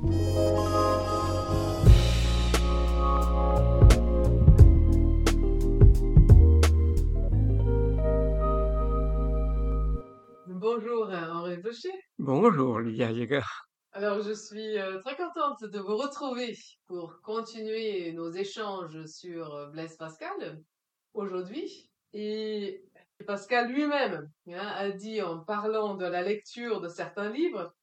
Bonjour 0.00 0.14
euh, 11.10 11.30
Henri 11.32 11.56
Boucher. 11.56 11.90
Bonjour 12.18 12.78
Lydia 12.78 13.12
Jäger. 13.12 13.40
Alors 13.90 14.22
je 14.22 14.32
suis 14.32 14.78
euh, 14.78 15.00
très 15.00 15.16
contente 15.16 15.64
de 15.64 15.80
vous 15.80 15.96
retrouver 15.96 16.56
pour 16.86 17.20
continuer 17.22 18.12
nos 18.12 18.30
échanges 18.30 19.04
sur 19.06 19.52
euh, 19.52 19.66
Blaise 19.70 19.96
Pascal 19.96 20.62
aujourd'hui. 21.14 21.90
Et 22.12 22.84
Pascal 23.26 23.72
lui-même 23.72 24.30
hein, 24.48 24.66
a 24.76 24.90
dit 24.90 25.20
en 25.22 25.40
parlant 25.40 25.96
de 25.96 26.06
la 26.06 26.22
lecture 26.22 26.80
de 26.80 26.88
certains 26.88 27.30
livres, 27.30 27.74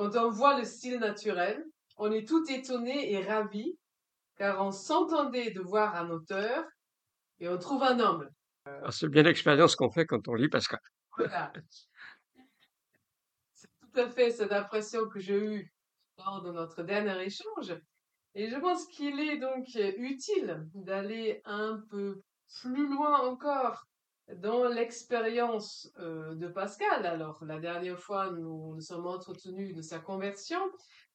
quand 0.00 0.16
on 0.16 0.30
voit 0.30 0.58
le 0.58 0.64
style 0.64 0.98
naturel, 0.98 1.62
on 1.98 2.10
est 2.10 2.26
tout 2.26 2.50
étonné 2.50 3.12
et 3.12 3.22
ravi, 3.22 3.76
car 4.38 4.64
on 4.64 4.70
s'entendait 4.70 5.50
de 5.50 5.60
voir 5.60 5.94
un 5.94 6.08
auteur 6.08 6.64
et 7.38 7.50
on 7.50 7.58
trouve 7.58 7.82
un 7.82 8.00
homme. 8.00 8.26
Ah, 8.64 8.90
c'est 8.90 9.08
bien 9.08 9.22
l'expérience 9.22 9.76
qu'on 9.76 9.90
fait 9.90 10.06
quand 10.06 10.26
on 10.26 10.32
lit 10.32 10.48
Pascal. 10.48 10.80
Voilà. 11.18 11.52
C'est 13.52 13.68
tout 13.78 14.00
à 14.00 14.08
fait 14.08 14.30
cette 14.30 14.52
impression 14.52 15.06
que 15.06 15.20
j'ai 15.20 15.36
eue 15.36 15.74
lors 16.16 16.40
de 16.40 16.50
notre 16.50 16.82
dernier 16.82 17.22
échange. 17.22 17.78
Et 18.34 18.48
je 18.48 18.56
pense 18.56 18.86
qu'il 18.86 19.20
est 19.20 19.36
donc 19.36 19.66
utile 19.98 20.66
d'aller 20.72 21.42
un 21.44 21.78
peu 21.90 22.22
plus 22.62 22.88
loin 22.88 23.20
encore 23.28 23.84
dans 24.36 24.68
l'expérience 24.68 25.90
euh, 25.98 26.34
de 26.34 26.48
Pascal. 26.48 27.06
Alors, 27.06 27.44
la 27.44 27.58
dernière 27.58 27.98
fois, 27.98 28.30
nous 28.30 28.74
nous 28.74 28.80
sommes 28.80 29.06
entretenus 29.06 29.74
de 29.74 29.82
sa 29.82 29.98
conversion. 29.98 30.60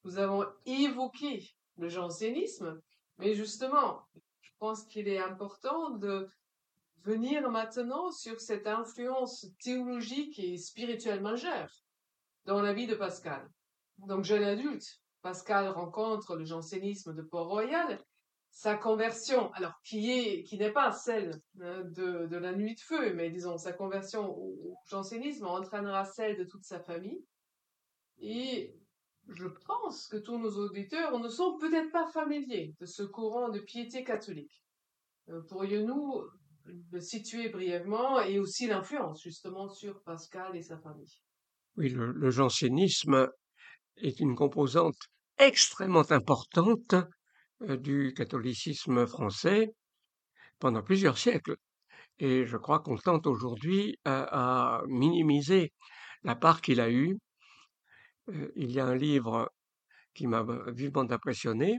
Nous 0.04 0.18
avons 0.18 0.46
évoqué 0.66 1.54
le 1.78 1.88
jansénisme. 1.88 2.80
Mais 3.18 3.34
justement, 3.34 4.02
je 4.40 4.50
pense 4.58 4.84
qu'il 4.84 5.08
est 5.08 5.18
important 5.18 5.90
de 5.90 6.28
venir 7.02 7.50
maintenant 7.50 8.10
sur 8.10 8.40
cette 8.40 8.66
influence 8.66 9.46
théologique 9.60 10.38
et 10.38 10.58
spirituelle 10.58 11.20
majeure 11.20 11.70
dans 12.44 12.60
la 12.60 12.72
vie 12.72 12.86
de 12.86 12.94
Pascal. 12.94 13.48
Donc, 13.98 14.24
jeune 14.24 14.44
adulte, 14.44 15.00
Pascal 15.22 15.68
rencontre 15.68 16.36
le 16.36 16.44
jansénisme 16.44 17.14
de 17.14 17.22
Port-Royal, 17.22 17.98
sa 18.56 18.74
conversion, 18.74 19.52
alors 19.52 19.74
qui 19.84 20.10
est, 20.10 20.42
qui 20.44 20.56
n'est 20.56 20.72
pas 20.72 20.90
celle 20.90 21.42
hein, 21.60 21.82
de, 21.94 22.26
de, 22.26 22.36
la 22.38 22.54
nuit 22.54 22.74
de 22.74 22.80
feu, 22.80 23.12
mais 23.12 23.28
disons 23.28 23.58
sa 23.58 23.74
conversion 23.74 24.34
au, 24.34 24.78
jansénisme 24.86 25.44
entraînera 25.44 26.06
celle 26.06 26.38
de 26.38 26.44
toute 26.44 26.64
sa 26.64 26.80
famille. 26.80 27.22
Et 28.18 28.74
je 29.28 29.46
pense 29.66 30.08
que 30.08 30.16
tous 30.16 30.38
nos 30.38 30.56
auditeurs 30.56 31.18
ne 31.18 31.28
sont 31.28 31.58
peut-être 31.58 31.92
pas 31.92 32.06
familiers 32.06 32.74
de 32.80 32.86
ce 32.86 33.02
courant 33.02 33.50
de 33.50 33.58
piété 33.58 34.04
catholique. 34.04 34.64
Euh, 35.28 35.42
pourrions-nous 35.50 36.24
le 36.92 37.00
situer 37.00 37.50
brièvement 37.50 38.20
et 38.20 38.38
aussi 38.38 38.68
l'influence 38.68 39.22
justement 39.22 39.68
sur 39.68 40.02
Pascal 40.02 40.56
et 40.56 40.62
sa 40.62 40.78
famille? 40.78 41.20
Oui, 41.76 41.90
le, 41.90 42.10
le 42.10 42.30
jansénisme 42.30 43.28
est 43.98 44.18
une 44.18 44.34
composante 44.34 44.96
extrêmement 45.36 46.10
importante 46.10 46.94
du 47.60 48.12
catholicisme 48.14 49.06
français 49.06 49.72
pendant 50.58 50.82
plusieurs 50.82 51.18
siècles. 51.18 51.56
Et 52.18 52.46
je 52.46 52.56
crois 52.56 52.80
qu'on 52.80 52.96
tente 52.96 53.26
aujourd'hui 53.26 53.98
à, 54.04 54.82
minimiser 54.88 55.72
la 56.24 56.34
part 56.34 56.60
qu'il 56.60 56.80
a 56.80 56.90
eue. 56.90 57.18
Euh, 58.30 58.50
il 58.56 58.72
y 58.72 58.80
a 58.80 58.86
un 58.86 58.94
livre 58.94 59.52
qui 60.14 60.26
m'a 60.26 60.44
vivement 60.68 61.06
impressionné, 61.10 61.78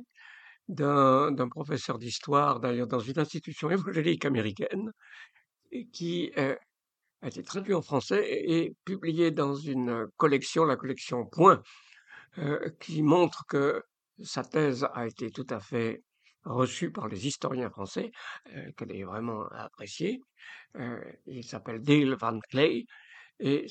d'un 0.68 1.50
professeur 1.50 1.98
d'histoire, 1.98 2.60
d'ailleurs 2.60 2.88
dans 2.88 3.00
une 3.00 3.18
institution 3.20 3.70
évangélique 3.72 4.26
américaine, 4.26 4.92
qui 5.92 6.32
euh, 6.38 6.56
a 7.22 7.28
été 7.28 7.42
traduit 7.44 7.74
en 7.74 7.82
français 7.82 8.24
et, 8.30 8.76
publié 8.86 9.32
dans 9.32 9.56
une 9.56 10.08
collection, 10.18 10.66
la 10.66 10.76
collection 10.76 11.26
Point, 11.26 11.62
euh, 12.38 12.70
qui 12.80 13.02
montre 13.02 13.46
que 13.48 13.82
sa 14.24 14.44
thèse 14.44 14.88
a 14.94 15.08
été 15.08 15.32
tout 15.32 15.48
à 15.50 15.60
fait 15.60 16.04
reçue 16.44 16.92
par 16.92 17.08
les 17.08 17.28
historiens 17.28 17.70
français, 17.70 18.12
euh, 18.56 18.72
qu'elle 18.78 18.96
est 18.96 19.04
vraiment 19.04 19.46
appréciée. 19.50 20.22
Euh, 20.76 21.00
il 21.26 21.44
s'appelle 21.44 21.82
Dale 21.82 22.16
Van 22.16 22.40
Clay 22.50 22.86
et 23.40 23.68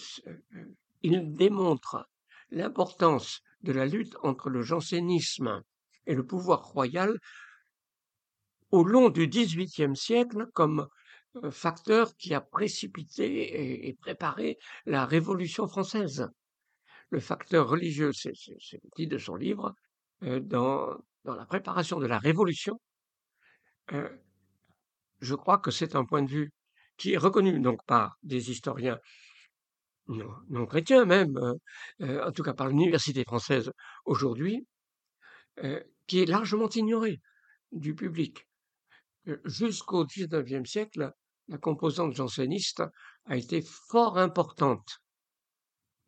il 1.02 1.34
démontre 1.34 2.08
l'importance 2.50 3.40
de 3.62 3.72
la 3.72 3.86
lutte 3.86 4.16
entre 4.22 4.50
le 4.50 4.62
jansénisme 4.62 5.62
et 6.06 6.14
le 6.14 6.24
pouvoir 6.24 6.64
royal 6.64 7.18
au 8.70 8.84
long 8.84 9.10
du 9.10 9.26
XVIIIe 9.28 9.96
siècle 9.96 10.46
comme 10.52 10.88
euh, 11.36 11.50
facteur 11.50 12.14
qui 12.16 12.34
a 12.34 12.40
précipité 12.40 13.88
et, 13.88 13.94
préparé 13.94 14.58
la 14.84 15.06
Révolution 15.06 15.66
française. 15.66 16.28
Le 17.10 17.20
facteur 17.20 17.68
religieux, 17.68 18.12
c'est 18.12 18.32
le 18.32 18.90
titre 18.96 19.12
de 19.12 19.18
son 19.18 19.36
livre, 19.36 19.74
euh, 20.22 20.40
dans, 20.40 20.96
la 21.24 21.46
préparation 21.46 21.98
de 21.98 22.06
la 22.06 22.18
Révolution, 22.18 22.80
euh, 23.92 24.08
je 25.20 25.34
crois 25.34 25.58
que 25.58 25.70
c'est 25.70 25.96
un 25.96 26.04
point 26.04 26.22
de 26.22 26.30
vue 26.30 26.52
qui 26.96 27.12
est 27.12 27.18
reconnu 27.18 27.60
donc 27.60 27.84
par 27.86 28.16
des 28.22 28.50
historiens 28.50 28.98
non, 30.08 30.66
chrétiens 30.66 31.04
même, 31.04 31.36
en 32.00 32.30
tout 32.30 32.44
cas 32.44 32.54
par 32.54 32.68
l'université 32.68 33.24
française 33.24 33.72
aujourd'hui, 34.04 34.64
qui 36.06 36.20
est 36.20 36.26
largement 36.26 36.68
ignoré 36.68 37.20
du 37.72 37.92
public. 37.94 38.46
Euh, 39.28 39.40
jusqu'au 39.44 40.04
XIXe 40.04 40.68
siècle, 40.68 41.12
la 41.48 41.58
composante 41.58 42.14
janséniste 42.14 42.82
a 43.24 43.36
été 43.36 43.62
fort 43.62 44.18
importante. 44.18 45.00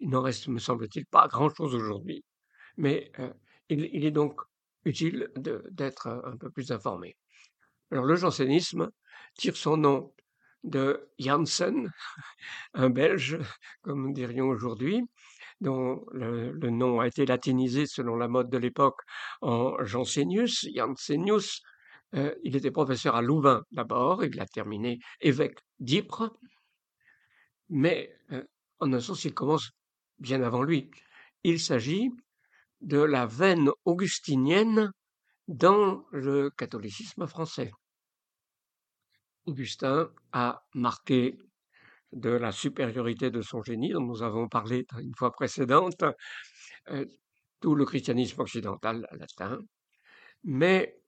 Il 0.01 0.11
n'en 0.11 0.23
reste, 0.23 0.49
me 0.49 0.59
semble-t-il, 0.59 1.07
pas 1.07 1.27
grand-chose 1.27 1.75
aujourd'hui, 1.75 2.25
mais 2.77 3.11
euh, 3.19 3.33
il, 3.69 4.05
est 4.05 4.11
donc 4.11 4.41
utile 4.85 5.31
d'être 5.37 6.09
un 6.09 6.37
peu 6.37 6.51
plus 6.51 6.73
informé. 6.73 7.17
Alors 7.91 8.05
le 8.05 8.17
jansénisme 8.17 8.91
tire 9.35 9.57
son 9.57 9.77
nom 9.77 10.13
de 10.65 11.09
Janssen, 11.19 11.93
un 12.75 12.91
Belge, 12.91 13.39
comme 13.83 14.03
nous 14.03 14.13
dirions 14.13 14.49
aujourd'hui, 14.49 15.03
dont 15.61 16.05
le, 16.13 16.53
nom 16.71 17.01
a 17.01 17.07
été 17.07 17.27
latinisé 17.27 17.87
selon 17.87 18.17
la 18.17 18.29
mode 18.29 18.51
de 18.51 18.59
l'époque 18.59 19.01
en 19.41 19.83
Jansenius, 19.85 20.67
Jansenius. 20.75 21.63
Euh, 22.15 22.35
il 22.43 22.57
était 22.57 22.71
professeur 22.71 23.17
à 23.17 23.23
Louvain 23.23 23.65
d'abord, 23.71 24.25
il 24.25 24.41
a 24.41 24.47
terminé 24.47 24.99
évêque 25.21 25.59
d'Ypres, 25.79 26.39
mais 27.69 28.17
euh, 28.33 28.43
en 28.79 28.93
un 28.95 29.01
sens 29.01 29.25
il 29.25 29.35
commence 29.35 29.73
bien 30.19 30.43
avant 30.43 30.63
lui. 30.63 30.91
Il 31.45 31.61
s'agit 31.61 32.11
de 32.81 32.99
la 32.99 33.27
veine 33.27 33.71
augustinienne 33.85 34.93
dans 35.49 36.05
le 36.13 36.51
catholicisme 36.51 37.27
français. 37.27 37.71
Augustin 39.47 40.11
a 40.33 40.63
marqué 40.75 41.39
de 42.13 42.31
la 42.31 42.53
supériorité 42.53 43.31
de 43.31 43.43
son 43.43 43.63
génie, 43.63 43.91
dont 43.91 44.01
nous 44.05 44.23
avons 44.23 44.49
parlé 44.49 44.87
une 44.99 45.15
fois 45.15 45.33
précédente, 45.33 46.05
euh, 46.91 47.07
tout 47.61 47.75
le 47.75 47.85
christianisme 47.85 48.41
occidental 48.41 49.07
latin, 49.13 49.59
mais 50.45 51.01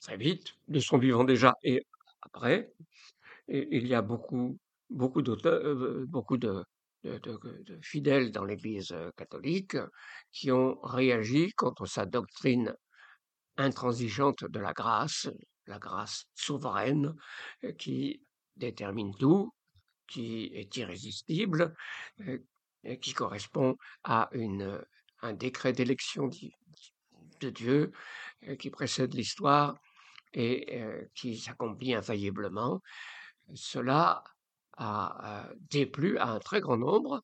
très 0.00 0.16
vite, 0.16 0.54
de 0.68 0.80
son 0.80 0.98
vivant 0.98 1.24
déjà 1.24 1.54
et 1.62 1.80
après, 2.22 2.72
il 3.48 3.86
y 3.86 3.94
a 3.94 4.02
beaucoup, 4.02 4.58
beaucoup 4.90 5.22
d'auteurs, 5.22 5.60
euh, 5.64 6.04
beaucoup 6.08 6.36
de, 6.38 6.64
de, 7.04 7.78
fidèles 7.82 8.32
dans 8.32 8.44
l'Église 8.44 8.94
catholique 9.16 9.76
qui 10.32 10.50
ont 10.50 10.80
réagi 10.82 11.52
contre 11.52 11.86
sa 11.86 12.06
doctrine 12.06 12.74
intransigeante 13.56 14.44
de 14.44 14.58
la 14.58 14.72
grâce, 14.72 15.28
la 15.66 15.78
grâce 15.78 16.24
souveraine 16.34 17.14
qui 17.78 18.20
détermine 18.56 19.14
tout, 19.16 19.52
qui 20.06 20.50
est 20.54 20.76
irrésistible, 20.76 21.74
euh, 22.20 22.38
et 22.84 22.98
qui 22.98 23.14
correspond 23.14 23.76
à 24.02 24.28
une, 24.32 24.82
un 25.22 25.32
décret 25.32 25.72
d'élection 25.72 26.28
de 27.40 27.50
Dieu 27.50 27.92
euh, 28.46 28.56
qui 28.56 28.70
précède 28.70 29.14
l'histoire 29.14 29.76
et 30.34 30.82
euh, 30.82 31.04
qui 31.14 31.38
s'accomplit 31.38 31.94
infailliblement. 31.94 32.80
Cela 33.54 34.22
a 34.76 35.48
déplu 35.70 36.18
à 36.18 36.30
un 36.30 36.40
très 36.40 36.60
grand 36.60 36.76
nombre 36.76 37.22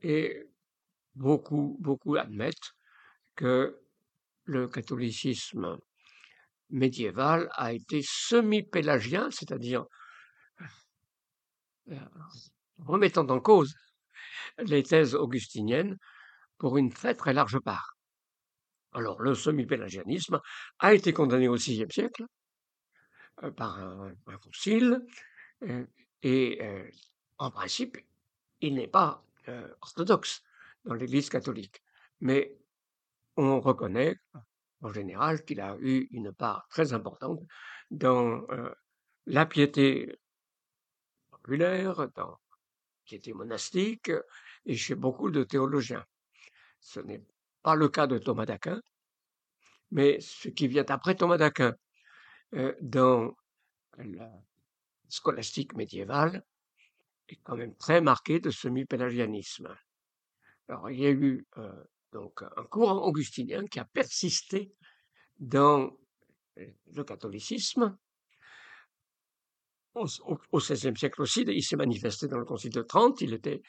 et 0.00 0.42
beaucoup, 1.14 1.76
beaucoup 1.80 2.16
admettent 2.16 2.72
que 3.36 3.80
le 4.44 4.68
catholicisme 4.68 5.78
médiéval 6.70 7.48
a 7.52 7.72
été 7.72 8.00
semi-pélagien, 8.02 9.30
c'est-à-dire 9.30 9.84
euh, 11.90 11.96
remettant 12.78 13.26
en 13.28 13.40
cause 13.40 13.74
les 14.58 14.82
thèses 14.82 15.14
augustiniennes 15.14 15.96
pour 16.58 16.78
une 16.78 16.92
très 16.92 17.14
très 17.14 17.32
large 17.32 17.58
part. 17.60 17.96
Alors, 18.92 19.20
le 19.20 19.34
semi-pélagianisme 19.34 20.40
a 20.78 20.94
été 20.94 21.12
condamné 21.12 21.48
au 21.48 21.54
VIe 21.54 21.86
siècle 21.90 22.24
euh, 23.42 23.50
par 23.50 23.78
un, 23.78 24.14
concile, 24.42 25.00
euh, 25.62 25.86
et 26.22 26.60
en 27.38 27.50
principe, 27.50 27.98
il 28.60 28.74
n'est 28.74 28.88
pas 28.88 29.24
orthodoxe 29.80 30.42
dans 30.84 30.94
l'Église 30.94 31.28
catholique. 31.28 31.82
Mais 32.20 32.56
on 33.36 33.60
reconnaît 33.60 34.16
en 34.80 34.92
général 34.92 35.44
qu'il 35.44 35.60
a 35.60 35.76
eu 35.80 36.08
une 36.10 36.32
part 36.32 36.66
très 36.68 36.92
importante 36.92 37.40
dans 37.90 38.46
la 39.26 39.46
piété 39.46 40.18
populaire, 41.30 42.08
dans 42.14 42.30
la 42.30 42.38
piété 43.04 43.32
monastique 43.32 44.10
et 44.66 44.76
chez 44.76 44.94
beaucoup 44.94 45.30
de 45.30 45.42
théologiens. 45.44 46.04
Ce 46.80 47.00
n'est 47.00 47.24
pas 47.62 47.74
le 47.74 47.88
cas 47.88 48.06
de 48.06 48.18
Thomas 48.18 48.46
d'Aquin, 48.46 48.80
mais 49.90 50.20
ce 50.20 50.48
qui 50.48 50.68
vient 50.68 50.84
après 50.88 51.14
Thomas 51.14 51.36
d'Aquin 51.36 51.74
dans 52.80 53.36
la 53.98 54.30
scolastique 55.12 55.74
médiévale 55.74 56.42
est 57.28 57.38
quand 57.44 57.56
même 57.56 57.76
très 57.76 58.00
marqué 58.00 58.40
de 58.40 58.50
semi-pélagianisme. 58.50 59.76
Alors, 60.68 60.90
il 60.90 61.00
y 61.00 61.06
a 61.06 61.10
eu 61.10 61.46
euh, 61.58 61.84
donc 62.12 62.42
un 62.42 62.64
courant 62.64 62.96
augustinien 63.04 63.66
qui 63.66 63.78
a 63.78 63.84
persisté 63.84 64.74
dans 65.38 65.94
euh, 66.58 66.66
le 66.94 67.04
catholicisme. 67.04 67.96
Au 69.94 70.06
XVIe 70.58 70.96
siècle 70.96 71.20
aussi, 71.20 71.42
il 71.42 71.62
s'est 71.62 71.76
manifesté 71.76 72.26
dans 72.26 72.38
le 72.38 72.46
Concile 72.46 72.72
de 72.72 72.80
Trente. 72.80 73.20
Il 73.20 73.34
était 73.34 73.60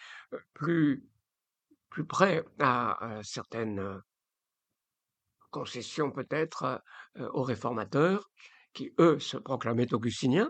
plus 0.53 1.05
plus 1.89 2.05
près 2.05 2.45
à, 2.59 3.19
certaines 3.23 4.01
concessions 5.51 6.09
peut-être 6.11 6.81
aux 7.19 7.43
réformateurs, 7.43 8.31
qui 8.73 8.93
eux 8.99 9.19
se 9.19 9.37
proclamaient 9.37 9.93
augustiniens, 9.93 10.49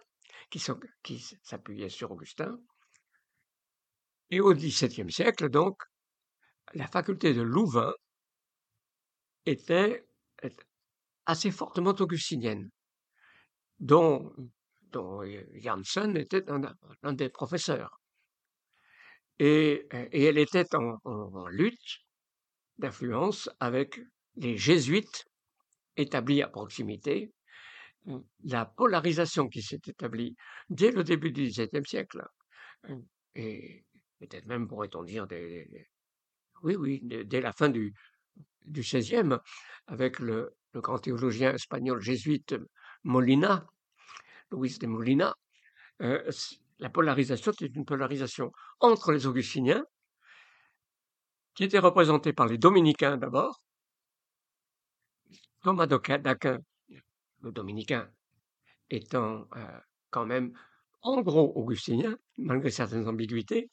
qui 0.50 0.60
s'appuyaient 0.60 1.90
sur 1.90 2.12
Augustin. 2.12 2.60
Et 4.30 4.40
au 4.40 4.54
XVIIe 4.54 5.12
siècle, 5.12 5.50
donc, 5.50 5.82
la 6.74 6.88
faculté 6.88 7.34
de 7.34 7.42
Louvain 7.42 7.94
était 9.46 10.06
assez 11.26 11.52
fortement 11.52 11.96
augustinienne, 12.00 12.70
dont, 13.80 14.34
dont 14.92 15.22
Janssen 15.56 16.18
était 16.18 16.46
un 16.50 17.14
des 17.14 17.30
professeurs. 17.30 18.00
Et, 19.40 19.88
elle 19.92 20.38
était 20.38 20.76
en, 20.76 21.48
lutte 21.48 22.00
d'influence 22.78 23.50
avec 23.60 24.00
les 24.36 24.58
jésuites 24.58 25.26
établis 25.98 26.42
à 26.42 26.48
proximité. 26.48 27.34
La 28.44 28.66
polarisation 28.66 29.48
qui 29.48 29.62
s'est 29.62 29.82
établie 29.88 30.36
dès 30.70 30.92
le 30.92 31.04
début 31.04 31.32
du 31.32 31.48
XVIIe 31.48 31.86
siècle, 31.86 32.26
et 33.36 33.86
peut-être 34.20 34.46
même 34.46 34.68
pourrait-on 34.68 35.04
dire 35.04 35.28
oui, 36.64 36.76
oui, 36.76 37.02
dès 37.04 37.42
la 37.42 37.52
fin 37.52 37.70
du, 37.70 37.94
XVIe, 38.68 39.38
avec 39.88 40.20
le, 40.20 40.56
grand 40.74 40.98
théologien 40.98 41.54
espagnol 41.54 42.02
jésuite 42.02 42.56
Molina, 43.04 43.68
Luis 44.52 44.78
de 44.80 44.88
Molina, 44.88 45.36
euh, 46.02 46.32
la 46.80 46.90
polarisation, 46.90 47.52
c'est 47.58 47.76
une 47.76 47.86
polarisation 47.86 48.52
entre 48.80 49.12
les 49.12 49.28
augustiniens, 49.28 49.86
qui 51.54 51.66
étaient 51.66 51.80
représentés 51.80 52.34
par 52.34 52.48
les 52.48 52.58
dominicains 52.58 53.18
d'abord. 53.18 53.62
Thomas 55.62 55.86
d'Aquin, 55.86 56.60
dominicain, 57.52 58.10
étant 58.90 59.48
euh, 59.56 59.80
quand 60.10 60.26
même 60.26 60.58
en 61.02 61.22
gros 61.22 61.52
augustinien, 61.56 62.18
malgré 62.38 62.70
certaines 62.70 63.08
ambiguïtés, 63.08 63.70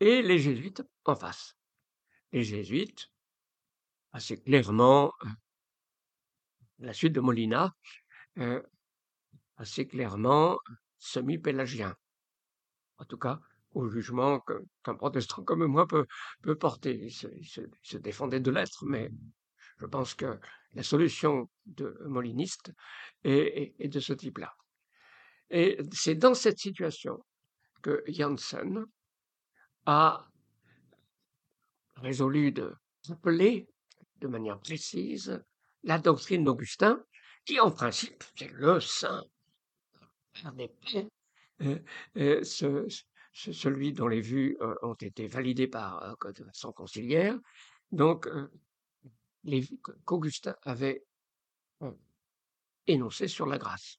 et 0.00 0.22
les 0.22 0.38
jésuites 0.38 0.82
en 1.04 1.14
face. 1.14 1.56
Les 2.32 2.44
jésuites, 2.44 3.10
assez 4.12 4.40
clairement, 4.40 5.12
euh, 5.24 5.28
la 6.78 6.92
suite 6.92 7.12
de 7.12 7.20
Molina, 7.20 7.74
euh, 8.38 8.62
assez 9.56 9.86
clairement 9.86 10.58
semi-pélagiens 10.98 11.96
en 13.02 13.04
tout 13.04 13.18
cas 13.18 13.40
au 13.72 13.88
jugement 13.88 14.40
qu'un 14.84 14.94
protestant 14.94 15.42
comme 15.42 15.64
moi 15.66 15.86
peut, 15.86 16.06
porter. 16.56 17.06
Il 17.06 17.10
se, 17.12 17.96
défendait 17.96 18.40
de 18.40 18.50
l'être, 18.50 18.84
mais 18.84 19.10
je 19.82 19.86
pense 19.86 20.14
que 20.14 20.38
la 20.74 20.82
solution 20.82 21.50
de 21.66 21.98
moliniste 22.06 22.72
est, 23.24 23.88
de 23.88 24.00
ce 24.00 24.12
type-là. 24.12 24.54
Et 25.50 25.78
c'est 25.92 26.14
dans 26.14 26.34
cette 26.34 26.58
situation 26.58 27.24
que 27.82 28.02
Janssen 28.06 28.86
a 29.86 30.24
résolu 31.96 32.52
de 32.52 32.72
rappeler 33.08 33.68
de 34.20 34.28
manière 34.28 34.60
précise 34.60 35.42
la 35.82 35.98
doctrine 35.98 36.44
d'Augustin, 36.44 37.04
qui 37.44 37.58
en 37.58 37.72
principe, 37.72 38.22
c'est 38.36 38.52
le 38.52 38.78
saint 38.78 39.24
des 40.54 40.70
ce, 42.44 42.86
celui 43.32 43.92
dont 43.92 44.06
les 44.06 44.20
vues 44.20 44.56
ont 44.82 44.94
été 44.94 45.26
validées 45.26 45.66
par 45.66 46.16
de 46.24 46.44
façon 46.44 46.72
conciliaire. 46.72 47.36
Donc, 47.90 48.28
vues 48.28 48.48
qu'Augustin 50.04 50.54
avait 50.62 51.04
énoncées 52.86 53.28
sur 53.28 53.46
la 53.46 53.58
grâce. 53.58 53.98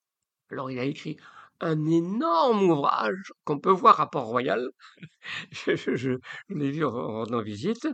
Alors, 0.49 0.71
il 0.71 0.79
a 0.79 0.83
écrit 0.83 1.17
un 1.59 1.85
énorme 1.85 2.63
ouvrage 2.63 3.33
qu'on 3.45 3.59
peut 3.59 3.71
voir 3.71 3.99
à 4.01 4.09
Port-Royal. 4.09 4.69
je, 5.51 6.19
l'ai 6.49 6.71
vu 6.71 6.85
en 6.85 6.91
rendant 6.91 7.41
visite. 7.41 7.87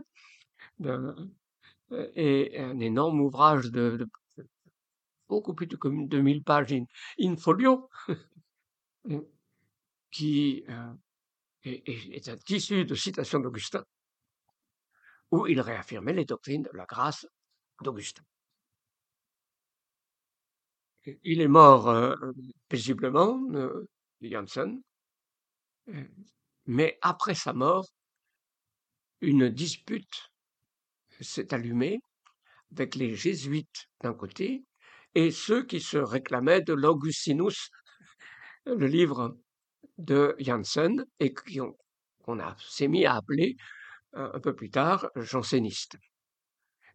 et 2.16 2.58
un 2.58 2.78
énorme 2.80 3.20
ouvrage 3.20 3.70
de, 3.70 4.08
beaucoup 5.28 5.54
plus 5.54 5.66
de, 5.66 5.78
de 5.82 6.20
1000 6.20 6.42
pages 6.42 6.74
in 7.20 7.36
folio 7.36 7.88
qui 10.10 10.64
euh, 10.68 10.92
est, 11.64 12.28
un 12.28 12.36
tissu 12.36 12.84
de 12.84 12.94
citations 12.94 13.38
d'Augustin, 13.38 13.84
où 15.30 15.46
il 15.46 15.60
réaffirmait 15.60 16.12
les 16.12 16.24
doctrines 16.24 16.62
de 16.62 16.76
la 16.76 16.84
grâce 16.84 17.26
d'Augustin. 17.82 18.22
Il 21.24 21.40
est 21.40 21.48
mort 21.48 21.88
euh, 21.88 22.14
paisiblement, 22.68 23.40
euh, 23.54 23.88
Janssen, 24.22 24.82
mais 26.66 26.98
après 27.02 27.34
sa 27.34 27.52
mort, 27.52 27.86
une 29.20 29.48
dispute 29.48 30.30
s'est 31.20 31.52
allumée 31.52 32.00
avec 32.72 32.94
les 32.94 33.14
jésuites 33.14 33.88
d'un 34.02 34.14
côté 34.14 34.64
et 35.14 35.30
ceux 35.30 35.64
qui 35.64 35.80
se 35.80 35.98
réclamaient 35.98 36.62
de 36.62 36.72
l'Augustinus, 36.72 37.70
le 38.66 38.86
livre 38.86 39.36
de 39.98 40.36
Janssen 40.38 41.04
et 41.18 41.34
qu'on 41.34 41.76
s'est 42.58 42.88
mis 42.88 43.04
à 43.06 43.16
appeler 43.16 43.56
euh, 44.16 44.30
un 44.32 44.40
peu 44.40 44.54
plus 44.54 44.70
tard 44.70 45.08
janséniste. 45.16 45.96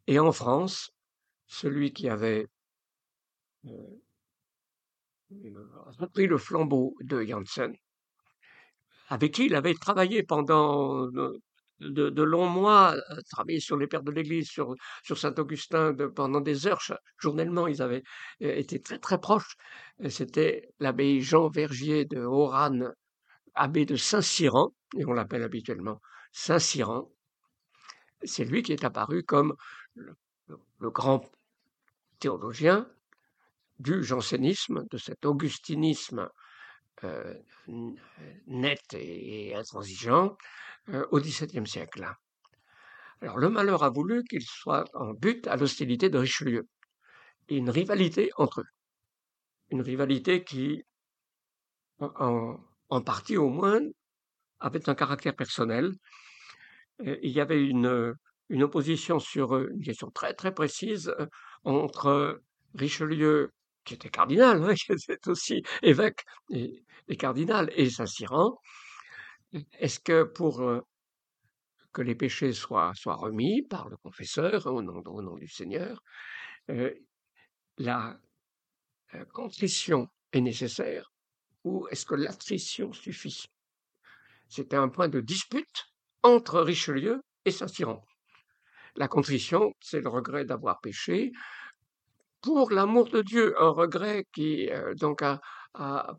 Et 0.08 0.20
en 0.20 0.32
France, 0.32 0.92
celui 1.48 1.94
qui 1.94 2.10
avait 2.10 2.48
euh, 3.66 3.72
repris 6.00 6.28
le 6.28 6.38
flambeau 6.38 6.96
de 7.02 7.24
Janssen, 7.24 7.74
avec 9.10 9.34
qui 9.34 9.46
il 9.48 9.56
avait 9.56 9.74
travaillé 9.74 10.24
pendant 10.24 11.08
euh, 11.08 11.40
de, 11.80 12.24
longs 12.24 12.50
mois, 12.50 12.96
travaillé 13.32 13.60
sur 13.60 13.78
les 13.78 13.88
pères 13.88 14.04
de 14.04 14.12
l'Église, 14.12 14.48
sur, 14.48 14.76
sur 15.04 15.18
Saint-Augustin 15.18 15.94
pendant 16.16 16.42
des 16.42 16.68
heures, 16.68 16.82
journellement, 17.18 17.68
ils 17.68 17.82
avaient 17.82 18.04
été 18.40 18.82
très 18.82 19.00
très 19.00 19.20
proches. 19.20 19.56
C'était 20.10 20.70
l'abbé 20.80 21.22
Jean 21.22 21.50
Vergier 21.50 22.06
de 22.06 22.20
Oran, 22.20 22.92
abbé 23.56 23.86
de 23.86 23.96
Saint-Cyran, 23.96 24.72
et 24.98 25.06
on 25.06 25.14
l'appelle 25.14 25.44
habituellement 25.44 26.00
Saint-Cyran. 26.32 27.12
C'est 28.24 28.46
lui 28.46 28.64
qui 28.64 28.74
est 28.74 28.84
apparu 28.84 29.24
comme 29.24 29.54
le, 29.96 30.16
grand 30.92 31.22
théologien 32.20 32.88
du 33.80 34.04
jansénisme, 34.04 34.86
de 34.90 34.98
cet 34.98 35.26
augustinisme 35.26 36.30
net 38.48 38.94
et, 38.94 39.56
intransigeant, 39.56 40.38
euh, 40.90 41.06
au 41.12 41.20
XVIIe 41.20 41.68
siècle. 41.68 42.08
Alors 43.22 43.38
le 43.38 43.50
malheur 43.50 43.84
a 43.84 43.90
voulu 43.90 44.24
qu'il 44.24 44.44
soit 44.44 44.86
en 44.94 45.14
but 45.14 45.48
à 45.48 45.56
l'hostilité 45.56 46.10
de 46.10 46.18
Richelieu, 46.18 46.68
et 47.50 47.58
une 47.58 47.70
rivalité 47.70 48.32
entre 48.38 48.62
eux. 48.62 48.68
Une 49.70 49.82
rivalité 49.82 50.44
qui, 50.44 50.84
en, 52.00 52.58
en 52.90 53.02
partie 53.02 53.38
au 53.38 53.50
moins, 53.50 53.82
avait 54.60 54.90
un 54.90 54.96
caractère 54.96 55.36
personnel. 55.36 55.92
Il 57.00 57.32
y 57.32 57.42
avait 57.42 57.64
une 57.64 58.16
une 58.50 58.64
opposition 58.64 59.20
sur 59.20 59.58
une 59.58 59.82
question 59.82 60.12
très 60.12 60.34
très 60.34 60.54
précise 60.54 61.14
entre 61.64 62.42
Richelieu, 62.76 63.52
qui 63.84 63.96
était 63.96 64.10
cardinal, 64.10 64.64
hein, 64.64 64.74
qui 64.76 64.92
était 64.92 65.28
aussi 65.28 65.64
évêque 65.82 66.24
et, 66.52 66.84
cardinal, 67.18 67.72
et 67.76 67.90
Saint-Cyran. 67.90 68.60
Est-ce 69.80 70.00
que 70.00 70.24
pour 70.24 70.64
que 71.94 72.02
les 72.02 72.16
péchés 72.16 72.52
soient, 72.52 72.94
remis 73.06 73.62
par 73.62 73.88
le 73.88 73.98
confesseur 73.98 74.66
au 74.68 74.82
nom, 74.82 75.02
au 75.06 75.22
nom 75.22 75.36
du 75.38 75.48
Seigneur, 75.48 76.04
la 77.78 78.20
contrition 79.32 80.10
est 80.34 80.42
nécessaire 80.42 81.14
ou 81.64 81.88
est-ce 81.90 82.06
que 82.06 82.16
l'attrition 82.16 82.94
suffit? 82.94 83.46
C'était 84.48 84.76
un 84.76 84.90
point 84.90 85.10
de 85.10 85.20
dispute 85.20 85.86
entre 86.22 86.62
Richelieu 86.62 87.22
et 87.46 87.52
Saint-Cyran. 87.52 88.04
La 88.96 89.08
contrition, 89.08 89.74
c'est 89.82 90.02
le 90.02 90.10
regret 90.10 90.46
d'avoir 90.46 90.80
péché 90.80 91.32
pour 92.46 92.70
l'amour 92.70 93.10
de 93.10 93.24
Dieu, 93.24 93.60
un 93.60 93.70
regret 93.70 94.28
qui 94.32 94.70
euh, 94.70 94.94
donc 94.94 95.24
a, 95.24 95.42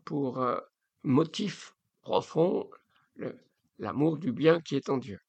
pour 0.03 0.41
euh, 0.41 0.59
motif 1.03 1.73
profond 2.01 2.69
l'amour 3.79 4.17
du 4.17 4.33
bien 4.33 4.59
qui 4.59 4.75
est 4.75 4.89
en 4.89 4.97
Dieu. 4.97 5.19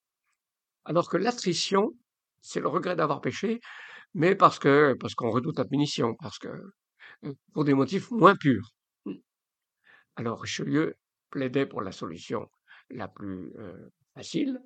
Alors 0.85 1.09
que 1.09 1.17
l'attrition, 1.17 1.93
c'est 2.40 2.61
le 2.61 2.67
regret 2.67 2.97
d'avoir 2.97 3.21
péché, 3.21 3.61
mais 4.12 4.35
parce 4.35 4.59
qu'on 4.59 5.31
redoute 5.31 5.59
la 5.59 5.64
parce 6.21 6.38
que 6.40 6.49
euh, 7.25 7.35
pour 7.52 7.64
des 7.64 7.75
motifs 7.75 8.11
moins 8.11 8.35
purs. 8.35 8.75
Alors 10.17 10.40
Richelieu 10.40 10.97
plaidait 11.31 11.67
pour 11.67 11.81
la 11.81 11.93
solution 11.93 12.50
la 12.90 13.07
plus 13.07 13.52
facile, 14.14 14.61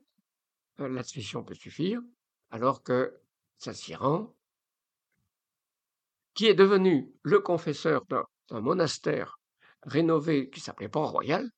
l'attrition 0.79 1.45
peut 1.45 1.55
suffire, 1.55 2.01
alors 2.53 2.85
que 2.85 3.19
Saint-Cyran, 3.59 4.33
qui 6.35 6.47
est 6.47 6.55
devenu 6.55 7.13
le 7.23 7.41
confesseur 7.41 8.05
d'un 8.07 8.61
monastère 8.61 9.41
rénové 9.83 10.49
qui 10.51 10.61
s'appelait 10.61 10.89
Port-Royal, 10.89 11.51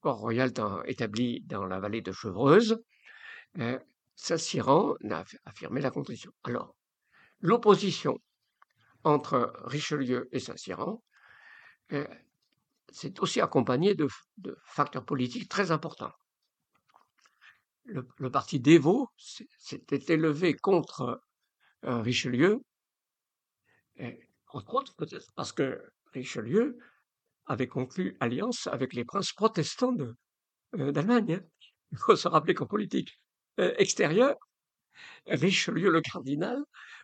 Port-Royal 0.00 0.52
établi 0.86 1.42
dans 1.46 1.66
la 1.66 1.80
vallée 1.80 2.02
de 2.02 2.12
Chevreuse, 2.12 2.80
euh, 3.58 3.78
Saint-Cyran 4.14 4.94
a 5.10 5.24
affirmé 5.44 5.80
la 5.80 5.90
contrition. 5.90 6.30
Alors, 6.44 6.76
l'opposition 7.40 8.18
entre 9.02 9.52
Richelieu 9.64 10.28
et 10.30 10.38
Saint-Cyran 10.38 11.02
euh, 11.92 12.06
c'est 12.90 13.20
aussi 13.20 13.40
accompagné 13.40 13.94
de, 13.94 14.08
facteurs 14.64 15.04
politiques 15.04 15.48
très 15.48 15.70
importants 15.70 16.12
le, 17.88 18.30
parti 18.30 18.60
Dévot 18.60 19.08
s'était 19.16 20.12
élevé 20.12 20.54
contre 20.54 21.22
euh, 21.84 22.00
Richelieu, 22.00 22.62
entre 24.48 24.74
autres 24.74 24.94
parce 25.34 25.52
que 25.52 25.82
Richelieu 26.12 26.78
avait 27.46 27.66
conclu 27.66 28.16
alliance 28.20 28.66
avec 28.66 28.92
les 28.94 29.04
princes 29.04 29.32
protestants 29.32 29.96
euh, 30.74 30.92
d'Allemagne. 30.92 31.34
Hein. 31.34 31.46
Il 31.92 31.98
faut 31.98 32.16
se 32.16 32.28
rappeler 32.28 32.54
qu'en 32.54 32.66
politique 32.66 33.18
euh, 33.58 33.74
extérieure, 33.78 34.36
Richelieu 35.26 35.90
le 35.90 36.00
cardinal, 36.00 36.58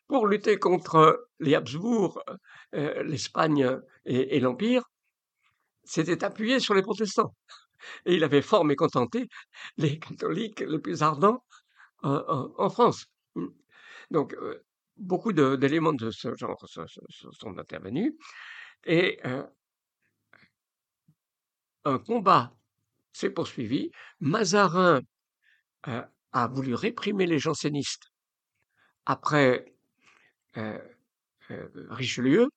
pour 0.07 0.27
lutter 0.27 0.59
contre 0.59 1.29
les 1.39 1.55
Habsbourg, 1.55 2.21
l'Espagne 2.73 3.79
et 4.05 4.41
l'Empire, 4.41 4.83
s'était 5.85 6.25
appuyé 6.25 6.59
sur 6.59 6.75
les 6.75 6.83
protestants 6.83 7.35
et 8.07 8.15
il 8.15 8.25
avait 8.25 8.43
fort 8.43 8.65
mécontenté 8.65 9.29
les 9.77 9.99
catholiques 10.01 10.61
les 10.61 10.79
plus 10.79 11.03
ardents 11.03 11.45
en, 12.03 12.69
France. 12.69 13.07
Mmh. 13.35 13.47
Donc, 14.11 14.35
euh, 14.35 14.63
beaucoup 14.97 15.33
d'éléments 15.33 15.93
de, 15.93 16.11
ce 16.11 16.35
genre 16.35 16.63
sont 16.69 17.59
intervenus 17.59 18.13
et 18.85 19.19
euh, 19.25 19.43
un 21.85 21.99
combat 21.99 22.53
s'est 23.13 23.31
poursuivi. 23.31 23.91
Mazarin 24.21 25.01
euh, 25.89 26.03
a 26.33 26.47
voulu 26.49 26.75
réprimer 26.75 27.27
les 27.27 27.39
jansénistes 27.39 28.11
après 29.07 29.75
Richelieu 31.91 32.49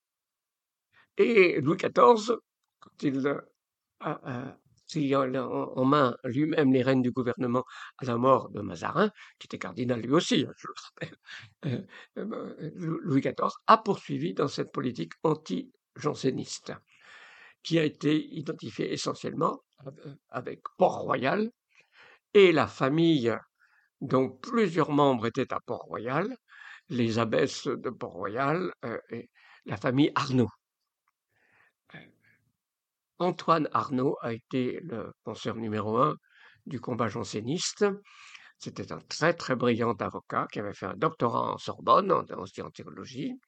et 1.17 1.59
Louis 1.61 1.77
XIV, 1.77 2.37
quand 2.79 3.03
il 3.03 3.27
a, 3.27 4.57
s'il 4.87 5.15
en 5.17 5.85
main 5.85 6.15
lui-même 6.23 6.71
les 6.71 6.81
rênes 6.81 7.01
du 7.01 7.11
gouvernement 7.11 7.63
à 7.97 8.05
la 8.05 8.17
mort 8.17 8.49
de 8.49 8.61
Mazarin, 8.61 9.11
qui 9.39 9.47
était 9.47 9.59
cardinal 9.59 10.01
lui 10.01 10.13
aussi, 10.13 10.45
hein, 10.47 10.53
je 10.57 10.67
le 10.67 10.73
rappelle, 10.83 11.17
euh, 11.65 11.81
euh, 12.17 12.25
bah, 12.25 12.69
Louis 12.75 13.21
XIV 13.21 13.51
a 13.67 13.77
poursuivi 13.77 14.33
dans 14.33 14.47
cette 14.47 14.71
politique 14.71 15.13
anti-janséniste, 15.23 16.73
qui 17.63 17.79
a 17.79 17.83
été 17.83 18.17
identifiée 18.33 18.91
essentiellement 18.93 19.61
euh, 19.85 20.15
avec 20.29 20.61
Port-Royal 20.77 21.51
et 22.33 22.51
la 22.51 22.67
famille 22.67 23.35
dont 23.99 24.29
plusieurs 24.29 24.91
membres 24.91 25.27
étaient 25.27 25.53
à 25.53 25.59
Port-Royal, 25.59 26.37
les 26.89 27.19
abbesses 27.19 27.67
de 27.67 27.89
Port-Royal 27.89 28.71
et 29.09 29.29
la 29.65 29.75
famille 29.75 30.11
Arnaud. 30.15 30.49
Antoine 33.19 33.67
Arnaud 33.73 34.17
a 34.21 34.33
été 34.33 34.79
le 34.81 35.13
penseur 35.23 35.55
numéro 35.55 35.97
un 35.97 36.15
du 36.65 36.79
combat 36.79 37.07
janséniste. 37.07 37.85
C'était 38.59 38.91
un 38.91 38.99
très 38.99 39.33
très 39.33 39.55
brillant 39.55 39.93
avocat 39.93 40.47
qui 40.51 40.59
avait 40.59 40.73
fait 40.73 40.87
un 40.87 40.95
doctorat 40.95 41.53
en 41.53 41.57
Sorbonne, 41.57 42.11
en, 42.11 42.69
théologie. 42.71 43.39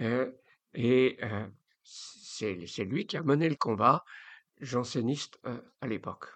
Euh, 0.00 0.30
et 0.74 1.18
euh, 1.22 1.46
c'est 1.82 2.84
lui 2.84 3.06
qui 3.06 3.16
a 3.16 3.22
mené 3.22 3.48
le 3.48 3.56
combat 3.56 4.04
janséniste 4.60 5.38
euh, 5.46 5.60
à 5.80 5.86
l'époque. 5.86 6.26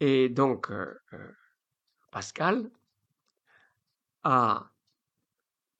Et 0.00 0.28
donc, 0.28 0.70
Pascal 2.10 2.68
a 4.24 4.70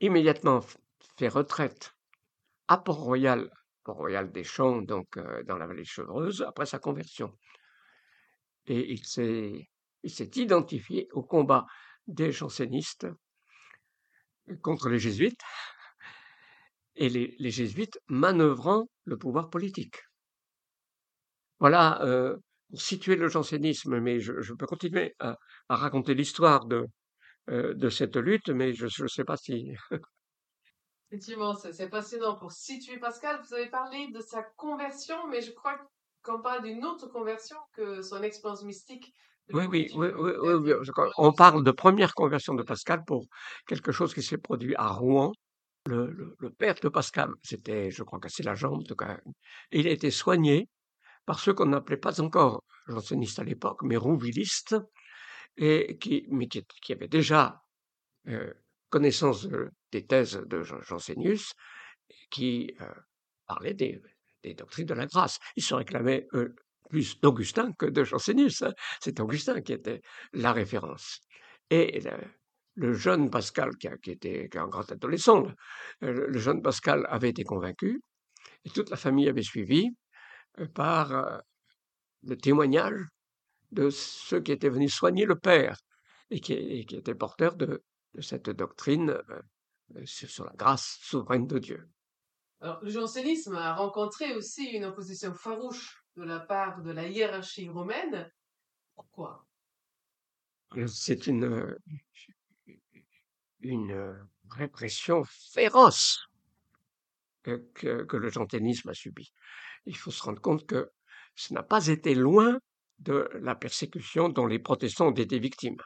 immédiatement 0.00 0.60
fait 1.16 1.28
retraite 1.28 1.94
à 2.68 2.78
Port-Royal 2.78 3.50
Port-Royal 3.84 4.32
des 4.32 4.44
Champs, 4.44 4.82
donc 4.82 5.18
dans 5.46 5.56
la 5.56 5.66
vallée 5.66 5.84
Chevreuse, 5.84 6.42
après 6.42 6.66
sa 6.66 6.78
conversion. 6.78 7.36
Et 8.66 8.92
il 8.92 9.04
s'est, 9.04 9.68
identifié 10.02 11.08
au 11.12 11.22
combat 11.22 11.66
des 12.06 12.32
jansénistes 12.32 13.06
contre 14.62 14.88
les 14.88 14.98
jésuites, 14.98 15.42
et 16.96 17.08
les, 17.08 17.50
jésuites 17.50 17.98
manœuvrant 18.08 18.88
le 19.04 19.16
pouvoir 19.18 19.50
politique. 19.50 19.96
Voilà, 21.58 21.98
pour 22.68 22.80
situer 22.80 23.16
le 23.16 23.28
jansénisme, 23.28 24.00
mais 24.00 24.20
je, 24.20 24.52
peux 24.54 24.66
continuer 24.66 25.14
à, 25.18 25.36
raconter 25.68 26.14
l'histoire 26.14 26.66
de, 26.66 26.86
de 27.48 27.88
cette 27.88 28.16
lutte, 28.16 28.48
mais 28.50 28.72
je 28.72 29.02
ne 29.02 29.08
sais 29.08 29.24
pas 29.24 29.36
si 29.36 29.74
Effectivement, 31.14 31.54
c'est 31.54 31.88
passionnant. 31.88 32.34
Pour 32.34 32.50
situer 32.50 32.98
Pascal, 32.98 33.40
vous 33.46 33.54
avez 33.54 33.68
parlé 33.68 34.08
de 34.08 34.20
sa 34.20 34.42
conversion, 34.42 35.14
mais 35.28 35.42
je 35.42 35.52
crois 35.52 35.78
qu'on 36.24 36.40
parle 36.40 36.64
d'une 36.64 36.84
autre 36.84 37.06
conversion 37.06 37.56
que 37.72 38.02
son 38.02 38.20
expérience 38.24 38.64
mystique. 38.64 39.14
Oui, 39.52 39.66
oui, 39.70 39.92
oui, 39.94 40.08
oui, 40.16 40.72
On 41.16 41.32
parle 41.32 41.62
de 41.62 41.70
première 41.70 42.14
conversion 42.14 42.54
de 42.54 42.64
Pascal 42.64 43.04
pour 43.04 43.26
quelque 43.68 43.92
chose 43.92 44.12
qui 44.12 44.24
s'est 44.24 44.38
produit 44.38 44.74
à 44.74 44.88
Rouen. 44.88 45.30
Le, 45.86 46.34
père 46.58 46.74
de 46.82 46.88
Pascal, 46.88 47.30
c'était, 47.44 47.92
je 47.92 48.02
crois, 48.02 48.18
c'est 48.26 48.42
la 48.42 48.56
jambe, 48.56 48.80
en 48.80 48.82
tout 48.82 48.96
cas. 48.96 49.20
Il 49.70 49.86
a 49.86 49.90
été 49.90 50.10
soigné 50.10 50.68
par 51.26 51.38
ceux 51.38 51.54
qu'on 51.54 51.66
n'appelait 51.66 51.96
pas 51.96 52.20
encore 52.20 52.64
jansénistes 52.88 53.38
à 53.38 53.44
l'époque, 53.44 53.82
mais 53.84 53.96
rouvillistes, 53.96 54.74
et 55.58 55.96
qui, 55.98 56.26
mais 56.30 56.48
qui, 56.48 56.66
qui 56.82 56.92
avaient 56.92 57.06
déjà 57.06 57.62
euh, 58.26 58.52
connaissance 58.90 59.46
des 59.94 60.06
thèses 60.06 60.42
de 60.46 60.62
Jansénius 60.62 61.54
qui 62.30 62.74
euh, 62.80 62.86
parlaient 63.46 63.74
des, 63.74 64.02
doctrines 64.56 64.86
de 64.86 64.94
la 64.94 65.06
grâce. 65.06 65.38
Ils 65.56 65.62
se 65.62 65.74
réclamaient 65.74 66.26
plus 66.90 67.20
d'Augustin 67.20 67.72
que 67.78 67.86
de 67.86 68.04
Jansénius. 68.04 68.62
Hein. 68.62 68.72
C'est 69.00 69.20
Augustin 69.20 69.62
qui 69.62 69.72
était 69.72 70.02
la 70.32 70.52
référence. 70.52 71.20
Et 71.70 72.02
le, 72.74 72.92
jeune 72.92 73.30
Pascal, 73.30 73.70
qui, 73.78 74.10
était 74.10 74.50
un 74.56 74.66
grand 74.66 74.90
adolescent, 74.90 75.46
euh, 76.02 76.26
le, 76.28 76.38
jeune 76.38 76.60
Pascal 76.60 77.06
avait 77.08 77.30
été 77.30 77.44
convaincu, 77.44 78.02
et 78.64 78.70
toute 78.70 78.90
la 78.90 78.96
famille 78.96 79.28
avait 79.28 79.42
suivi 79.42 79.88
euh, 80.58 80.66
par 80.66 81.42
le 82.24 82.36
témoignage 82.36 83.00
de 83.70 83.90
ceux 83.90 84.40
qui 84.40 84.52
étaient 84.52 84.68
venus 84.68 84.94
soigner 84.94 85.24
le 85.24 85.36
Père 85.36 85.76
et 86.30 86.40
qui, 86.40 86.84
qui 86.86 86.96
étaient 86.96 87.14
porteurs 87.14 87.56
de, 87.56 87.82
cette 88.20 88.50
doctrine 88.50 89.10
euh, 89.10 89.22
euh, 89.30 89.42
sur 90.04 90.44
la 90.44 90.52
grâce 90.54 90.98
souveraine 91.02 91.46
de 91.46 91.58
Dieu. 91.58 91.88
Alors, 92.60 92.82
le 92.82 92.90
jansénisme 92.90 93.54
a 93.56 93.74
rencontré 93.74 94.34
aussi 94.34 94.70
une 94.70 94.84
opposition 94.84 95.34
farouche 95.34 96.04
de 96.16 96.22
la 96.22 96.40
part 96.40 96.82
de 96.82 96.92
la 96.92 97.06
hiérarchie 97.08 97.68
romaine. 97.68 98.30
Pourquoi? 98.94 99.46
C'est 100.86 101.26
une, 101.26 101.76
une 103.60 104.26
répression 104.50 105.22
féroce 105.24 106.26
que, 107.42 108.04
que 108.04 108.16
le 108.16 108.30
jansénisme 108.30 108.88
a 108.88 108.94
subie. 108.94 109.32
Il 109.86 109.96
faut 109.96 110.10
se 110.10 110.22
rendre 110.22 110.40
compte 110.40 110.66
que 110.66 110.90
ce 111.34 111.52
n'a 111.52 111.62
pas 111.62 111.88
été 111.88 112.14
loin 112.14 112.58
de 112.98 113.28
la 113.34 113.54
persécution 113.54 114.28
dont 114.28 114.46
les 114.46 114.58
protestants 114.58 115.08
ont 115.08 115.12
été 115.12 115.38
victimes. 115.38 115.76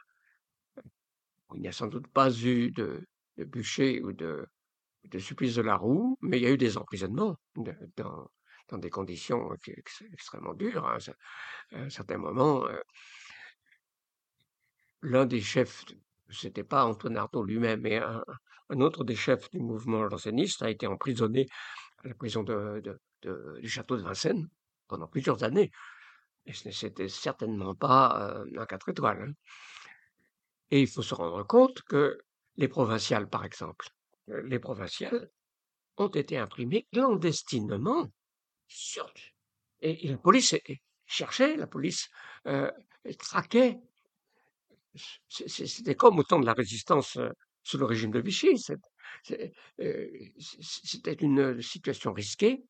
Il 1.55 1.61
n'y 1.61 1.67
a 1.67 1.71
sans 1.71 1.87
doute 1.87 2.07
pas 2.07 2.31
eu 2.31 2.71
de, 2.71 3.05
de 3.39 3.45
bûcher 3.45 4.01
ou 4.03 4.11
de, 4.11 4.45
de 5.05 5.19
supplice 5.19 5.55
de 5.55 5.61
la 5.61 5.77
roue, 5.77 6.17
mais 6.21 6.37
il 6.37 6.43
y 6.43 6.45
a 6.45 6.51
eu 6.51 6.57
des 6.57 6.77
emprisonnements 6.77 7.37
dans, 7.55 8.29
dans 8.69 8.77
des 8.77 8.89
conditions 8.89 9.49
extrêmement 10.13 10.53
dures. 10.53 10.85
Hein. 10.85 10.97
À 11.71 11.79
un 11.79 11.89
certain 11.89 12.17
moment, 12.17 12.65
euh, 12.67 12.79
l'un 15.01 15.25
des 15.25 15.41
chefs, 15.41 15.85
c'était 16.29 16.63
pas 16.63 16.85
Antoine 16.85 17.17
Arnaud 17.17 17.43
lui-même, 17.43 17.81
mais 17.81 17.97
un, 17.97 18.81
autre 18.81 19.03
des 19.03 19.15
chefs 19.15 19.49
du 19.51 19.59
mouvement 19.59 20.07
janséniste 20.09 20.61
a 20.61 20.69
été 20.69 20.85
emprisonné 20.85 21.47
à 22.03 22.09
la 22.09 22.13
prison 22.13 22.43
de, 22.43 22.83
du 23.61 23.69
château 23.69 23.97
de 23.97 24.03
Vincennes 24.03 24.47
pendant 24.87 25.07
plusieurs 25.07 25.43
années. 25.43 25.71
Et 26.45 26.53
ce 26.53 26.85
n'était 26.85 27.09
certainement 27.09 27.75
pas 27.75 28.33
euh, 28.35 28.61
un 28.61 28.65
quatre 28.65 28.89
étoiles. 28.89 29.21
Hein. 29.21 29.33
Et 30.71 30.81
il 30.81 30.87
faut 30.87 31.01
se 31.01 31.15
rendre 31.15 31.43
compte 31.45 31.81
que 31.83 32.19
les 32.57 32.67
provinciales, 32.67 33.29
par 33.29 33.45
exemple, 33.45 33.87
euh, 34.29 34.41
les 34.43 34.59
provinciales 34.59 35.29
ont 35.97 36.09
été 36.09 36.37
imprimées 36.37 36.87
clandestinement 36.91 38.11
sur... 38.67 39.11
Et, 39.81 40.07
la 40.07 40.17
police 40.17 40.55
cherchait, 41.05 41.55
la 41.55 41.67
police 41.67 42.09
euh, 42.47 42.71
traquait. 43.17 43.79
C'était 45.27 45.95
comme 45.95 46.19
au 46.19 46.23
temps 46.23 46.39
de 46.39 46.45
la 46.45 46.53
résistance 46.53 47.17
euh, 47.17 47.29
sous 47.63 47.77
le 47.77 47.85
régime 47.85 48.11
de 48.11 48.19
Vichy. 48.19 48.57
C'était 49.23 51.13
une 51.13 51.61
situation 51.61 52.13
risquée. 52.13 52.63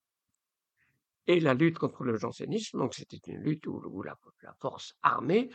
Et 1.27 1.39
la 1.39 1.53
lutte 1.53 1.77
contre 1.77 2.03
le 2.03 2.17
jansénisme, 2.17 2.79
donc 2.79 2.95
c'était 2.95 3.21
une 3.27 3.41
lutte 3.41 3.67
où, 3.67 4.01
la, 4.01 4.17
force 4.59 4.95
armée 5.03 5.51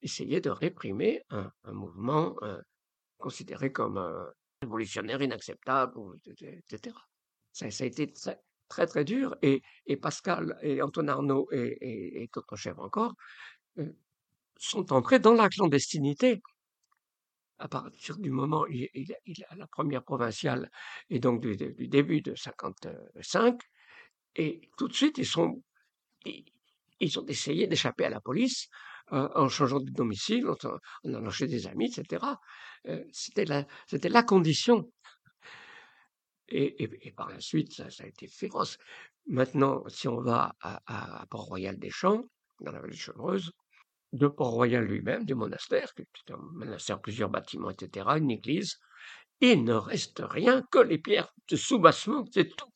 essayait 0.00 0.40
de 0.40 0.48
réprimer 0.48 1.22
un, 1.28 1.52
mouvement 1.66 2.34
considéré 3.18 3.72
comme 3.72 3.98
révolutionnaire, 4.62 5.22
inacceptable, 5.22 5.92
etc. 6.26 6.96
Ça, 7.52 7.66
a 7.66 7.86
été 7.86 8.12
très, 8.68 8.86
très, 8.86 9.04
dur. 9.04 9.36
Et, 9.42 9.62
Pascal 10.00 10.58
et 10.62 10.80
Antoine 10.82 11.08
Arnaud 11.08 11.48
et, 11.52 11.76
et, 11.80 12.22
et 12.22 12.30
encore 12.78 13.14
sont 14.58 14.92
entrés 14.92 15.20
dans 15.20 15.34
la 15.34 15.48
clandestinité 15.48 16.42
à 17.58 17.68
partir 17.68 18.16
du 18.18 18.30
moment 18.30 18.62
où 18.62 18.66
il, 18.72 19.44
a 19.48 19.56
la 19.56 19.66
première 19.66 20.02
provinciale 20.02 20.70
et 21.10 21.18
donc 21.18 21.40
du, 21.40 21.56
début 21.88 22.20
de 22.22 22.34
55 22.34 23.60
et 24.36 24.70
tout 24.76 24.88
de 24.88 24.92
suite 24.92 25.18
ils 25.18 25.26
sont 25.26 25.62
ils, 27.00 27.18
ont 27.18 27.26
essayé 27.26 27.66
d'échapper 27.66 28.04
à 28.04 28.10
la 28.10 28.20
police 28.20 28.68
en 29.10 29.48
changeant 29.48 29.80
de 29.80 29.90
domicile, 29.90 30.46
en, 30.48 30.78
allant 31.04 31.30
chez 31.30 31.46
des 31.46 31.66
amis, 31.66 31.86
etc. 31.86 32.24
c'était 33.12 33.44
la 33.44 33.66
c'était 33.86 34.08
la 34.08 34.22
condition 34.22 34.90
et, 36.48 37.12
par 37.16 37.30
la 37.30 37.40
suite, 37.40 37.72
ça, 37.72 37.84
a 38.02 38.06
été 38.06 38.26
féroce. 38.26 38.78
Maintenant, 39.26 39.84
si 39.88 40.08
on 40.08 40.20
va 40.20 40.54
à, 40.60 41.26
Port-Royal 41.30 41.78
des 41.78 41.90
Champs, 41.90 42.24
dans 42.60 42.72
la 42.72 42.80
vallée 42.80 42.96
Chevreuse, 42.96 43.52
de 44.12 44.26
Port-Royal 44.26 44.84
lui-même, 44.84 45.24
du 45.24 45.34
monastère, 45.34 45.92
qui 45.94 46.02
est 46.02 46.32
un 46.32 46.38
monastère, 46.52 47.00
plusieurs 47.00 47.28
bâtiments, 47.28 47.70
etc., 47.70 48.06
une 48.16 48.30
église, 48.30 48.78
il 49.40 49.64
ne 49.64 49.74
reste 49.74 50.22
rien 50.24 50.62
que 50.70 50.78
les 50.78 50.98
pierres 50.98 51.32
de 51.50 51.56
soubassement, 51.56 52.24
c'est 52.32 52.48
tout. 52.56 52.72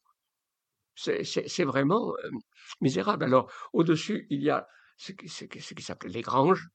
C'est 0.94 1.64
vraiment 1.64 2.14
euh, 2.22 2.30
misérable. 2.82 3.24
Alors, 3.24 3.50
au-dessus, 3.72 4.26
il 4.28 4.42
y 4.42 4.50
a 4.50 4.68
ce 5.02 5.44
qui, 5.74 5.82
s'appelle 5.82 6.12
les 6.12 6.22
granges, 6.22 6.68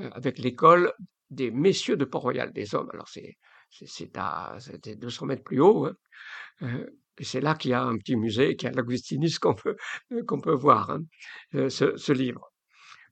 euh, 0.00 0.10
avec 0.12 0.38
l'école 0.38 0.92
des 1.30 1.50
messieurs 1.50 1.96
de 1.96 2.04
Port-Royal, 2.04 2.52
des 2.52 2.74
hommes. 2.74 2.90
Alors, 2.92 3.08
c'est 3.08 4.16
à 4.16 4.58
200 4.84 5.26
mètres 5.26 5.44
plus 5.44 5.60
haut. 5.60 5.86
Hein. 5.86 5.96
Euh, 6.62 6.86
c'est 7.20 7.40
là 7.40 7.54
qu'il 7.54 7.72
y 7.72 7.74
a 7.74 7.82
un 7.82 7.96
petit 7.98 8.16
musée, 8.16 8.56
qu'il 8.56 8.68
y 8.68 8.72
a 8.72 8.74
l'Augustinus 8.74 9.38
qu'on 9.38 9.54
peut, 9.54 9.76
euh, 10.12 10.24
qu'on 10.24 10.40
peut 10.40 10.54
voir, 10.54 10.90
hein, 10.90 11.02
ce, 11.52 11.96
ce, 11.96 12.12
livre. 12.12 12.52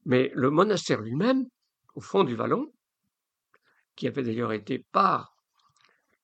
Mais 0.05 0.31
le 0.35 0.51
monastère 0.51 1.01
lui-même, 1.01 1.47
au 1.95 2.01
fond 2.01 2.25
du 2.25 2.35
vallon, 2.35 2.73
qui 3.95 4.07
avait 4.07 4.23
d'ailleurs 4.23 4.53
été 4.53 4.85
par 4.93 5.35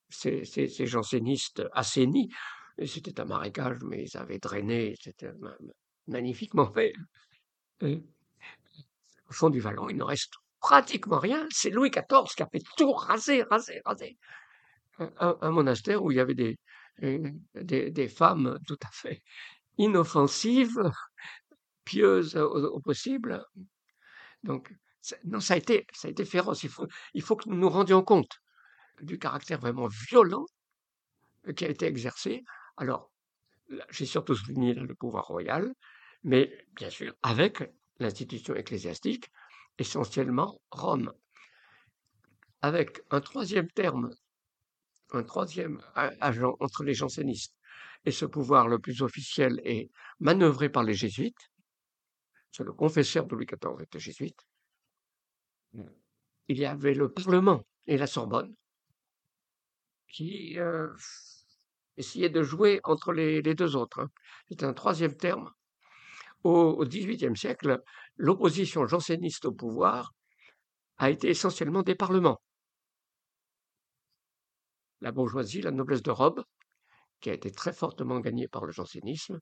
ces, 0.09 0.45
ces, 0.45 0.69
ces 0.69 0.87
jansénistes 0.87 1.63
assainis, 1.73 2.29
c'était 2.87 3.21
un 3.21 3.25
marécage, 3.25 3.79
mais 3.83 4.05
ils 4.05 4.17
avaient 4.17 4.39
drainé, 4.39 4.95
c'était 5.01 5.33
magnifiquement 6.07 6.73
fait. 6.73 6.93
Au 9.33 9.35
fond 9.35 9.49
du 9.49 9.61
vallon, 9.61 9.89
il 9.89 9.97
ne 9.97 10.05
reste 10.05 10.35
pratiquement 10.61 11.19
rien. 11.19 11.47
C'est 11.51 11.71
Louis 11.71 11.91
XIV 11.91 12.35
qui 12.37 12.43
a 12.43 12.49
fait 12.53 12.63
tout 12.77 12.93
raser, 12.93 13.43
raser, 13.45 13.81
raser. 13.87 14.19
Un, 14.99 15.39
un 15.41 15.51
monastère 15.51 16.05
où 16.05 16.11
il 16.11 16.19
y 16.19 16.21
avait 16.21 16.35
des, 16.35 16.59
des, 17.55 18.09
femmes 18.09 18.59
tout 18.67 18.77
à 18.85 18.91
fait 18.93 19.23
inoffensives, 19.79 20.83
pieuses 21.85 22.37
au, 22.37 22.79
possible. 22.81 23.43
Donc, 24.43 24.71
non, 25.25 25.41
ça 25.41 25.55
a 25.55 25.57
été, 25.57 25.87
ça 25.95 26.09
a 26.09 26.11
été 26.11 26.27
féroce. 26.27 26.63
Il 26.63 26.69
faut, 26.69 26.87
il 27.15 27.23
faut 27.23 27.37
que 27.37 27.49
nous 27.49 27.57
nous 27.57 27.71
rendions 27.71 28.03
compte 28.03 28.37
du 29.01 29.19
caractère 29.19 29.61
vraiment 29.61 29.89
violent 30.11 30.45
qui 31.57 31.65
a 31.65 31.71
été 31.71 31.87
exercé. 31.87 32.45
Alors, 32.77 33.11
j'ai 33.89 34.07
surtout 34.07 34.35
souligné 34.35 34.75
le 34.75 34.95
pouvoir 34.95 35.25
royal, 35.27 35.73
mais 36.23 36.67
bien 36.77 36.91
sûr 36.91 37.15
avec 37.23 37.63
l'institution 38.03 38.55
ecclésiastique, 38.55 39.31
essentiellement 39.79 40.61
Rome. 40.71 41.13
Avec 42.61 43.01
un 43.11 43.21
troisième 43.21 43.71
terme 43.71 44.11
un 45.15 45.23
troisième 45.23 45.81
agent 45.95 46.57
entre 46.61 46.85
les 46.85 46.95
jansénistes 46.95 47.55
et 48.05 48.11
ce 48.11 48.25
pouvoir 48.25 48.69
le 48.69 48.79
plus 48.79 49.03
officiel 49.03 49.61
est 49.65 49.91
manœuvré 50.21 50.69
par 50.69 50.83
les 50.83 50.95
jésuites. 50.95 51.51
C'est 52.51 52.65
le 52.65 52.73
confesseur 52.73 53.27
de 53.27 53.35
Louis 53.35 53.47
XIV 53.47 53.83
était 53.83 53.99
jésuite. 53.99 54.41
Il 56.49 56.59
y 56.59 56.65
avait 56.65 56.95
le 56.95 57.11
Parlement 57.11 57.65
et 57.87 57.97
la 57.97 58.07
Sorbonne 58.07 58.55
qui 60.09 60.59
euh, 60.59 60.89
essayaient 61.97 62.29
de 62.29 62.43
jouer 62.43 62.81
entre 62.85 63.13
les, 63.13 63.43
deux 63.43 63.77
autres. 63.77 64.01
Hein. 64.01 64.11
C'est 64.49 64.63
un 64.63 64.75
troisième 64.75 65.17
terme. 65.17 65.51
Au 66.45 66.85
XVIIIe 66.85 67.37
siècle, 67.37 67.81
l'opposition 68.17 68.87
janséniste 68.87 69.45
au 69.45 69.53
pouvoir 69.53 70.13
a 70.99 71.11
été 71.11 71.29
essentiellement 71.29 71.83
des 71.83 71.95
parlements 71.95 72.41
la 75.03 75.13
bourgeoisie, 75.13 75.61
la 75.61 75.73
noblesse 75.73 76.03
de 76.03 76.11
robe, 76.11 76.43
qui 77.21 77.29
a 77.31 77.35
été 77.35 77.51
très 77.51 77.73
fortement 77.73 78.21
gagnée 78.21 78.49
par 78.49 78.65
le 78.65 78.73
jansénisme. 78.73 79.39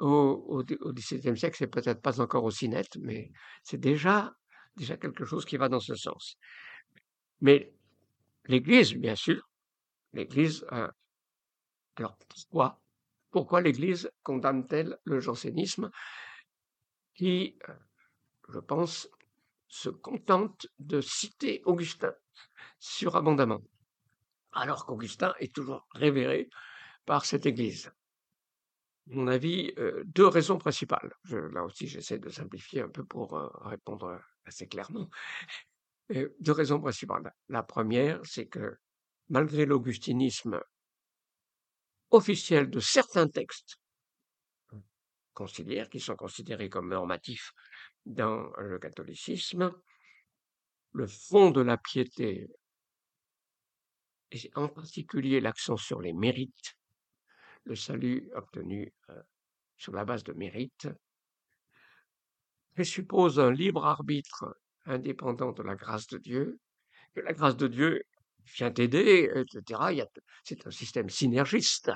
Au, 0.00 0.62
XVIIe 0.64 1.38
siècle, 1.38 1.56
c'est 1.56 1.68
peut-être 1.68 2.02
pas 2.02 2.20
encore 2.20 2.44
aussi 2.44 2.68
net, 2.68 2.88
mais 3.00 3.30
c'est 3.62 3.78
déjà, 3.78 4.34
déjà 4.76 4.96
quelque 4.96 5.24
chose 5.24 5.44
qui 5.44 5.56
va 5.56 5.68
dans 5.68 5.80
ce 5.80 5.94
sens. 5.94 6.36
Mais 7.40 7.72
l'Église, 8.46 8.94
bien 8.94 9.14
sûr, 9.14 9.48
l'Église, 10.12 10.66
euh, 10.72 10.88
alors 11.96 12.16
pourquoi 12.28 12.80
Pourquoi 13.30 13.60
l'Église 13.60 14.10
condamne-t-elle 14.22 14.98
le 15.04 15.20
jansénisme 15.20 15.90
qui, 17.14 17.58
euh, 17.68 17.74
je 18.48 18.58
pense, 18.58 19.08
se 19.66 19.90
contente 19.90 20.66
de 20.78 21.00
citer 21.00 21.62
Augustin 21.64 22.14
surabondamment 22.78 23.62
alors 24.52 24.86
qu'Augustin 24.86 25.34
est 25.40 25.54
toujours 25.54 25.86
révéré 25.92 26.48
par 27.04 27.26
cette 27.26 27.44
Église. 27.46 27.92
Mon 29.06 29.26
avis, 29.26 29.72
euh, 29.78 30.02
deux 30.06 30.26
raisons 30.26 30.58
principales. 30.58 31.12
là 31.30 31.64
aussi, 31.64 31.86
j'essaie 31.86 32.18
de 32.18 32.28
simplifier 32.28 32.82
un 32.82 32.88
peu 32.88 33.04
pour 33.04 33.36
euh, 33.36 33.48
répondre 33.60 34.20
assez 34.44 34.66
clairement. 34.66 35.08
deux 36.10 36.52
raisons 36.52 36.80
principales. 36.80 37.32
La 37.48 37.62
première, 37.62 38.20
c'est 38.24 38.46
que 38.46 38.78
malgré 39.28 39.66
l'augustinisme 39.66 40.60
officiel 42.10 42.70
de 42.70 42.80
certains 42.80 43.28
textes 43.28 43.76
conciliaires 45.34 45.88
qui 45.88 46.00
sont 46.00 46.16
considérés 46.16 46.68
comme 46.68 46.88
normatifs 46.88 47.52
dans 48.06 48.50
le 48.58 48.78
catholicisme, 48.78 49.72
le 50.92 51.06
fond 51.06 51.50
de 51.50 51.60
la 51.60 51.76
piété 51.76 52.48
et 54.32 54.50
en 54.54 54.68
particulier 54.68 55.40
l'accent 55.40 55.76
sur 55.76 56.00
les 56.00 56.12
mérites, 56.12 56.76
le 57.64 57.74
salut 57.74 58.30
obtenu 58.34 58.92
euh, 59.10 59.22
sur 59.76 59.92
la 59.92 60.04
base 60.04 60.24
de 60.24 60.32
mérites, 60.32 60.88
présuppose 62.74 63.38
un 63.40 63.50
libre 63.50 63.86
arbitre 63.86 64.56
indépendant 64.84 65.52
de 65.52 65.62
la 65.62 65.74
grâce 65.74 66.06
de 66.08 66.18
Dieu, 66.18 66.60
que 67.14 67.20
la 67.20 67.32
grâce 67.32 67.56
de 67.56 67.68
Dieu 67.68 68.02
vient 68.56 68.72
aider, 68.74 69.30
etc. 69.34 70.06
C'est 70.44 70.66
un 70.66 70.70
système 70.70 71.08
synergiste, 71.08 71.90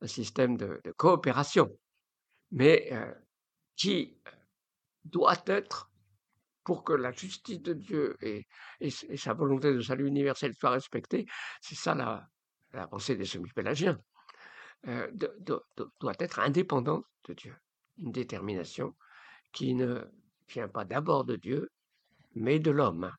un 0.00 0.06
système 0.06 0.56
de, 0.56 0.80
coopération, 0.96 1.68
mais 2.50 2.88
euh, 2.92 3.12
qui 3.76 4.16
doit 5.04 5.42
être, 5.46 5.90
pour 6.64 6.84
que 6.84 6.92
la 6.92 7.12
justice 7.12 7.60
de 7.60 7.72
Dieu 7.72 8.16
et, 8.20 8.46
sa 9.16 9.32
volonté 9.32 9.72
de 9.72 9.80
salut 9.80 10.06
universel 10.06 10.54
soient 10.54 10.70
respectées, 10.70 11.26
c'est 11.60 11.74
ça 11.74 11.94
la, 11.94 12.28
la 12.72 12.86
pensée 12.86 13.16
des 13.16 13.24
semi-pélagiens, 13.24 13.98
euh, 14.86 15.10
doit 16.00 16.14
être 16.18 16.38
indépendante 16.38 17.04
de 17.28 17.34
Dieu. 17.34 17.54
Une 17.98 18.12
détermination 18.12 18.94
qui 19.52 19.74
ne 19.74 20.04
vient 20.48 20.68
pas 20.68 20.84
d'abord 20.84 21.24
de 21.24 21.36
Dieu, 21.36 21.70
mais 22.34 22.58
de 22.58 22.70
l'homme. 22.70 23.12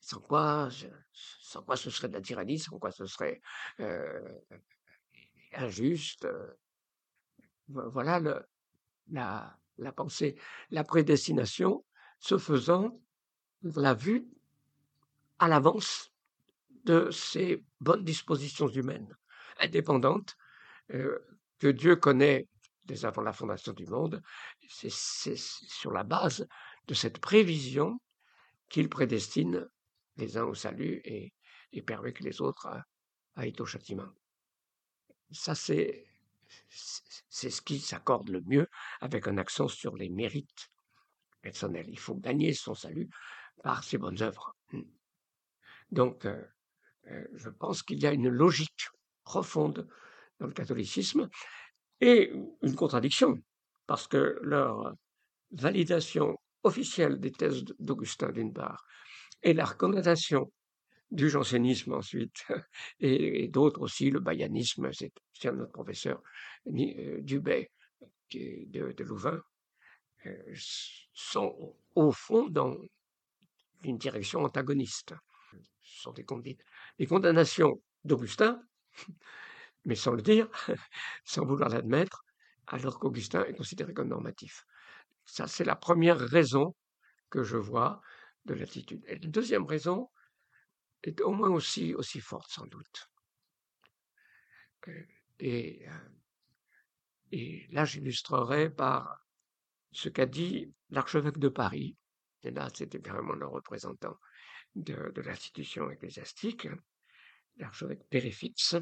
Sans 0.00 0.20
quoi, 0.20 0.68
sans 1.12 1.62
quoi 1.62 1.76
ce 1.76 1.90
serait 1.90 2.08
de 2.08 2.14
la 2.14 2.20
tyrannie, 2.20 2.58
sans 2.58 2.78
quoi 2.78 2.90
ce 2.90 3.06
serait 3.06 3.40
euh, 3.80 4.20
injuste. 5.52 6.26
Voilà 7.68 8.20
le, 8.20 8.46
la, 9.10 9.58
la 9.76 9.92
pensée. 9.92 10.40
La 10.70 10.84
prédestination 10.84 11.84
se 12.18 12.38
faisant 12.38 13.00
la 13.62 13.94
vue 13.94 14.26
à 15.38 15.48
l'avance 15.48 16.10
de 16.84 17.10
ces 17.10 17.64
bonnes 17.80 18.04
dispositions 18.04 18.68
humaines, 18.68 19.16
indépendantes, 19.58 20.36
euh, 20.94 21.18
que 21.58 21.68
Dieu 21.68 21.96
connaît 21.96 22.48
dès 22.84 23.04
avant 23.04 23.22
la 23.22 23.32
fondation 23.32 23.72
du 23.72 23.86
monde. 23.86 24.22
C'est 24.68 25.36
sur 25.36 25.92
la 25.92 26.04
base 26.04 26.46
de 26.86 26.94
cette 26.94 27.18
prévision 27.18 28.00
qu'il 28.68 28.88
prédestine 28.88 29.68
les 30.18 30.36
uns 30.36 30.44
au 30.44 30.54
salut 30.54 31.00
et, 31.04 31.32
permet 31.86 32.12
que 32.12 32.24
les 32.24 32.40
autres 32.40 32.68
aillent 33.36 33.54
au 33.60 33.66
châtiment. 33.66 34.08
Ça, 35.30 35.54
c'est 35.54 36.04
c'est 37.28 37.50
ce 37.50 37.60
qui 37.60 37.78
s'accorde 37.78 38.30
le 38.30 38.40
mieux 38.40 38.68
avec 39.00 39.28
un 39.28 39.36
accent 39.36 39.68
sur 39.68 39.96
les 39.96 40.08
mérites 40.08 40.70
personnels. 41.42 41.88
Il 41.88 41.98
faut 41.98 42.14
gagner 42.14 42.54
son 42.54 42.74
salut 42.74 43.08
par 43.62 43.84
ses 43.84 43.98
bonnes 43.98 44.22
œuvres. 44.22 44.56
Donc, 45.90 46.24
euh, 46.24 46.42
euh, 47.10 47.26
je 47.34 47.50
pense 47.50 47.82
qu'il 47.82 47.98
y 47.98 48.06
a 48.06 48.12
une 48.12 48.28
logique 48.28 48.88
profonde 49.24 49.86
dans 50.40 50.46
le 50.46 50.52
catholicisme 50.52 51.28
et 52.00 52.32
une 52.62 52.74
contradiction, 52.74 53.42
parce 53.86 54.06
que 54.06 54.38
leur 54.42 54.94
validation 55.50 56.38
officielle 56.62 57.20
des 57.20 57.32
thèses 57.32 57.64
d'Augustin 57.78 58.30
d'une 58.30 58.52
part 58.52 58.86
et 59.42 59.52
la 59.52 59.66
condamnation 59.66 60.52
du 61.10 61.30
jansénisme 61.30 61.94
ensuite, 61.94 62.44
et, 63.00 63.48
d'autres 63.48 63.80
aussi, 63.82 64.10
le 64.10 64.20
bayanisme, 64.20 64.90
c'est 64.92 65.12
notre 65.44 65.72
professeur 65.72 66.22
euh, 66.66 67.20
Dubé 67.22 67.70
de, 68.30 68.92
de 68.92 69.04
Louvain, 69.04 69.40
euh, 70.26 70.54
sont 71.12 71.76
au 71.94 72.12
fond 72.12 72.48
dans 72.48 72.76
une 73.84 73.98
direction 73.98 74.44
antagoniste. 74.44 75.14
Ce 75.82 76.02
sont 76.02 76.12
des 76.12 77.06
condamnations 77.06 77.80
d'Augustin, 78.04 78.60
mais 79.84 79.94
sans 79.94 80.12
le 80.12 80.22
dire, 80.22 80.48
sans 81.24 81.46
vouloir 81.46 81.70
l'admettre, 81.70 82.24
alors 82.66 82.98
qu'Augustin 82.98 83.44
est 83.44 83.54
considéré 83.54 83.94
comme 83.94 84.08
normatif. 84.08 84.66
Ça, 85.24 85.46
c'est 85.46 85.64
la 85.64 85.76
première 85.76 86.18
raison 86.18 86.74
que 87.30 87.42
je 87.42 87.56
vois 87.56 88.00
de 88.44 88.54
l'attitude. 88.54 89.04
Et 89.06 89.18
la 89.18 89.28
deuxième 89.28 89.64
raison, 89.64 90.08
est 91.02 91.20
au 91.20 91.32
moins 91.32 91.50
aussi, 91.50 91.94
forte 92.20 92.50
sans 92.50 92.66
doute. 92.66 93.10
Euh, 94.88 95.04
et, 97.30 97.66
là, 97.70 97.84
j'illustrerai 97.84 98.70
par 98.70 99.26
ce 99.92 100.08
qu'a 100.08 100.26
dit 100.26 100.72
l'archevêque 100.90 101.38
de 101.38 101.48
Paris, 101.48 101.96
et 102.42 102.50
là, 102.50 102.68
c'était 102.74 102.98
vraiment 102.98 103.34
le 103.34 103.46
représentant 103.46 104.18
de, 104.74 105.10
de 105.14 105.20
l'institution 105.20 105.90
ecclésiastique, 105.90 106.68
l'archevêque 107.56 108.08
Périfix, 108.08 108.76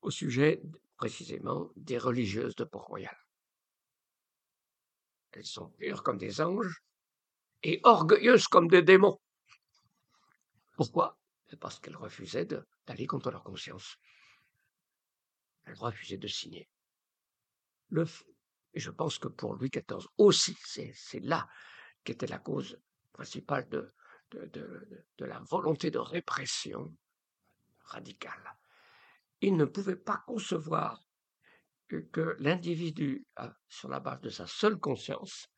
au 0.00 0.10
sujet 0.10 0.62
précisément 0.96 1.70
des 1.76 1.98
religieuses 1.98 2.54
de 2.54 2.64
Port-Royal. 2.64 3.16
Elles 5.32 5.44
sont 5.44 5.70
pures 5.70 6.02
comme 6.02 6.18
des 6.18 6.40
anges 6.40 6.82
et 7.64 7.80
orgueilleuses 7.82 8.46
comme 8.46 8.68
des 8.68 8.82
démons. 8.82 9.20
Pourquoi? 10.76 11.18
Parce 11.60 11.80
qu'elles 11.80 11.96
refusaient 11.96 12.46
d'aller 12.86 13.06
contre 13.06 13.30
leur 13.30 13.42
conscience. 13.42 13.96
Elles 15.64 15.78
refusaient 15.78 16.18
de 16.18 16.28
signer. 16.28 16.68
Et 18.74 18.80
je 18.80 18.90
pense 18.90 19.18
que 19.18 19.28
pour 19.28 19.54
Louis 19.54 19.70
XIV 19.70 20.06
aussi, 20.18 20.56
c'est 20.62 21.20
là 21.20 21.48
qu'était 22.02 22.26
la 22.26 22.38
cause 22.38 22.78
principale 23.12 23.68
de, 23.68 23.94
la 25.20 25.40
volonté 25.40 25.90
de 25.90 25.98
répression 25.98 26.94
radicale. 27.84 28.56
Il 29.40 29.56
ne 29.56 29.64
pouvait 29.64 29.96
pas 29.96 30.22
concevoir 30.26 31.02
que, 31.88 32.36
l'individu, 32.40 33.26
sur 33.68 33.88
la 33.88 34.00
base 34.00 34.20
de 34.20 34.30
sa 34.30 34.46
seule 34.46 34.78
conscience, 34.80 35.48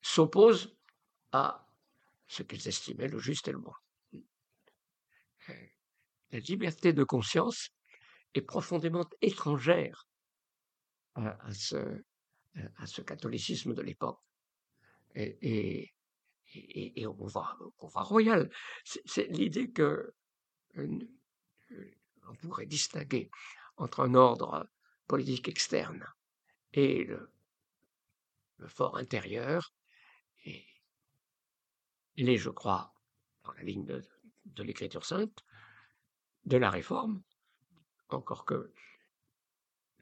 s'oppose 0.00 0.77
à 1.32 1.66
ce 2.26 2.42
qu'ils 2.42 2.66
estimaient 2.68 3.08
le 3.08 3.18
juste 3.18 3.48
et 3.48 3.52
le 3.52 3.58
bon 3.58 3.72
la 6.30 6.38
liberté 6.40 6.92
de 6.92 7.04
conscience 7.04 7.70
est 8.34 8.42
profondément 8.42 9.08
étrangère 9.22 10.06
à, 11.14 11.52
ce, 11.52 13.00
catholicisme 13.02 13.74
de 13.74 13.82
l'époque. 13.82 14.20
Et, 15.14 15.92
au, 17.06 17.14
pouvoir, 17.14 17.58
royal, 18.08 18.50
c'est 18.84 19.26
l'idée 19.28 19.70
que 19.70 20.14
euh, 20.76 20.98
on 22.28 22.34
pourrait 22.36 22.66
distinguer 22.66 23.30
entre 23.76 24.00
un 24.00 24.14
ordre 24.14 24.68
politique 25.06 25.48
externe 25.48 26.04
et 26.72 27.04
le, 27.04 27.30
fort 28.66 28.96
intérieur. 28.96 29.72
Il 32.20 32.28
est, 32.28 32.36
je 32.36 32.50
crois, 32.50 32.92
dans 33.44 33.52
la 33.52 33.62
ligne 33.62 33.84
de, 33.84 34.02
de 34.46 34.62
l'écriture 34.64 35.04
sainte, 35.04 35.44
de 36.46 36.56
la 36.56 36.68
réforme, 36.68 37.22
encore 38.08 38.44
que 38.44 38.74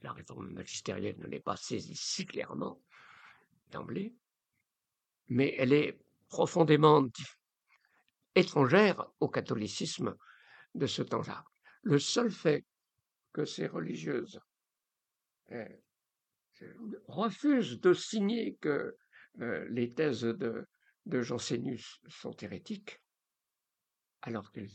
la 0.00 0.12
réforme 0.12 0.50
magistérielle 0.50 1.18
ne 1.18 1.26
l'est 1.26 1.40
pas 1.40 1.56
saisie 1.56 1.94
si 1.94 2.24
clairement 2.24 2.80
d'emblée, 3.70 4.14
mais 5.28 5.54
elle 5.58 5.74
est 5.74 6.00
profondément 6.30 7.06
étrangère 8.34 9.06
au 9.20 9.28
catholicisme 9.28 10.16
de 10.74 10.86
ce 10.86 11.02
temps-là. 11.02 11.44
Le 11.82 11.98
seul 11.98 12.30
fait 12.30 12.64
que 13.34 13.44
ces 13.44 13.66
religieuses 13.66 14.40
euh, 15.52 15.68
refusent 17.08 17.78
de 17.78 17.92
signer 17.92 18.56
que 18.56 18.96
euh, 19.40 19.66
les 19.68 19.92
thèses 19.92 20.22
de, 20.22 20.66
de 21.06 21.22
Jansénus 21.22 22.00
sont 22.08 22.36
hérétiques, 22.36 23.00
alors 24.22 24.50
qu'elles 24.52 24.70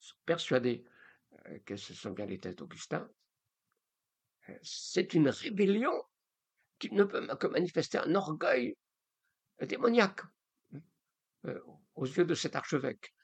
sont 0.00 0.16
persuadés 0.26 0.84
euh, 1.46 1.58
que 1.64 1.76
ce 1.76 1.94
sont 1.94 2.10
bien 2.10 2.26
les 2.26 2.38
thèses 2.38 2.56
d'Augustin, 2.56 3.08
euh, 4.48 4.58
c'est 4.62 5.14
une 5.14 5.28
rébellion 5.28 6.02
qui 6.78 6.92
ne 6.92 7.04
peut 7.04 7.26
que 7.36 7.46
manifester 7.46 7.98
un 7.98 8.14
orgueil 8.14 8.76
démoniaque 9.62 10.20
euh, 11.46 11.60
aux 11.94 12.06
yeux 12.06 12.24
de 12.24 12.34
cet 12.34 12.56
archevêque. 12.56 13.14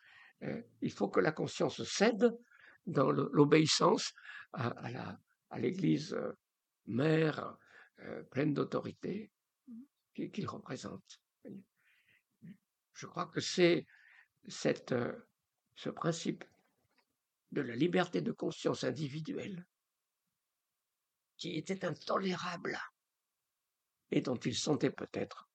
Il 0.80 0.90
faut 0.90 1.08
que 1.08 1.20
la 1.20 1.30
conscience 1.30 1.84
cède 1.84 2.36
dans 2.84 3.12
l'obéissance 3.12 4.12
à, 4.52 5.16
l'Église 5.56 6.18
mère 6.86 7.56
pleine 8.32 8.52
d'autorité 8.52 9.30
qu'il 10.14 10.48
représente. 10.48 11.21
Je 12.94 13.06
crois 13.06 13.26
que 13.26 13.40
c'est 13.40 13.86
cette 14.48 14.94
ce 15.74 15.90
principe 15.90 16.44
de 17.50 17.60
la 17.60 17.74
liberté 17.74 18.20
de 18.20 18.32
conscience 18.32 18.84
individuelle 18.84 19.66
qui 21.36 21.56
était 21.56 21.84
intolérable 21.84 22.78
et 24.10 24.20
dont 24.20 24.36
il 24.36 24.54
sentait 24.54 24.90
peut-être 24.90 25.48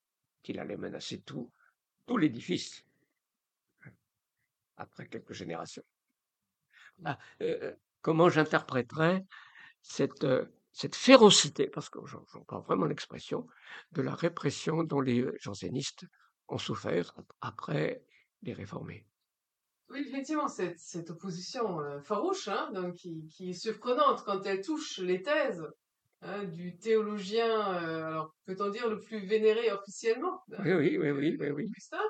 qu'il 0.43 0.59
allait 0.59 0.77
menacer 0.77 1.21
tout, 1.21 1.51
tout 2.05 2.17
l'édifice 2.17 2.83
après 4.77 5.07
quelques 5.07 5.33
générations. 5.33 5.83
Ah, 7.05 7.17
euh, 7.41 7.75
comment 8.01 8.29
j'interpréterais 8.29 9.25
cette, 9.81 10.23
euh, 10.23 10.45
cette 10.71 10.95
férocité, 10.95 11.67
parce 11.67 11.89
que 11.89 11.99
j'en 12.05 12.23
prends 12.45 12.61
vraiment 12.61 12.85
l'expression, 12.85 13.47
de 13.91 14.01
la 14.01 14.13
répression 14.13 14.83
dont 14.83 15.01
les 15.01 15.25
jansénistes 15.39 16.05
ont 16.47 16.57
souffert 16.57 17.15
après 17.41 18.03
les 18.41 18.53
réformés. 18.53 19.05
Oui, 19.89 20.03
effectivement, 20.05 20.47
cette, 20.47 20.79
cette 20.79 21.11
opposition 21.11 21.79
euh, 21.79 22.01
farouche, 22.01 22.49
hein, 22.49 22.69
donc 22.73 22.95
qui, 22.95 23.27
qui 23.27 23.51
est 23.51 23.53
surprenante 23.53 24.23
quand 24.25 24.45
elle 24.45 24.61
touche 24.61 24.99
les 24.99 25.21
thèses 25.21 25.65
hein, 26.21 26.43
du 26.43 26.77
théologien, 26.77 27.83
euh, 27.83 28.05
alors 28.05 28.35
peut-on 28.45 28.69
dire 28.69 28.89
le 28.89 28.99
plus 28.99 29.25
vénéré 29.25 29.71
officiellement 29.71 30.41
hein, 30.51 30.63
Oui, 30.65 30.73
oui, 30.73 30.97
oui, 30.97 31.11
oui, 31.11 31.37
oui, 31.39 31.49
oui. 31.51 31.63
Augustin. 31.65 32.03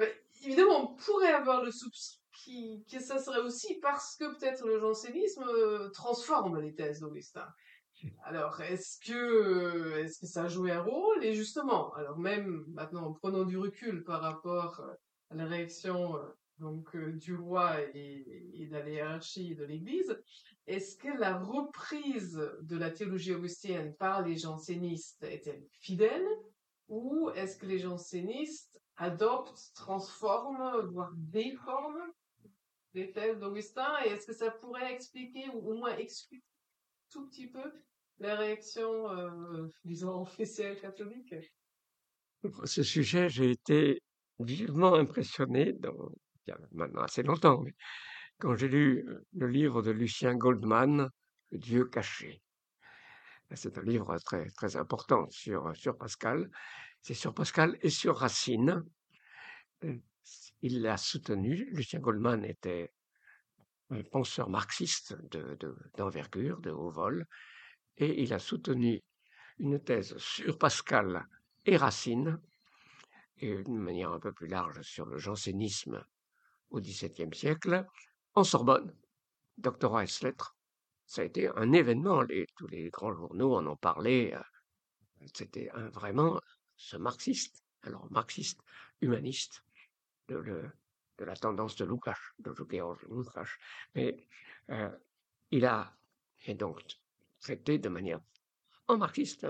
Euh, 0.00 0.10
évidemment, 0.44 0.92
on 0.92 0.96
pourrait 0.96 1.32
avoir 1.32 1.62
le 1.62 1.70
soupçon 1.70 2.18
qui, 2.32 2.84
que 2.90 3.00
ça 3.00 3.18
serait 3.18 3.40
aussi 3.40 3.78
parce 3.80 4.16
que 4.16 4.24
peut-être 4.36 4.66
le 4.66 4.78
jansénisme 4.78 5.44
euh, 5.48 5.90
transforme 5.90 6.60
les 6.60 6.74
thèses 6.74 7.00
d'Augustin. 7.00 7.46
Alors, 8.24 8.60
est-ce 8.60 8.98
que, 9.00 9.98
est-ce 9.98 10.20
que 10.20 10.26
ça 10.26 10.44
a 10.44 10.48
joué 10.48 10.72
un 10.72 10.82
rôle? 10.82 11.24
Et 11.24 11.34
justement, 11.34 11.92
alors 11.94 12.18
même 12.18 12.64
maintenant, 12.68 13.06
en 13.06 13.12
prenant 13.12 13.44
du 13.44 13.56
recul 13.56 14.04
par 14.04 14.20
rapport 14.20 14.80
euh, 14.80 14.92
à 15.30 15.36
la 15.36 15.46
réaction 15.46 16.16
euh, 16.16 16.22
donc 16.58 16.94
euh, 16.94 17.12
du 17.12 17.34
roi 17.34 17.80
et, 17.94 18.52
et 18.54 18.66
de 18.66 18.72
la 18.72 18.88
hiérarchie 18.88 19.54
de 19.54 19.64
l'Église, 19.64 20.18
est-ce 20.66 20.96
que 20.96 21.08
la 21.18 21.38
reprise 21.38 22.42
de 22.62 22.76
la 22.76 22.90
théologie 22.90 23.34
augustienne 23.34 23.94
par 23.94 24.26
les 24.26 24.36
jansénistes 24.36 25.22
est-elle 25.22 25.64
fidèle? 25.80 26.26
Ou 26.88 27.30
est-ce 27.30 27.56
que 27.56 27.66
les 27.66 27.78
jansénistes 27.78 28.80
adoptent, 28.96 29.72
transforment, 29.74 30.86
voire 30.92 31.12
déforment 31.14 32.12
les 32.94 33.12
thèses 33.12 33.38
d'Augustin? 33.38 33.92
Et 34.04 34.08
est-ce 34.10 34.26
que 34.26 34.34
ça 34.34 34.50
pourrait 34.50 34.92
expliquer 34.92 35.48
ou 35.54 35.70
au 35.70 35.74
moins 35.74 35.96
expliquer 35.96 36.44
tout 37.16 37.26
petit 37.28 37.48
peu 37.48 37.72
la 38.18 38.36
réaction, 38.36 39.10
euh, 39.10 39.68
disons, 39.84 40.20
officielle 40.22 40.78
catholique? 40.80 41.34
Ce 42.64 42.82
sujet, 42.82 43.28
j'ai 43.28 43.50
été 43.50 44.02
vivement 44.38 44.94
impressionné, 44.94 45.72
dans, 45.72 46.10
il 46.46 46.50
y 46.50 46.52
a 46.52 46.58
maintenant 46.72 47.02
assez 47.02 47.22
longtemps, 47.22 47.64
quand 48.38 48.54
j'ai 48.54 48.68
lu 48.68 49.06
euh, 49.08 49.26
le 49.32 49.48
livre 49.48 49.80
de 49.82 49.90
Lucien 49.90 50.34
Goldman, 50.34 51.08
Le 51.50 51.58
Dieu 51.58 51.86
caché. 51.86 52.42
C'est 53.54 53.78
un 53.78 53.82
livre 53.82 54.18
très, 54.18 54.50
très 54.50 54.76
important 54.76 55.26
sur, 55.30 55.74
sur 55.74 55.96
Pascal. 55.96 56.50
C'est 57.00 57.14
sur 57.14 57.32
Pascal 57.32 57.78
et 57.80 57.90
sur 57.90 58.16
Racine. 58.16 58.84
Euh, 59.84 59.96
Il 60.62 60.82
l'a 60.82 60.96
soutenu. 60.96 61.70
Lucien 61.70 62.00
Goldman 62.00 62.44
était 62.44 62.92
penseur 64.10 64.48
marxiste 64.48 65.14
de, 65.30 65.54
de- 65.60 65.76
d'envergure, 65.96 66.60
de 66.60 66.70
haut 66.70 66.90
vol, 66.90 67.26
et 67.96 68.22
il 68.22 68.32
a 68.32 68.38
soutenu 68.38 69.02
une 69.58 69.80
thèse 69.82 70.16
sur 70.18 70.58
Pascal 70.58 71.26
et 71.64 71.76
Racine, 71.76 72.40
et 73.38 73.62
d'une 73.62 73.78
manière 73.78 74.12
un 74.12 74.20
peu 74.20 74.32
plus 74.32 74.48
large 74.48 74.80
sur 74.82 75.06
le 75.06 75.18
jansénisme 75.18 76.04
au 76.70 76.80
XVIIe 76.80 77.34
siècle, 77.34 77.86
en 78.34 78.44
Sorbonne, 78.44 78.94
doctorat 79.58 80.04
ès 80.04 80.22
lettres. 80.22 80.56
Ça 81.06 81.22
a 81.22 81.24
été 81.24 81.48
un 81.48 81.72
événement, 81.72 82.24
tous 82.56 82.66
les 82.66 82.90
grands 82.90 83.12
journaux 83.14 83.54
en 83.54 83.66
ont 83.66 83.76
parlé. 83.76 84.32
euh, 84.34 84.40
C'était 85.34 85.70
vraiment 85.92 86.40
ce 86.76 86.96
marxiste, 86.96 87.62
alors 87.82 88.10
marxiste, 88.10 88.60
humaniste, 89.00 89.62
le- 90.28 90.70
de 91.18 91.24
la 91.24 91.36
tendance 91.36 91.76
de 91.76 91.84
Lukács, 91.84 92.34
de 92.38 92.54
Georg 92.70 92.98
Lukács. 93.10 93.58
Mais 93.94 94.26
euh, 94.70 94.90
il 95.50 95.64
a 95.64 95.96
donc 96.54 96.82
traité 97.40 97.78
de 97.78 97.88
manière 97.88 98.20
en 98.88 98.98
marxiste, 98.98 99.46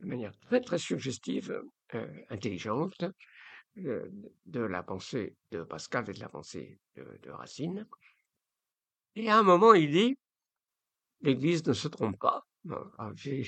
de 0.00 0.06
manière 0.06 0.36
très 0.40 0.60
très 0.60 0.78
suggestive, 0.78 1.62
euh, 1.94 2.06
intelligente, 2.30 3.04
euh, 3.78 4.08
de 4.46 4.60
la 4.60 4.82
pensée 4.82 5.36
de 5.50 5.62
Pascal 5.62 6.08
et 6.08 6.12
de 6.12 6.20
la 6.20 6.28
pensée 6.28 6.78
de, 6.96 7.30
Racine. 7.30 7.86
Et 9.14 9.28
à 9.28 9.38
un 9.38 9.42
moment, 9.42 9.74
il 9.74 9.90
dit, 9.90 10.18
l'Église 11.22 11.66
ne 11.66 11.72
se 11.72 11.88
trompe 11.88 12.18
pas. 12.18 12.44
Bon, 12.64 12.90
ah, 12.98 13.10
C'est 13.16 13.42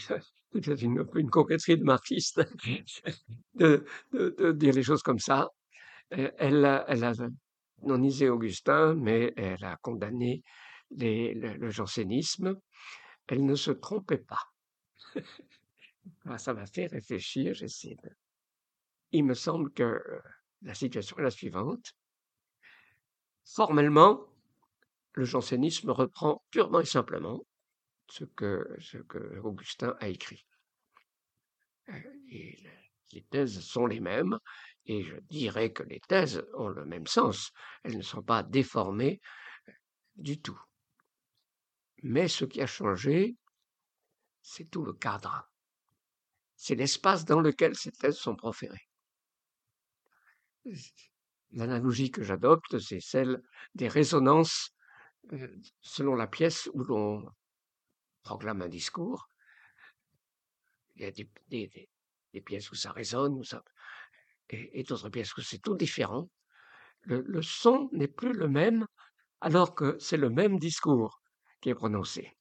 une, 0.83 1.07
une 1.15 1.31
coquetterie 1.31 1.79
de 1.79 1.85
marxiste 1.85 2.41
de, 3.55 3.85
dire 4.53 4.75
les 4.75 4.83
choses 4.83 5.03
comme 5.03 5.19
ça. 5.19 5.49
Elle, 6.11 6.85
elle 6.89 7.05
a 7.05 7.15
nonisé 7.83 8.29
Augustin, 8.29 8.95
mais 8.95 9.33
elle 9.37 9.65
a 9.65 9.77
condamné 9.77 10.43
les- 10.91 11.35
le, 11.35 11.55
le 11.55 11.71
jansénisme. 11.71 12.59
Elle 13.27 13.45
ne 13.45 13.55
se 13.55 13.71
trompait 13.71 14.19
pas. 14.19 14.43
Ah, 16.25 16.39
ça 16.39 16.55
m'a 16.55 16.67
fait 16.67 16.87
réfléchir. 16.87 17.55
j'essaie 17.55 17.97
de- 18.03 18.11
Il 19.13 19.25
me 19.25 19.35
semble 19.35 19.71
que 19.73 19.83
euh, 19.83 20.21
la 20.63 20.75
situation 20.75 21.17
est 21.19 21.23
la 21.23 21.31
suivante. 21.31 21.93
Formellement, 23.45 24.27
le 25.13 25.25
jansénisme 25.25 25.91
reprend 25.91 26.43
purement 26.51 26.81
et 26.81 26.87
simplement 26.87 27.45
ce 28.09 28.25
que, 28.25 28.67
ce 28.79 28.99
que 28.99 29.39
Augustin 29.41 29.95
a 30.01 30.09
écrit. 30.09 30.47
Euh, 31.89 31.93
et 32.31 32.57
le- 32.63 32.71
les 33.13 33.23
thèses 33.23 33.61
sont 33.61 33.87
les 33.87 34.01
mêmes, 34.01 34.39
et 34.87 35.03
je 35.03 35.17
dirais 35.29 35.73
que 35.73 35.83
les 35.83 36.01
thèses 36.01 36.45
ont 36.55 36.69
le 36.69 36.85
même 36.85 37.07
sens. 37.07 37.53
Elles 37.85 37.97
ne 37.97 38.03
sont 38.03 38.23
pas 38.23 38.43
déformées 38.43 39.21
euh, 39.69 39.73
du 40.17 40.41
tout. 40.41 40.61
Mais 42.03 42.29
ce 42.29 42.45
qui 42.45 42.61
a 42.63 42.67
changé, 42.67 43.37
c'est 44.43 44.71
tout 44.71 44.85
le 44.85 44.95
cadre. 44.95 45.51
C'est 46.57 46.75
l'espace 46.75 47.25
dans 47.25 47.41
lequel 47.41 47.75
ces 47.77 47.93
thèses 47.93 48.17
sont 48.17 48.37
proférées. 48.37 48.89
L'analogie 51.53 52.11
que 52.11 52.23
j'adopte, 52.23 52.79
c'est 52.79 53.01
celle 53.01 53.43
des 53.75 53.89
résonances 53.89 54.71
euh, 55.33 55.57
selon 55.81 56.15
la 56.15 56.27
pièce 56.27 56.69
où 56.75 56.83
l'on 56.85 57.27
proclame 58.23 58.63
un 58.63 58.69
discours. 58.69 59.29
Il 60.97 61.03
y 61.03 61.07
a 61.07 61.11
des, 61.11 61.29
des- 61.49 62.41
pièces 62.43 62.71
où 62.71 62.75
ça 62.75 62.93
résonne, 62.93 63.35
où 63.35 63.45
ça, 63.45 63.63
et, 64.53 64.81
et 64.81 64.83
d'autres 64.83 65.09
pièces 65.09 65.37
où 65.37 65.43
c'est 65.43 65.59
tout 65.59 65.77
différent. 65.77 66.29
Le, 67.03 67.43
son 67.43 67.89
n'est 67.93 68.09
plus 68.09 68.33
le 68.33 68.49
même 68.49 68.87
alors 69.41 69.75
que 69.75 69.97
c'est 69.99 70.19
le 70.19 70.29
même 70.29 70.59
discours 70.59 71.23
qui 71.61 71.71
est 71.71 71.75
prononcé. 71.75 72.37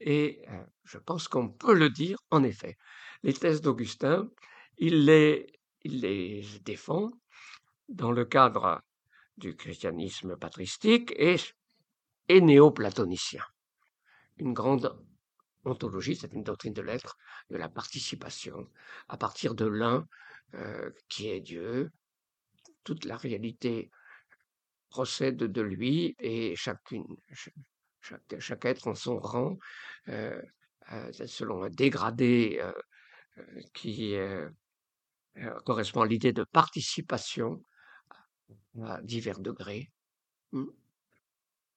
Et, 0.00 0.42
euh, 0.48 0.64
je 0.84 0.98
pense 0.98 1.28
qu'on 1.28 1.48
peut 1.48 1.74
le 1.74 1.90
dire, 1.90 2.18
en 2.30 2.42
effet. 2.42 2.76
Les 3.22 3.32
thèses 3.32 3.60
d'Augustin, 3.60 4.28
il 4.78 5.04
les, 5.04 5.46
il 5.82 6.00
les 6.00 6.44
défend 6.64 7.10
dans 7.88 8.12
le 8.12 8.24
cadre 8.24 8.82
du 9.36 9.56
christianisme 9.56 10.36
patristique 10.36 11.12
et, 11.16 11.36
et 12.28 12.40
néoplatonicien. 12.40 13.44
Une 14.36 14.52
grande 14.52 14.96
ontologie, 15.64 16.16
c'est 16.16 16.32
une 16.32 16.42
doctrine 16.44 16.72
de 16.72 16.82
l'être, 16.82 17.16
de 17.50 17.56
la 17.56 17.68
participation, 17.68 18.70
à 19.08 19.16
partir 19.16 19.54
de 19.54 19.66
l'un 19.66 20.06
euh, 20.54 20.90
qui 21.08 21.28
est 21.28 21.40
Dieu, 21.40 21.90
toute 22.82 23.04
la 23.04 23.16
réalité 23.16 23.90
procède 24.88 25.36
de 25.36 25.60
lui 25.60 26.14
et 26.18 26.56
chacune, 26.56 27.06
ch- 27.28 27.54
chaque, 28.38 28.64
être 28.64 28.88
en 28.88 28.94
son 28.94 29.18
rang, 29.18 29.58
euh, 30.08 30.40
euh, 30.92 31.12
selon 31.26 31.62
un 31.64 31.70
dégradé 31.70 32.62
qui 33.72 34.14
correspond 35.64 36.02
à 36.02 36.06
l'idée 36.06 36.32
de 36.32 36.44
participation 36.44 37.62
à 38.82 39.00
divers 39.02 39.40
degrés. 39.40 39.90
Mm. 40.52 40.66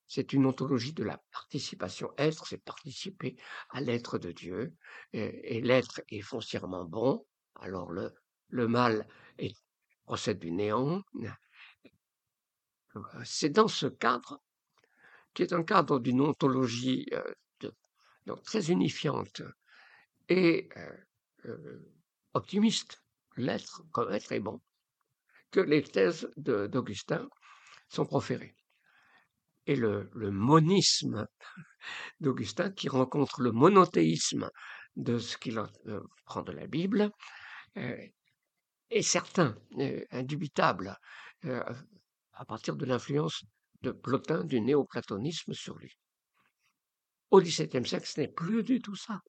C'est 0.06 0.32
une 0.34 0.46
ontologie 0.46 0.94
de 0.94 1.04
la 1.04 1.18
participation. 1.32 2.14
Être, 2.18 2.48
c'est 2.48 2.64
participer 2.64 3.36
à 3.70 3.82
l'être 3.82 4.18
de 4.18 4.32
Dieu. 4.32 4.74
Et, 5.14 5.58
et 5.58 5.62
l'être 5.62 6.02
est 6.10 6.22
foncièrement 6.22 6.86
bon. 6.86 7.26
Alors 7.56 7.92
le, 7.92 8.14
le 8.50 8.68
mal 8.68 9.08
procède 10.06 10.40
du 10.40 10.52
néant. 10.52 11.04
C'est 13.24 13.50
dans 13.50 13.68
ce 13.68 13.88
cadre, 13.88 14.42
qui 15.34 15.44
est 15.44 15.54
un 15.54 15.64
cadre 15.64 16.00
d'une 16.00 16.22
ontologie 16.22 17.06
euh, 17.14 18.36
très 18.44 18.72
unifiante 18.72 19.42
et 20.30 20.70
euh, 20.78 20.98
euh, 21.46 21.94
optimiste, 22.34 23.04
l'être 23.36 23.84
comme 23.92 24.12
être 24.12 24.32
est 24.32 24.40
bon, 24.40 24.60
que 25.52 25.60
les 25.60 25.84
thèses 25.84 26.30
d'Augustin 26.38 27.28
sont 27.88 28.06
proférées. 28.06 28.56
Et 29.66 29.76
le, 29.76 30.10
monisme 30.16 31.28
d'Augustin, 32.20 32.72
qui 32.72 32.90
rencontre 32.90 33.42
le 33.42 33.52
monothéisme 33.52 34.50
de 34.96 35.20
ce 35.20 35.38
qu'il 35.38 35.60
en- 35.60 35.70
prend 36.26 36.42
de 36.42 36.54
la 36.54 36.68
Bible, 36.68 37.12
est 38.90 39.02
certain, 39.02 39.56
euh, 39.80 40.04
indubitable, 40.12 40.98
euh, 41.46 41.64
à 42.34 42.46
partir 42.46 42.76
de 42.76 42.86
l'influence 42.86 43.44
de 43.82 43.92
Plotin 43.92 44.44
du 44.44 44.62
néoplatonisme 44.62 45.54
sur 45.54 45.78
lui. 45.78 45.98
Au 47.32 47.42
XVIIe 47.42 47.86
siècle, 47.86 48.08
ce 48.08 48.22
n'est 48.22 48.28
plus 48.28 48.64
du 48.64 48.82
tout 48.82 48.96
ça. 48.96 49.22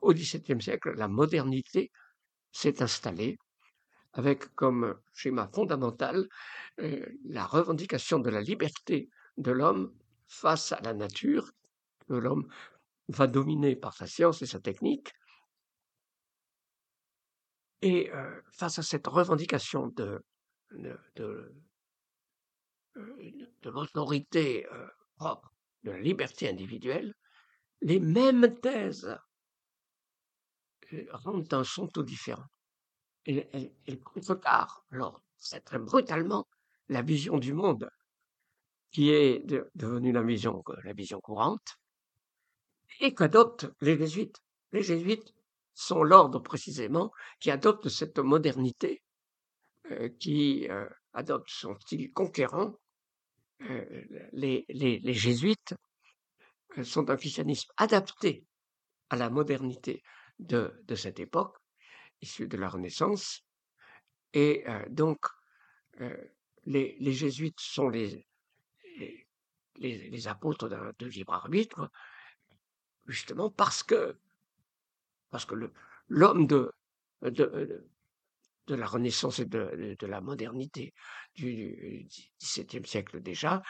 Au 0.00 0.12
XVIIe 0.12 0.62
siècle, 0.62 0.94
la 0.96 1.08
modernité 1.08 1.90
s'est 2.52 2.82
installée 2.82 3.38
avec 4.12 4.54
comme 4.54 4.98
schéma 5.12 5.48
fondamental 5.52 6.26
euh, 6.80 7.06
la 7.24 7.46
revendication 7.46 8.18
de 8.18 8.30
la 8.30 8.40
liberté 8.40 9.08
de 9.36 9.52
l'homme 9.52 9.92
face 10.26 10.72
à 10.72 10.80
la 10.80 10.94
nature, 10.94 11.50
que 12.08 12.14
l'homme 12.14 12.48
va 13.08 13.26
dominer 13.26 13.76
par 13.76 13.94
sa 13.94 14.06
science 14.06 14.42
et 14.42 14.46
sa 14.46 14.60
technique. 14.60 15.12
Et 17.82 18.10
euh, 18.12 18.40
face 18.52 18.78
à 18.78 18.82
cette 18.82 19.06
revendication 19.06 19.88
de, 19.88 20.22
de, 20.70 20.98
euh, 22.96 23.44
l'autorité 23.64 24.66
propre, 25.16 25.52
de 25.84 25.92
la 25.92 26.00
liberté 26.00 26.48
individuelle, 26.48 27.14
les 27.80 28.00
mêmes 28.00 28.58
thèses 28.60 29.16
rendent 31.12 31.52
un 31.52 31.64
son 31.64 31.88
tout 31.88 32.02
différent. 32.02 32.44
Et, 33.26 34.00
contrecarre, 34.04 34.84
alors, 34.90 35.22
c'est 35.36 35.60
très 35.60 35.78
brutalement 35.78 36.48
la 36.88 37.02
vision 37.02 37.38
du 37.38 37.52
monde 37.52 37.90
qui 38.90 39.10
est 39.10 39.46
devenue 39.74 40.10
la 40.10 40.22
vision, 40.22 40.62
la 40.82 40.92
vision 40.92 41.20
courante 41.20 41.76
et 43.00 43.14
qu'adoptent 43.14 43.70
les 43.80 43.96
jésuites. 43.96 44.42
Les 44.72 44.82
jésuites 44.82 45.32
sont 45.80 46.02
l'ordre 46.02 46.40
précisément 46.40 47.10
qui 47.40 47.50
adopte 47.50 47.88
cette 47.88 48.18
modernité, 48.18 49.02
euh, 49.90 50.10
qui 50.20 50.68
euh, 50.68 50.86
adopte 51.14 51.48
son 51.48 51.78
style 51.78 52.12
conquérant. 52.12 52.74
Euh, 53.62 54.04
les, 54.32 54.64
jésuites 55.14 55.74
sont 56.82 57.08
un 57.08 57.16
christianisme 57.16 57.72
adapté 57.78 58.44
à 59.08 59.16
la 59.16 59.30
modernité 59.30 60.02
de, 60.38 60.82
de 60.84 60.94
cette 60.94 61.18
époque, 61.18 61.56
issue 62.20 62.46
de 62.46 62.58
la 62.58 62.68
Renaissance. 62.68 63.42
Et 64.32 64.64
donc, 64.88 65.18
les, 66.64 67.12
jésuites 67.12 67.58
sont 67.58 67.88
les, 67.88 68.26
les, 69.76 70.08
les 70.08 70.28
apôtres 70.28 70.68
de 70.68 71.06
libre 71.06 71.34
arbitre, 71.34 71.90
justement 73.06 73.50
parce 73.50 73.82
que, 73.82 74.16
parce 75.30 75.44
que 75.44 75.54
l'homme 76.08 76.46
de, 76.46 76.72
de, 77.22 77.84
la 78.68 78.86
Renaissance 78.86 79.38
et 79.40 79.46
de, 79.46 79.96
la 80.06 80.20
modernité 80.20 80.94
du 81.34 82.06
XVIIe 82.40 82.86
siècle 82.86 83.20
déjà, 83.20 83.62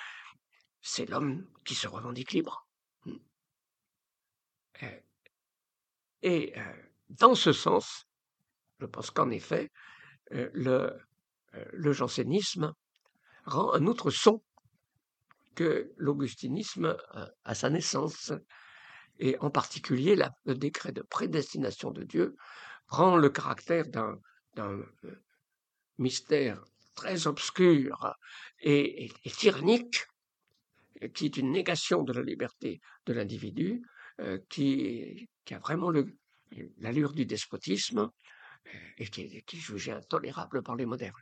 c'est 0.81 1.07
l'homme 1.07 1.47
qui 1.65 1.75
se 1.75 1.89
revendique 1.89 2.33
libre. 2.33 2.67
Hmm. 3.05 3.17
Et 6.23 6.55
dans 7.09 7.35
ce 7.35 7.53
sens, 7.53 8.07
je 8.79 8.87
pense 8.87 9.11
qu'en 9.11 9.31
effet, 9.31 9.71
le, 10.31 10.99
le 11.53 11.93
jansénisme 11.93 12.75
rend 13.45 13.73
un 13.73 13.87
autre 13.87 14.11
son 14.11 14.43
que 15.55 15.93
l'augustinisme 15.97 16.97
à 17.45 17.55
sa 17.55 17.71
naissance. 17.71 18.33
Et 19.21 19.37
en 19.41 19.51
particulier, 19.51 20.17
le 20.47 20.55
décret 20.55 20.93
de 20.93 21.03
prédestination 21.03 21.91
de 21.91 22.05
Dieu 22.05 22.37
prend 22.87 23.17
le 23.17 23.29
caractère 23.29 23.85
d'un 23.87 24.19
mystère 25.99 26.65
très 26.95 27.27
obscur 27.27 28.15
et, 28.61 29.13
tyrannique, 29.37 30.07
qui 31.15 31.27
est 31.27 31.37
une 31.37 31.53
négation 31.53 32.03
de 32.03 32.15
la 32.15 32.23
liberté 32.23 32.81
de 33.05 33.13
l'individu, 33.13 33.83
qui, 34.49 35.29
qui, 35.45 35.55
a 35.55 35.59
vraiment 35.59 35.91
l'allure 36.79 37.13
du 37.13 37.27
despotisme 37.27 38.11
et 38.97 39.07
qui, 39.07 39.23
est 39.23 39.57
jugé 39.57 39.93
intolérable 39.93 40.63
par 40.63 40.77
les 40.77 40.87
modernes. 40.87 41.15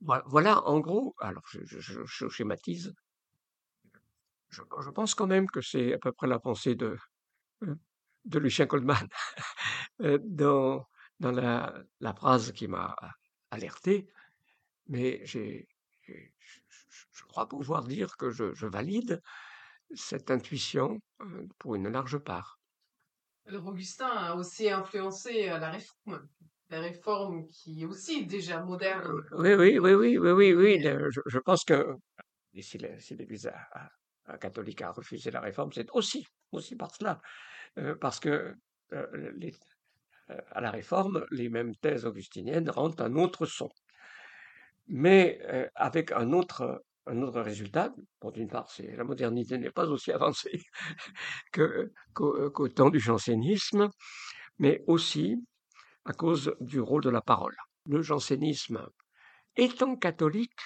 Voilà, 0.00 0.62
en 0.66 0.80
gros, 0.80 1.14
alors 1.18 1.44
je 1.48 2.28
schématise, 2.28 2.94
je, 4.54 4.90
pense 4.90 5.14
quand 5.14 5.26
même 5.26 5.48
que 5.48 5.60
c'est 5.60 5.94
à 5.94 5.98
peu 5.98 6.12
près 6.12 6.26
la 6.26 6.38
pensée 6.38 6.74
de, 6.74 6.96
euh, 7.62 7.74
de 8.24 8.38
Lucien 8.38 8.66
Goldman 8.66 9.08
euh, 10.00 10.18
dans, 10.22 10.86
dans 11.20 11.32
la, 11.32 11.74
la 12.00 12.14
phrase 12.14 12.52
qui 12.52 12.68
m'a 12.68 12.94
alerté, 13.50 14.08
mais 14.86 15.24
j'ai, 15.24 15.68
je 16.06 17.24
crois 17.24 17.48
pouvoir 17.48 17.84
dire 17.84 18.16
que 18.16 18.30
je, 18.30 18.54
je 18.54 18.66
valide 18.66 19.20
cette 19.94 20.30
intuition 20.30 21.00
euh, 21.20 21.46
pour 21.58 21.74
une 21.74 21.88
large 21.88 22.18
part. 22.18 22.58
Alors 23.46 23.66
Augustin 23.66 24.08
a 24.08 24.34
aussi 24.34 24.70
influencé 24.70 25.46
la 25.46 25.70
réforme, 25.70 26.28
la 26.70 26.80
réforme 26.80 27.46
qui 27.48 27.82
est 27.82 27.86
aussi 27.86 28.26
déjà 28.26 28.62
moderne. 28.62 29.12
Oui, 29.32 29.54
oui, 29.54 29.78
oui, 29.78 29.94
oui, 29.94 30.18
oui, 30.18 30.32
oui, 30.32 30.54
oui. 30.54 30.82
Je, 30.82 31.20
je 31.26 31.38
pense 31.40 31.64
que 31.64 31.94
l'Église 32.54 33.46
a, 33.46 33.90
catholique 34.40 34.82
a 34.82 34.90
refusé 34.90 35.30
la 35.30 35.40
réforme, 35.40 35.72
c'est 35.72 35.90
aussi, 35.92 36.26
aussi 36.52 36.76
par 36.76 36.94
cela, 36.94 37.20
euh, 37.78 37.94
parce 37.96 38.20
que 38.20 38.54
euh, 38.92 39.06
euh, 40.30 40.40
à 40.50 40.60
la 40.60 40.70
réforme, 40.70 41.26
les 41.30 41.48
mêmes 41.48 41.74
thèses 41.76 42.06
augustiniennes 42.06 42.70
rendent 42.70 43.00
un 43.00 43.14
autre 43.16 43.46
son, 43.46 43.70
mais 44.86 45.40
avec 45.74 46.12
un 46.12 46.32
autre, 46.32 46.82
un 47.06 47.20
autre 47.22 47.40
résultat. 47.40 47.92
Pour 48.20 48.32
d'une 48.32 48.48
part, 48.48 48.70
c'est 48.70 48.96
la 48.96 49.04
modernité 49.04 49.58
n'est 49.58 49.70
pas 49.70 49.86
aussi 49.86 50.12
avancée 50.12 50.62
que, 51.52 51.92
qu'au, 52.14 52.68
temps 52.68 52.90
du 52.90 53.00
jansénisme, 53.00 53.90
mais 54.58 54.82
aussi 54.86 55.36
à 56.06 56.12
cause 56.12 56.54
du 56.60 56.80
rôle 56.80 57.02
de 57.02 57.10
la 57.10 57.20
parole. 57.20 57.56
Le 57.86 58.00
jansénisme 58.00 58.86
étant 59.56 59.96
catholique, 59.96 60.60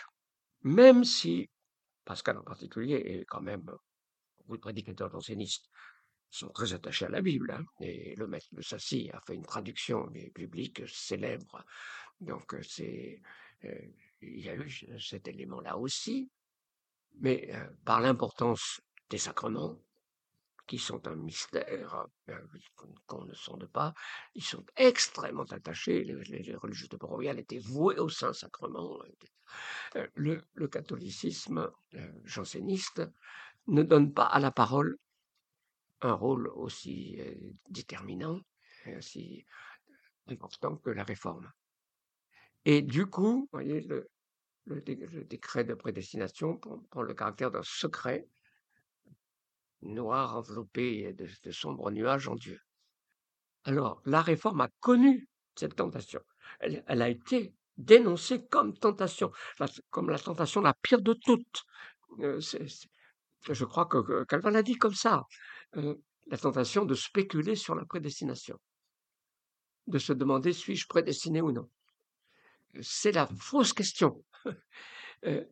même 0.62 1.04
si 1.04 1.48
Pascal 2.08 2.38
en 2.38 2.42
particulier, 2.42 3.02
et 3.04 3.24
quand 3.26 3.42
même 3.42 3.66
beaucoup 4.38 4.56
de 4.56 4.62
prédicateurs 4.62 5.10
jansénistes 5.10 5.68
sont 6.30 6.48
très 6.48 6.72
attachés 6.72 7.04
à 7.04 7.10
la 7.10 7.20
Bible. 7.20 7.50
Hein, 7.50 7.64
et 7.80 8.14
le 8.16 8.26
maître 8.26 8.48
de 8.52 8.62
Sassy 8.62 9.10
a 9.12 9.20
fait 9.20 9.34
une 9.34 9.44
traduction 9.44 10.06
biblique 10.34 10.88
célèbre. 10.88 11.62
Donc 12.18 12.54
euh, 12.54 12.62
c'est, 12.62 13.20
euh, 13.64 13.80
il 14.22 14.40
y 14.40 14.48
a 14.48 14.54
eu 14.54 14.70
cet 14.98 15.28
élément-là 15.28 15.76
aussi, 15.76 16.30
mais 17.20 17.50
euh, 17.52 17.68
par 17.84 18.00
l'importance 18.00 18.80
des 19.10 19.18
sacrements, 19.18 19.78
qui 20.68 20.78
sont 20.78 21.08
un 21.08 21.16
mystère 21.16 22.06
qu'on 23.06 23.24
ne 23.24 23.34
sonde 23.34 23.66
pas, 23.66 23.94
ils 24.34 24.44
sont 24.44 24.64
extrêmement 24.76 25.44
attachés. 25.50 26.04
Les, 26.04 26.54
religieux 26.54 26.88
de 26.88 26.96
Port-Royal 26.96 27.38
étaient 27.38 27.58
voués 27.58 27.98
au 27.98 28.08
Saint-Sacrement. 28.08 28.98
Euh, 29.96 30.06
le, 30.14 30.68
catholicisme 30.68 31.72
euh, 31.94 32.12
janséniste 32.24 33.02
ne 33.66 33.82
donne 33.82 34.12
pas 34.12 34.26
à 34.26 34.38
la 34.38 34.50
parole 34.50 34.98
un 36.02 36.12
rôle 36.12 36.48
aussi 36.48 37.16
euh, 37.18 37.34
déterminant, 37.70 38.40
aussi 38.96 39.44
important 40.28 40.76
que 40.76 40.90
la 40.90 41.02
réforme. 41.02 41.50
Et 42.66 42.82
du 42.82 43.06
coup, 43.06 43.48
voyez, 43.50 43.80
le, 43.80 44.08
décret 45.24 45.64
de 45.64 45.72
prédestination 45.72 46.58
prend, 46.58 47.02
le 47.02 47.14
caractère 47.14 47.50
d'un 47.50 47.62
secret 47.62 48.28
noir 49.82 50.36
enveloppé 50.36 51.12
de, 51.12 51.50
sombres 51.50 51.90
nuages 51.90 52.28
en 52.28 52.34
Dieu. 52.34 52.60
Alors, 53.64 54.00
la 54.04 54.22
réforme 54.22 54.60
a 54.60 54.70
connu 54.80 55.28
cette 55.54 55.76
tentation. 55.76 56.20
elle 56.60 57.02
a 57.02 57.08
été 57.08 57.54
dénoncée 57.78 58.44
comme 58.46 58.76
tentation, 58.76 59.30
comme 59.90 60.10
la 60.10 60.18
tentation 60.18 60.60
la 60.60 60.74
pire 60.74 61.00
de 61.00 61.14
toutes. 61.14 61.64
Euh, 62.20 62.40
je 62.40 63.64
crois 63.64 63.86
que, 63.86 64.24
Calvin 64.24 64.50
l'a 64.50 64.62
dit 64.62 64.76
comme 64.76 64.94
ça, 64.94 65.24
euh, 65.76 65.94
la 66.26 66.36
tentation 66.36 66.84
de 66.84 66.94
spéculer 66.94 67.54
sur 67.54 67.74
la 67.74 67.84
prédestination, 67.84 68.58
de 69.86 69.98
se 69.98 70.12
demander 70.12 70.52
suis-je 70.52 70.86
prédestiné 70.88 71.40
ou 71.40 71.52
non. 71.52 71.70
C'est 72.82 73.12
la 73.12 73.26
fausse 73.26 73.72
question. 73.72 74.24
Euh, 75.24 75.44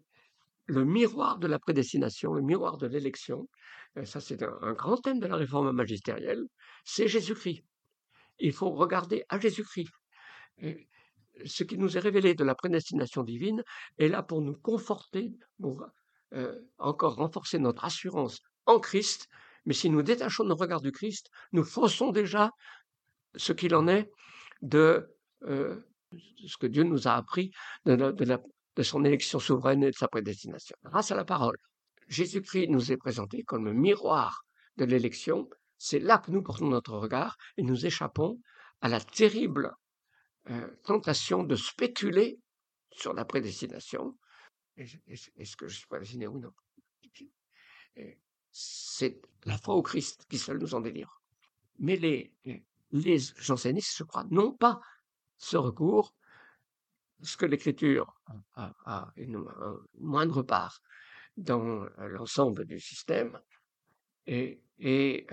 le 0.66 0.84
miroir 0.84 1.38
de 1.38 1.48
la 1.48 1.58
prédestination, 1.58 2.32
le 2.32 2.40
miroir 2.40 2.76
de 2.76 2.86
l'élection, 2.86 3.48
ça 4.04 4.20
c'est 4.20 4.42
un, 4.42 4.72
grand 4.72 4.96
thème 4.96 5.20
de 5.20 5.26
la 5.26 5.36
réforme 5.36 5.72
magistérielle, 5.72 6.44
c'est 6.84 7.08
Jésus-Christ. 7.08 7.64
Il 8.38 8.52
faut 8.52 8.70
regarder 8.70 9.24
à 9.28 9.38
Jésus-Christ 9.38 9.90
ce 11.44 11.64
qui 11.64 11.78
nous 11.78 11.96
est 11.96 12.00
révélé 12.00 12.34
de 12.34 12.44
la 12.44 12.54
prédestination 12.54 13.22
divine 13.22 13.62
est 13.98 14.08
là 14.08 14.22
pour 14.22 14.40
nous 14.40 14.54
conforter, 14.54 15.34
pour 15.60 15.86
euh, 16.34 16.58
encore 16.78 17.16
renforcer 17.16 17.58
notre 17.58 17.84
assurance 17.84 18.40
en 18.64 18.80
Christ. 18.80 19.28
Mais 19.64 19.74
si 19.74 19.90
nous 19.90 20.02
détachons 20.02 20.44
nos 20.44 20.54
regards 20.54 20.80
du 20.80 20.92
Christ, 20.92 21.28
nous 21.52 21.64
faussons 21.64 22.12
déjà 22.12 22.50
ce 23.34 23.52
qu'il 23.52 23.74
en 23.74 23.88
est 23.88 24.10
de, 24.62 25.14
euh, 25.42 25.80
ce 26.46 26.56
que 26.56 26.66
Dieu 26.66 26.84
nous 26.84 27.08
a 27.08 27.12
appris 27.12 27.50
de 27.84 28.82
son 28.82 29.04
élection 29.04 29.38
souveraine 29.38 29.82
et 29.82 29.90
de 29.90 29.96
sa 29.96 30.08
prédestination. 30.08 30.76
Grâce 30.84 31.10
à 31.10 31.16
la 31.16 31.24
parole, 31.24 31.56
Jésus-Christ 32.08 32.68
nous 32.68 32.92
est 32.92 32.96
présenté 32.96 33.42
comme 33.42 33.64
le 33.64 33.72
miroir 33.72 34.44
de 34.76 34.84
l'élection. 34.84 35.48
C'est 35.78 35.98
là 35.98 36.18
que 36.18 36.30
nous 36.30 36.42
portons 36.42 36.68
notre 36.68 36.96
regard 36.96 37.36
et 37.56 37.62
nous 37.62 37.86
échappons 37.86 38.40
à 38.80 38.88
la 38.88 39.00
terrible 39.00 39.72
tentation 40.84 41.42
de 41.42 41.56
spéculer 41.56 42.38
sur 42.92 43.12
la 43.12 43.24
prédestination. 43.24 44.16
Est-ce 44.76 45.56
que 45.56 45.68
je 45.68 45.76
suis 45.76 45.86
prédestiné 45.86 46.26
ou 46.26 46.38
non? 46.38 46.52
C'est 48.50 49.20
la 49.44 49.58
foi 49.58 49.74
au 49.74 49.82
Christ 49.82 50.26
qui 50.28 50.38
seul 50.38 50.58
nous 50.58 50.74
en 50.74 50.80
délivre. 50.80 51.20
Mais 51.78 51.96
les, 51.96 53.18
jansénistes, 53.38 53.96
je 53.96 54.04
crois, 54.04 54.24
n'ont 54.30 54.52
pas 54.52 54.80
ce 55.36 55.56
recours, 55.56 56.14
parce 57.18 57.36
que 57.36 57.46
l'Écriture 57.46 58.18
a, 58.54 59.12
une, 59.16 59.44
moindre 59.98 60.42
part 60.42 60.80
dans 61.36 61.86
l'ensemble 61.98 62.64
du 62.64 62.80
système, 62.80 63.38
et, 64.26 64.62
et 64.78 65.26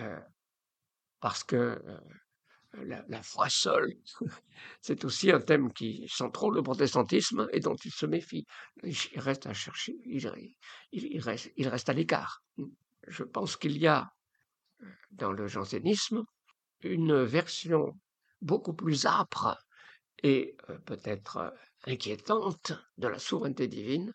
parce 1.20 1.44
que 1.44 1.82
la, 2.74 3.22
foi 3.22 3.50
seule, 3.50 3.94
c'est 4.82 5.06
aussi 5.06 5.32
un 5.32 5.40
thème 5.40 5.72
qui 5.72 6.08
trop 6.34 6.52
le 6.52 6.64
protestantisme 6.64 7.48
et 7.52 7.60
dont 7.60 7.76
il 7.76 7.92
se 7.92 8.06
méfie. 8.06 8.46
Il 8.84 9.20
reste 9.20 9.46
à 9.46 9.54
chercher, 9.54 9.96
il, 10.06 10.28
reste, 11.20 11.52
il 11.56 11.68
reste 11.68 11.90
à 11.90 11.94
l'écart. 11.94 12.44
Je 13.08 13.24
pense 13.24 13.58
qu'il 13.58 13.78
y 13.78 13.88
a 13.88 14.12
dans 15.12 15.32
le 15.32 15.48
jansénisme 15.48 16.24
une 16.82 17.24
version 17.24 17.98
beaucoup 18.42 18.74
plus 18.74 19.06
âpre 19.06 19.58
et 20.22 20.58
peut-être 20.86 21.54
inquiétante 21.86 22.74
de 22.98 23.08
la 23.08 23.20
souveraineté 23.20 23.68
divine 23.68 24.14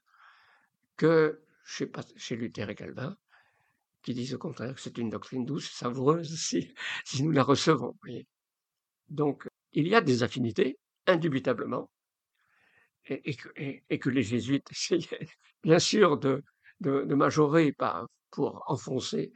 que 0.96 1.42
chez, 1.68 1.90
chez 2.16 2.34
Luther 2.34 2.70
et 2.70 2.74
Calvin, 2.74 3.16
qui 4.02 4.14
disent 4.14 4.34
au 4.34 4.38
contraire 4.38 4.74
que 4.74 4.80
c'est 4.80 4.96
une 4.96 5.10
doctrine 5.10 5.44
douce 5.44 5.70
savoureuse 5.70 6.34
si, 7.04 7.22
nous 7.22 7.30
la 7.30 7.42
recevons. 7.42 7.94
Donc, 9.08 9.46
il 9.72 9.86
y 9.86 9.94
a 9.94 10.00
des 10.00 10.22
affinités, 10.22 10.78
indubitablement, 11.06 11.90
et, 13.04 13.36
que, 13.36 14.08
les 14.08 14.22
jésuites 14.22 14.66
essayaient, 14.70 15.28
bien 15.62 15.78
sûr, 15.78 16.18
de, 16.18 16.42
majorer 16.80 17.74
pour 18.30 18.64
enfoncer 18.66 19.32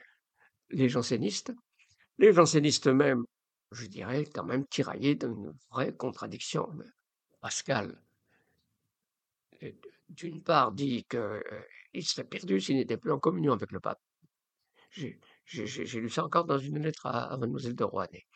les 0.71 0.89
jansénistes. 0.89 1.53
Les 2.19 2.33
jansénistes 2.33 2.87
eux-mêmes, 2.87 3.25
je 3.73 3.87
dirais, 3.87 4.25
quand 4.25 4.45
même 4.45 4.67
tiraillés 4.67 5.17
d'une 5.17 5.53
vraie 5.71 5.95
contradiction. 5.95 6.69
Pascal, 7.41 8.01
euh, 9.63 9.73
d'une 10.09 10.43
part, 10.43 10.73
dit 10.73 11.05
qu'il 11.05 11.19
euh, 11.97 12.01
serait 12.01 12.25
perdu 12.25 12.61
s'il 12.61 12.77
n'était 12.77 12.97
plus 12.97 13.13
en 13.13 13.19
communion 13.19 13.53
avec 13.53 13.73
le 13.73 13.81
pape. 13.81 14.01
J'ai 14.91 16.01
lu 16.01 16.11
ça 16.11 16.25
encore 16.25 16.45
dans 16.45 16.59
une 16.59 16.79
lettre 16.79 17.07
à, 17.07 17.37
Mademoiselle 17.39 17.75
de 17.75 17.85
Rouanet 17.85 18.27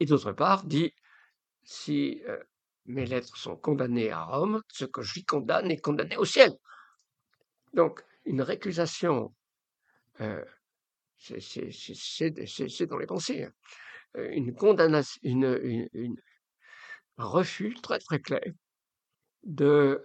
et 0.00 0.06
d'autre 0.06 0.32
part 0.32 0.64
dit 0.64 0.92
si 1.62 2.22
euh, 2.28 2.42
mes 2.86 3.06
lettres 3.06 3.36
sont 3.36 3.56
condamnées 3.56 4.10
à 4.10 4.24
Rome, 4.24 4.62
ce 4.68 4.84
que 4.84 5.00
lui 5.00 5.24
condamne 5.24 5.70
est 5.70 5.80
condamné 5.80 6.16
au 6.16 6.24
ciel. 6.24 6.52
Donc, 7.72 8.04
une 8.24 8.42
récusation, 8.42 9.34
euh, 10.20 10.44
c'est 11.16 12.86
dans 12.86 12.98
les 12.98 13.06
pensées, 13.06 13.44
hein. 13.44 13.52
euh, 14.16 14.30
une 14.32 14.54
condamnation, 14.54 15.20
un 17.16 17.24
refus 17.24 17.74
très 17.82 17.98
très 17.98 18.20
clair 18.20 18.52
de 19.44 20.02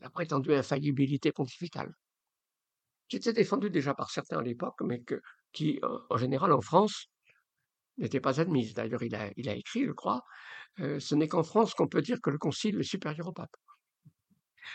la 0.00 0.10
prétendue 0.10 0.54
infaillibilité 0.54 1.32
pontificale, 1.32 1.94
qui 3.08 3.16
était 3.16 3.32
défendue 3.32 3.70
déjà 3.70 3.94
par 3.94 4.10
certains 4.10 4.38
à 4.38 4.42
l'époque, 4.42 4.80
mais 4.82 5.02
qui, 5.52 5.80
en 6.10 6.16
général, 6.16 6.52
en 6.52 6.60
France, 6.60 7.08
n'était 7.98 8.20
pas 8.20 8.40
admise. 8.40 8.74
D'ailleurs, 8.74 9.02
il 9.02 9.14
a, 9.14 9.54
écrit, 9.54 9.84
je 9.84 9.92
crois, 9.92 10.22
euh, 10.78 10.98
ce 11.00 11.14
n'est 11.14 11.28
qu'en 11.28 11.42
France 11.42 11.74
qu'on 11.74 11.88
peut 11.88 12.02
dire 12.02 12.20
que 12.20 12.30
le 12.30 12.38
concile 12.38 12.78
est 12.78 12.84
supérieur 12.84 13.28
au 13.28 13.32
pape. 13.32 13.54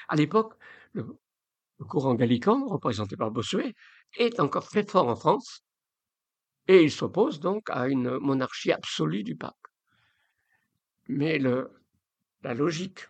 À 0.08 0.16
l'époque, 0.16 0.54
le, 0.94 1.06
courant 1.88 2.16
gallican, 2.16 2.68
représenté 2.68 3.16
par 3.16 3.32
Bossuet, 3.32 3.74
est 4.18 4.40
encore 4.40 4.68
très 4.68 4.86
fort 4.86 5.08
en 5.08 5.16
France, 5.16 5.62
et 6.68 6.84
il 6.84 6.92
s'oppose 6.92 7.40
donc 7.40 7.70
à 7.70 7.88
une 7.88 8.18
monarchie 8.18 8.72
absolue 8.72 9.24
du 9.24 9.36
pape. 9.36 9.56
Mais 11.08 11.40
la 11.40 12.54
logique 12.54 13.08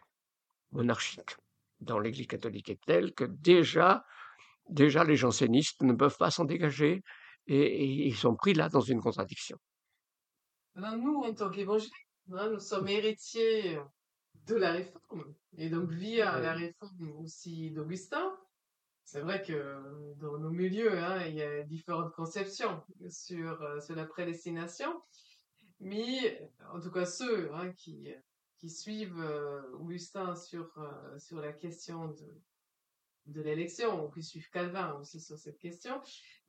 monarchique 0.71 1.37
dans 1.85 1.99
l'Église 1.99 2.27
catholique 2.27 2.69
est 2.69 2.81
telle 2.85 3.13
que 3.13 3.23
déjà, 3.23 4.03
déjà 4.69 5.03
les 5.03 5.15
jansénistes 5.15 5.81
ne 5.81 5.93
peuvent 5.93 6.17
pas 6.17 6.31
s'en 6.31 6.45
dégager 6.45 7.03
et, 7.47 7.85
ils 8.07 8.15
sont 8.15 8.35
pris 8.35 8.53
là 8.53 8.69
dans 8.69 8.81
une 8.81 9.01
contradiction. 9.01 9.57
Nous, 10.75 11.21
en 11.23 11.33
tant 11.33 11.49
qu'évangéliques, 11.49 11.93
hein, 12.33 12.49
nous 12.49 12.59
sommes 12.59 12.87
héritiers 12.87 13.79
de 14.47 14.55
la 14.55 14.73
réforme, 14.73 15.33
et 15.57 15.69
donc 15.69 15.89
via 15.89 16.39
la 16.39 16.53
réforme 16.53 17.11
aussi 17.23 17.71
d'Augustin. 17.71 18.35
C'est 19.03 19.21
vrai 19.21 19.41
que 19.43 20.15
dans 20.17 20.37
nos 20.37 20.49
milieux, 20.49 20.99
hein, 20.99 21.25
il 21.27 21.35
y 21.35 21.41
a 21.41 21.63
différentes 21.63 22.11
conceptions 22.13 22.83
sur, 23.07 23.61
euh, 23.61 23.79
sur 23.79 23.95
la 23.95 24.05
prédestination, 24.05 25.01
mais 25.79 26.51
en 26.73 26.79
tout 26.79 26.91
cas 26.91 27.05
ceux 27.05 27.53
hein, 27.53 27.71
qui, 27.73 28.11
qui 28.57 28.69
suivent 28.69 29.19
euh, 29.19 29.61
Augustin 29.73 30.35
sur, 30.35 30.71
euh, 30.77 31.19
sur 31.19 31.39
la 31.39 31.51
question 31.51 32.07
de, 32.07 32.41
de 33.27 33.41
l'élection, 33.41 34.05
ou 34.05 34.09
qui 34.09 34.23
suivent 34.23 34.49
Calvin 34.49 34.93
aussi 34.93 35.19
sur 35.19 35.37
cette 35.37 35.57
question, 35.57 36.01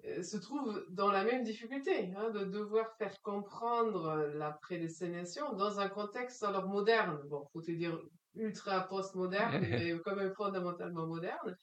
euh, 0.05 0.23
se 0.23 0.37
trouvent 0.37 0.85
dans 0.91 1.11
la 1.11 1.25
même 1.25 1.43
difficulté, 1.43 2.13
hein, 2.17 2.31
de 2.31 2.45
devoir 2.45 2.97
faire 2.97 3.21
comprendre 3.23 4.31
la 4.35 4.53
prédestination 4.53 5.55
dans 5.55 5.81
un 5.81 5.89
contexte 5.89 6.43
alors 6.43 6.69
moderne. 6.69 7.21
Bon, 7.29 7.47
faut 7.53 7.63
te 7.63 7.73
dire 7.73 8.01
ultra 8.35 8.87
postmoderne, 8.89 9.61
mais 9.71 9.99
quand 10.05 10.17
même 10.17 10.35
fondamentalement 10.35 11.07
moderne. 11.07 11.57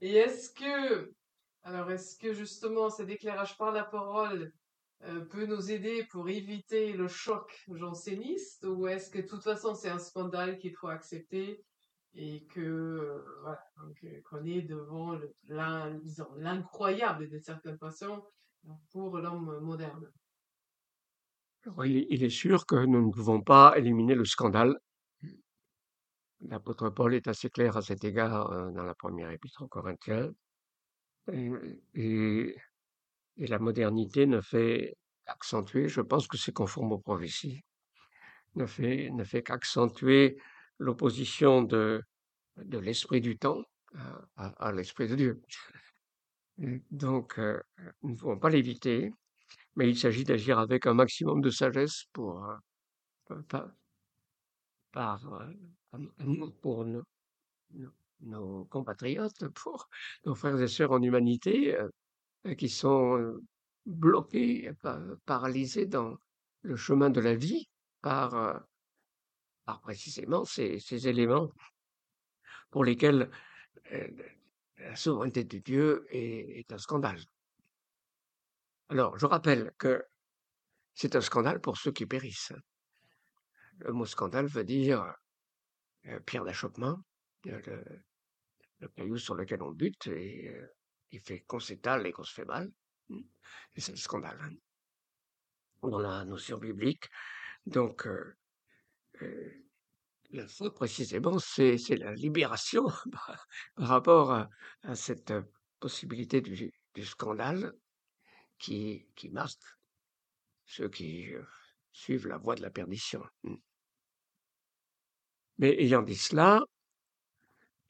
Et 0.00 0.14
est-ce 0.16 0.50
que, 0.50 1.12
alors 1.62 1.90
est-ce 1.90 2.16
que 2.16 2.32
justement 2.32 2.90
cet 2.90 3.08
éclairage 3.08 3.56
par 3.56 3.72
la 3.72 3.84
parole 3.84 4.52
peut 5.30 5.46
nous 5.46 5.70
aider 5.70 6.04
pour 6.10 6.28
éviter 6.28 6.92
le 6.92 7.08
choc 7.08 7.64
janséniste, 7.72 8.64
ou 8.64 8.86
est-ce 8.86 9.10
que 9.10 9.18
de 9.18 9.26
toute 9.26 9.42
façon 9.42 9.74
c'est 9.74 9.88
un 9.88 9.98
scandale 9.98 10.58
qu'il 10.58 10.74
faut 10.74 10.88
accepter 10.88 11.64
et 12.14 12.44
que 12.46 12.60
euh, 12.60 13.24
voilà, 13.42 13.64
euh, 14.04 14.20
qu'on 14.24 14.44
est 14.44 14.62
devant 14.62 15.18
l'incroyable 16.36 17.28
de 17.28 17.38
certaines 17.38 17.78
façons 17.78 18.22
pour 18.90 19.18
l'homme 19.18 19.60
moderne? 19.60 20.10
il 21.84 22.24
est 22.24 22.30
sûr 22.30 22.64
que 22.64 22.86
nous 22.86 23.06
ne 23.06 23.12
pouvons 23.12 23.42
pas 23.42 23.74
éliminer 23.76 24.14
le 24.14 24.24
scandale. 24.24 24.78
L'apôtre 26.40 26.88
Paul 26.88 27.14
est 27.14 27.28
assez 27.28 27.50
clair 27.50 27.76
à 27.76 27.82
cet 27.82 28.02
égard 28.02 28.50
euh, 28.50 28.70
dans 28.70 28.84
la 28.84 28.94
première 28.94 29.30
épître 29.30 29.62
aux 29.62 29.68
Corinthiens. 29.68 30.30
Et, 31.30 32.56
la 33.36 33.58
modernité 33.58 34.26
ne 34.26 34.40
fait 34.40 34.96
qu'accentuer, 35.26 35.88
je 35.88 36.00
pense 36.00 36.26
que 36.26 36.36
c'est 36.36 36.52
conforme 36.52 36.92
aux 36.92 36.98
prophéties, 36.98 37.62
ne 38.56 38.66
fait, 38.66 39.10
ne 39.10 39.24
fait 39.24 39.42
qu'accentuer 39.42 40.38
l'opposition 40.78 41.62
de, 41.62 42.02
de 42.56 42.78
l'esprit 42.78 43.20
du 43.20 43.38
temps 43.38 43.62
à, 44.36 44.72
l'esprit 44.72 45.08
de 45.08 45.16
Dieu. 45.16 45.42
Donc, 46.90 47.38
euh, 47.38 47.60
nous 48.02 48.10
ne 48.10 48.16
pouvons 48.16 48.38
pas 48.38 48.50
l'éviter, 48.50 49.12
mais 49.76 49.88
il 49.88 49.98
s'agit 49.98 50.24
d'agir 50.24 50.58
avec 50.58 50.86
un 50.86 50.94
maximum 50.94 51.40
de 51.40 51.50
sagesse 51.50 52.04
pour, 52.12 52.44
euh, 52.44 53.42
par, 54.92 55.32
euh, 55.32 56.48
pour 56.60 56.84
nos, 56.84 57.02
nos, 58.20 58.64
compatriotes, 58.66 59.48
pour 59.54 59.88
nos 60.26 60.34
frères 60.34 60.60
et 60.60 60.68
sœurs 60.68 60.92
en 60.92 61.02
humanité 61.02 61.76
qui 62.56 62.68
sont 62.68 63.38
bloqués, 63.86 64.72
paralysés 65.26 65.86
dans 65.86 66.16
le 66.62 66.76
chemin 66.76 67.10
de 67.10 67.20
la 67.20 67.34
vie 67.34 67.68
par 68.00 68.62
précisément 69.78 70.44
ces, 70.44 71.08
éléments 71.08 71.50
pour 72.70 72.84
lesquels 72.84 73.30
euh, 73.92 74.08
la 74.78 74.96
souveraineté 74.96 75.44
de 75.44 75.58
Dieu 75.58 76.06
est, 76.10 76.70
un 76.72 76.78
scandale. 76.78 77.20
Alors, 78.88 79.18
je 79.18 79.26
rappelle 79.26 79.72
que 79.78 80.04
c'est 80.94 81.16
un 81.16 81.20
scandale 81.20 81.60
pour 81.60 81.76
ceux 81.76 81.92
qui 81.92 82.06
périssent. 82.06 82.52
Le 83.78 83.92
mot 83.92 84.06
scandale 84.06 84.46
veut 84.46 84.64
dire 84.64 85.14
euh, 86.06 86.20
pierre 86.20 86.44
d'achoppement, 86.44 86.98
euh, 87.46 87.84
le, 88.78 88.88
caillou 88.88 89.18
sur 89.18 89.34
lequel 89.34 89.62
on 89.62 89.70
bute 89.70 90.06
et 90.08 90.50
fait 91.18 91.40
qu'on 91.40 91.60
s'étale 91.60 92.06
et 92.06 92.12
qu'on 92.12 92.24
se 92.24 92.32
fait 92.32 92.44
mal. 92.44 92.70
c'est 93.76 93.92
un 93.92 93.96
scandale. 93.96 94.38
Hein. 94.42 94.54
Dans 95.82 95.98
la 95.98 96.24
notion 96.24 96.58
biblique, 96.58 97.08
donc 97.66 98.06
la 100.30 100.46
foi, 100.46 100.72
précisément, 100.72 101.38
c'est 101.38 101.78
la 101.96 102.12
libération 102.14 102.84
par, 103.12 103.46
rapport 103.76 104.32
à, 104.32 104.94
cette 104.94 105.32
possibilité 105.80 106.40
du, 106.40 106.72
scandale 107.02 107.72
qui, 108.58 109.08
qui 109.16 109.30
marque 109.30 109.62
ceux 110.66 110.88
qui 110.88 111.30
suivent 111.92 112.28
la 112.28 112.36
voie 112.36 112.54
de 112.54 112.62
la 112.62 112.70
perdition. 112.70 113.24
Mmh. 113.42 113.56
Mais 115.58 115.82
ayant 115.82 116.02
dit 116.02 116.16
cela, 116.16 116.60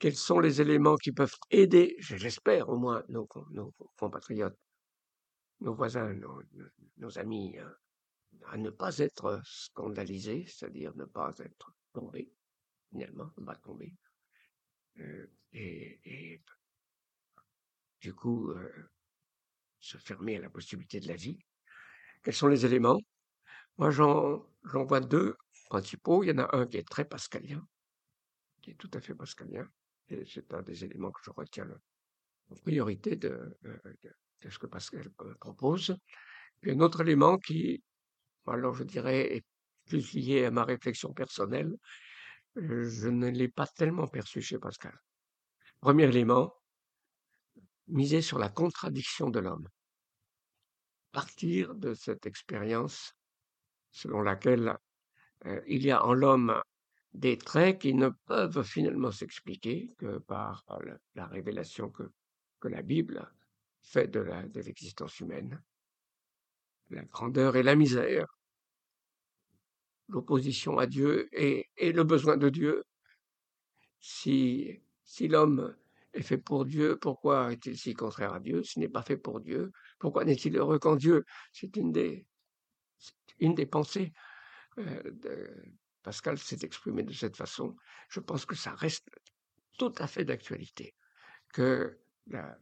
quels 0.01 0.17
sont 0.17 0.41
les 0.41 0.63
éléments 0.63 0.97
qui 0.97 1.13
peuvent 1.13 1.37
aider, 1.51 1.95
j'espère 1.99 2.71
au 2.71 2.79
moins, 2.79 3.05
nos, 3.09 3.29
compatriotes, 3.99 4.59
nos 5.61 5.75
voisins, 5.75 6.15
nos, 6.97 7.19
amis, 7.19 7.59
hein, 7.59 7.77
à 8.47 8.57
ne 8.57 8.71
pas 8.71 8.97
être 8.99 9.43
scandalisés, 9.45 10.47
c'est-à-dire 10.47 10.97
ne 10.97 11.05
pas 11.05 11.35
être 11.41 11.75
tombés, 11.93 12.33
finalement, 12.89 13.31
ne 13.37 13.45
pas 13.45 13.57
tomber. 13.57 13.95
Euh, 15.01 15.27
et, 15.53 16.43
du 18.01 18.15
coup, 18.15 18.51
euh, 18.53 18.91
se 19.81 19.99
fermer 19.99 20.39
à 20.39 20.41
la 20.41 20.51
possibilité 20.51 20.99
de 20.99 21.09
la 21.09 21.17
vie. 21.17 21.39
Quels 22.23 22.35
sont 22.35 22.49
les 22.49 22.65
éléments? 22.65 23.01
Moi, 23.77 23.91
j'en 23.91 24.47
vois 24.63 25.01
deux 25.01 25.37
principaux. 25.69 26.25
Il 26.25 26.29
y 26.29 26.33
en 26.33 26.39
a 26.39 26.57
un 26.57 26.67
qui 26.67 26.79
est 26.79 26.89
très 26.89 27.05
pascalien, 27.05 27.67
qui 28.63 28.71
est 28.71 28.75
tout 28.75 28.91
à 28.95 29.01
fait 29.01 29.15
pascalien, 29.15 29.69
c'est 30.27 30.53
un 30.55 30.63
des 30.63 30.85
éléments 30.85 31.11
que 31.11 31.21
je 31.25 31.31
retiens 31.31 31.69
en 32.51 32.55
priorité 32.57 33.17
de, 33.17 33.57
ce 34.49 34.59
que 34.59 34.67
Pascal 34.67 35.09
euh, 35.21 35.35
propose. 35.41 35.97
Puis 36.61 36.73
un 36.73 36.81
autre 36.81 37.03
élément 37.03 37.39
qui, 37.39 37.83
alors 38.47 38.75
je 38.75 38.85
dirais, 38.85 39.37
est 39.37 39.45
plus 39.87 40.13
lié 40.15 40.45
à 40.47 40.51
ma 40.51 40.65
réflexion 40.65 41.13
personnelle, 41.13 41.75
je 42.57 43.09
ne 43.09 43.29
l'ai 43.29 43.49
pas 43.49 43.67
tellement 43.67 44.09
perçu 44.09 44.43
chez 44.43 44.59
Pascal. 44.59 44.97
Premier 45.81 46.05
élément, 46.05 46.53
miser 47.87 48.23
sur 48.23 48.39
la 48.39 48.49
contradiction 48.49 49.31
de 49.31 49.41
l'homme. 49.41 49.69
Partir 51.13 51.75
de 51.75 51.95
cette 51.95 52.27
expérience 52.27 53.15
selon 53.91 54.23
laquelle 54.23 54.77
euh, 55.47 55.61
il 55.67 55.85
y 55.85 55.91
a 55.91 56.05
en 56.05 56.13
l'homme 56.13 56.61
des 57.13 57.39
traits 57.39 57.81
qui 57.81 57.95
ne 57.95 58.09
peuvent 58.27 58.63
finalement 58.63 59.11
s'expliquer 59.11 59.93
que 59.99 60.19
par 60.19 60.65
la, 61.15 61.27
révélation 61.27 61.91
que, 61.91 62.11
la 62.65 62.83
Bible 62.83 63.31
fait 63.83 64.09
de 64.09 64.21
l'existence 64.61 65.19
humaine. 65.21 65.63
La 66.91 67.05
grandeur 67.05 67.57
et 67.57 67.63
la 67.63 67.77
misère, 67.77 68.27
l'opposition 70.11 70.79
à 70.79 70.87
Dieu 70.87 71.29
et, 71.33 71.69
le 71.79 72.05
besoin 72.05 72.37
de 72.37 72.49
Dieu. 72.49 72.85
Si, 74.01 74.81
l'homme 75.21 75.75
est 76.13 76.23
fait 76.23 76.39
pour 76.39 76.65
Dieu, 76.65 76.99
pourquoi 76.99 77.53
est-il 77.53 77.79
si 77.79 77.95
contraire 77.95 78.35
à 78.35 78.41
Dieu? 78.41 78.63
S'il 78.63 78.81
n'est 78.83 78.89
pas 78.89 79.03
fait 79.03 79.17
pour 79.17 79.41
Dieu, 79.41 79.71
pourquoi 79.99 80.25
n'est-il 80.25 80.57
heureux 80.57 80.79
qu'en 80.79 80.97
Dieu? 80.97 81.25
C'est 81.53 81.77
une 81.77 81.93
des, 81.93 82.27
une 83.39 83.55
des 83.55 83.67
pensées 83.67 84.13
euh, 84.79 85.03
de, 85.05 85.51
Pascal 86.03 86.39
s'est 86.39 86.59
exprimé 86.63 87.03
de 87.03 87.13
cette 87.13 87.37
façon. 87.37 87.77
Je 88.09 88.21
pense 88.21 88.45
que 88.47 88.55
ça 88.55 88.75
reste 88.75 89.09
tout 89.79 89.95
à 89.99 90.07
fait 90.07 90.25
d'actualité, 90.25 90.95
que 91.53 91.99
la, 92.27 92.57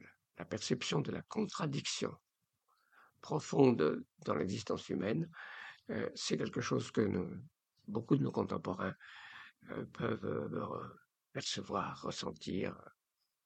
perception 0.48 1.00
de 1.00 1.10
la 1.10 1.22
contradiction 1.22 2.16
profonde 3.20 4.04
dans 4.24 4.34
l'existence 4.34 4.88
humaine, 4.88 5.28
euh, 5.90 6.08
c'est 6.14 6.36
quelque 6.36 6.60
chose 6.60 6.90
que 6.92 7.10
beaucoup 7.88 8.16
de 8.16 8.22
nos 8.22 8.30
contemporains 8.30 8.94
euh, 9.70 9.84
peuvent 9.86 10.98
percevoir, 11.32 12.00
ressentir, 12.02 12.76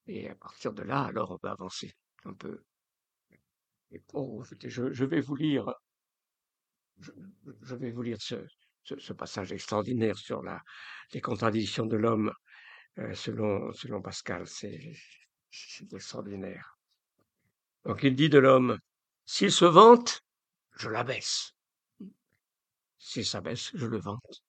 et 0.06 0.28
à 0.28 0.34
partir 0.34 0.72
de 0.72 0.82
là, 0.82 1.04
alors 1.04 1.30
on 1.30 1.38
peut 1.38 1.48
avancer 1.48 1.94
un 2.24 2.34
peu. 2.34 2.62
je, 3.90 5.04
vais 5.04 5.20
vous 5.20 5.36
lire, 5.36 5.74
je, 6.98 7.74
vais 7.74 7.90
vous 7.90 8.02
lire 8.02 8.20
ce, 8.20 8.34
passage 9.16 9.52
extraordinaire 9.52 10.16
sur 10.18 10.42
la, 10.42 10.62
les 11.12 11.20
contradictions 11.20 11.86
de 11.86 11.96
l'homme 11.96 12.32
euh, 12.98 13.14
selon, 13.14 13.72
selon 13.72 14.02
Pascal. 14.02 14.46
C'est 14.46 14.92
extraordinaire. 15.92 16.78
Donc 17.84 18.02
il 18.02 18.14
dit 18.14 18.28
de 18.28 18.38
l'homme, 18.38 18.78
s'il 19.26 19.52
se 19.52 19.64
vante, 19.64 20.22
je 20.76 20.88
l'abaisse. 20.88 21.52
S'il 22.98 23.26
s'abaisse, 23.26 23.70
je 23.74 23.86
le 23.86 23.98
vante 23.98 24.42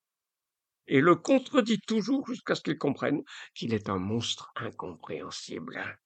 et 0.88 1.02
le 1.02 1.16
contredit 1.16 1.80
toujours 1.80 2.28
jusqu'à 2.28 2.56
ce 2.56 2.62
qu'il 2.62 2.78
comprenne 2.78 3.24
qu'il 3.54 3.74
est 3.74 3.90
un 3.90 4.00
monstre 4.00 4.52
incompréhensible. 4.56 5.98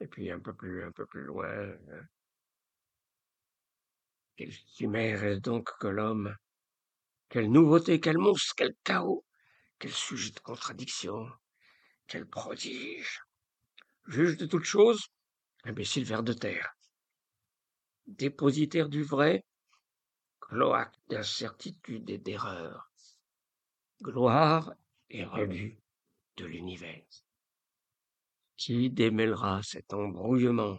Et 0.00 0.06
puis 0.06 0.30
un 0.30 0.40
peu 0.40 0.54
plus, 0.54 0.84
un 0.84 0.92
peu 0.92 1.06
plus 1.06 1.22
loin, 1.22 1.48
hein. 1.48 2.02
quelle 4.36 4.52
chimère 4.52 5.24
est 5.24 5.40
donc 5.40 5.70
que 5.78 5.88
l'homme 5.88 6.34
Quelle 7.30 7.50
nouveauté, 7.50 8.00
quel 8.00 8.18
monstre, 8.18 8.54
quel 8.56 8.74
chaos, 8.84 9.24
quel 9.78 9.92
sujet 9.92 10.32
de 10.32 10.40
contradiction, 10.40 11.26
quel 12.06 12.26
prodige 12.26 13.22
Juge 14.06 14.36
de 14.36 14.46
toutes 14.46 14.64
choses, 14.64 15.08
imbécile 15.64 16.04
vers 16.04 16.22
de 16.22 16.32
terre. 16.32 16.74
Dépositaire 18.06 18.88
du 18.88 19.02
vrai, 19.02 19.44
cloaque 20.40 20.96
d'incertitude 21.08 22.10
et 22.10 22.18
d'erreur 22.18 22.90
gloire 24.02 24.74
et 25.10 25.24
revue 25.24 25.78
de 26.36 26.46
l'univers. 26.46 27.04
Qui 28.56 28.90
démêlera 28.90 29.62
cet 29.62 29.92
embrouillement? 29.92 30.78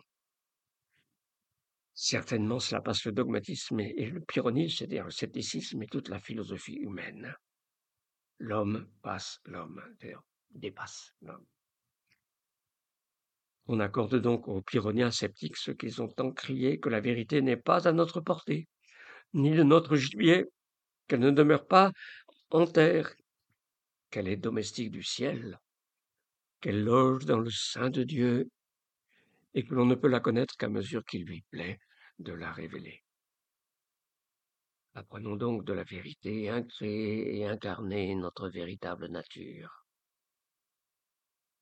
Certainement, 2.03 2.57
cela 2.57 2.81
passe 2.81 3.05
le 3.05 3.11
dogmatisme 3.11 3.79
et 3.79 4.07
le 4.07 4.21
pyrrhonisme, 4.21 4.75
c'est-à-dire 4.75 5.03
le 5.03 5.11
scepticisme 5.11 5.83
et 5.83 5.85
toute 5.85 6.09
la 6.09 6.17
philosophie 6.17 6.77
humaine. 6.77 7.35
L'homme 8.39 8.89
passe 9.03 9.39
l'homme, 9.45 9.79
dépasse 10.49 11.13
l'homme. 11.21 11.45
On 13.67 13.79
accorde 13.79 14.15
donc 14.15 14.47
aux 14.47 14.63
pyrrhoniens 14.63 15.11
sceptiques 15.11 15.57
ce 15.57 15.69
qu'ils 15.69 16.01
ont 16.01 16.07
tant 16.07 16.31
crié 16.31 16.79
que 16.79 16.89
la 16.89 17.01
vérité 17.01 17.39
n'est 17.43 17.55
pas 17.55 17.87
à 17.87 17.91
notre 17.91 18.19
portée, 18.19 18.67
ni 19.33 19.51
de 19.51 19.61
notre 19.61 19.95
gibier, 19.95 20.45
qu'elle 21.07 21.19
ne 21.19 21.29
demeure 21.29 21.67
pas 21.67 21.91
en 22.49 22.65
terre, 22.65 23.13
qu'elle 24.09 24.27
est 24.27 24.37
domestique 24.37 24.89
du 24.89 25.03
ciel, 25.03 25.59
qu'elle 26.61 26.83
loge 26.83 27.25
dans 27.25 27.39
le 27.39 27.51
sein 27.51 27.91
de 27.91 28.01
Dieu, 28.01 28.49
et 29.53 29.63
que 29.63 29.75
l'on 29.75 29.85
ne 29.85 29.93
peut 29.93 30.07
la 30.07 30.19
connaître 30.19 30.57
qu'à 30.57 30.67
mesure 30.67 31.05
qu'il 31.05 31.25
lui 31.25 31.43
plaît 31.51 31.77
de 32.21 32.33
la 32.33 32.51
révéler. 32.51 33.03
Apprenons 34.93 35.35
donc 35.35 35.63
de 35.63 35.73
la 35.73 35.83
vérité 35.83 36.49
incréée 36.49 37.37
et 37.37 37.45
incarnée 37.45 38.13
notre 38.15 38.49
véritable 38.49 39.07
nature. 39.07 39.85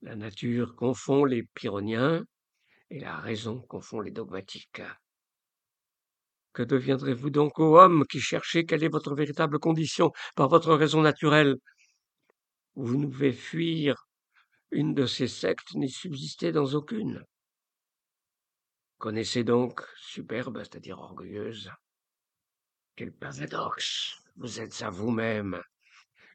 La 0.01 0.15
nature 0.15 0.75
confond 0.75 1.25
les 1.25 1.43
pyrrhoniens 1.43 2.23
et 2.89 2.99
la 2.99 3.17
raison 3.17 3.61
confond 3.61 3.99
les 3.99 4.11
dogmatiques. 4.11 4.81
Que 6.53 6.63
deviendrez-vous 6.63 7.29
donc, 7.29 7.59
ô 7.59 7.79
homme, 7.79 8.05
qui 8.09 8.19
cherchez 8.19 8.65
quelle 8.65 8.83
est 8.83 8.89
votre 8.89 9.13
véritable 9.13 9.59
condition 9.59 10.11
par 10.35 10.49
votre 10.49 10.73
raison 10.73 11.01
naturelle? 11.01 11.55
Vous 12.75 12.97
ne 12.97 13.05
pouvez 13.05 13.33
fuir 13.33 14.07
une 14.71 14.93
de 14.93 15.05
ces 15.05 15.27
sectes 15.27 15.75
ni 15.75 15.89
subsister 15.89 16.51
dans 16.51 16.73
aucune. 16.73 17.23
Connaissez 18.99 19.45
donc, 19.45 19.81
superbe, 19.95 20.59
c'est-à-dire 20.59 20.99
orgueilleuse, 20.99 21.71
quel 22.97 23.13
paradoxe 23.13 24.21
vous 24.35 24.59
êtes 24.59 24.81
à 24.81 24.89
vous-même. 24.89 25.61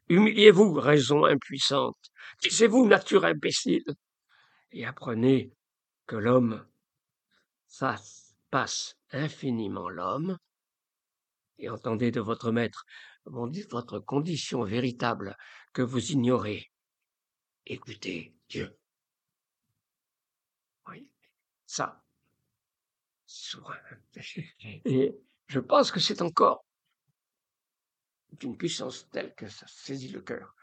Humiliez-vous, 0.08 0.72
raison 0.72 1.26
impuissante, 1.26 1.98
taisez-vous, 2.40 2.86
nature 2.86 3.26
imbécile, 3.26 3.84
et 4.72 4.86
apprenez 4.86 5.52
que 6.06 6.16
l'homme 6.16 6.66
fasse, 7.68 8.34
passe 8.50 8.96
infiniment 9.10 9.90
l'homme, 9.90 10.38
et 11.58 11.68
entendez 11.68 12.10
de 12.10 12.20
votre 12.20 12.50
maître 12.50 12.86
votre 13.26 13.98
condition 13.98 14.64
véritable 14.64 15.36
que 15.74 15.82
vous 15.82 16.12
ignorez. 16.12 16.70
Écoutez 17.66 18.34
Dieu. 18.48 18.78
Oui, 20.88 21.08
ça. 21.66 22.03
Et 24.84 25.16
je 25.46 25.60
pense 25.60 25.90
que 25.90 26.00
c'est 26.00 26.22
encore 26.22 26.64
d'une 28.32 28.56
puissance 28.56 29.08
telle 29.10 29.34
que 29.34 29.48
ça 29.48 29.66
saisit 29.68 30.08
le 30.08 30.20
cœur 30.20 30.54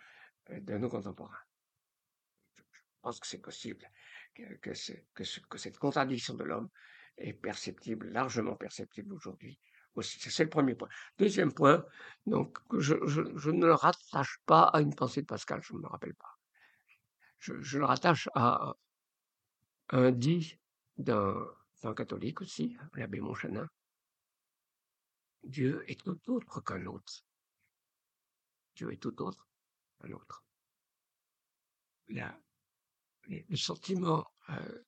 euh, 0.49 0.59
de 0.59 0.78
nos 0.78 0.89
contemporains. 0.89 1.39
Je 2.57 2.64
pense 3.01 3.20
que 3.20 3.28
c'est 3.28 3.41
possible 3.41 3.89
que, 4.62 4.74
cette 4.74 5.78
contradiction 5.80 6.36
de 6.36 6.43
l'homme 6.43 6.70
est 7.18 7.34
perceptible, 7.34 8.09
largement 8.09 8.55
perceptible 8.55 9.14
aujourd'hui 9.14 9.59
aussi. 9.95 10.20
C'est 10.20 10.43
le 10.43 10.49
premier 10.49 10.76
point. 10.76 10.89
Deuxième 11.18 11.53
point, 11.53 11.84
donc, 12.26 12.59
je, 12.78 12.93
ne 12.93 13.66
le 13.66 13.74
rattache 13.74 14.39
pas 14.45 14.64
à 14.64 14.82
une 14.82 14.95
pensée 14.95 15.22
de 15.22 15.28
Pascal, 15.28 15.62
je 15.64 15.74
ne 15.74 15.80
me 15.80 15.88
rappelle 15.88 16.14
pas. 16.16 16.38
Je, 17.39 17.78
le 17.80 17.86
rattache 17.86 18.30
à 18.36 18.76
un 19.89 20.12
dit 20.12 20.59
d'un 20.97 21.36
catholique 21.95 22.41
aussi, 22.41 22.77
l'abbé 22.93 23.19
Montchanin. 23.19 23.67
Dieu 25.43 25.84
est 25.88 25.99
tout 25.99 26.19
autre 26.27 26.61
qu'un 26.61 26.86
autre. 26.86 27.23
Dieu 28.75 28.91
est 28.91 29.01
tout 29.01 29.21
autre 29.21 29.47
un 30.03 30.11
autre. 30.11 30.43
le 32.07 33.55
sentiment 33.55 34.25
euh, 34.49 34.84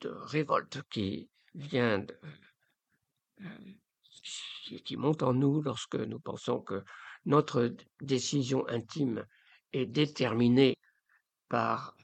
de 0.00 0.08
révolte 0.08 0.82
qui 0.90 1.30
vient 1.54 1.98
de, 1.98 2.18
euh, 3.42 4.78
qui 4.84 4.96
monte 4.96 5.22
en 5.22 5.34
nous 5.34 5.62
lorsque 5.62 5.96
nous 5.96 6.20
pensons 6.20 6.60
que 6.60 6.84
notre 7.24 7.74
décision 8.00 8.66
intime 8.68 9.26
est 9.72 9.86
déterminée 9.86 10.76
par 11.48 11.96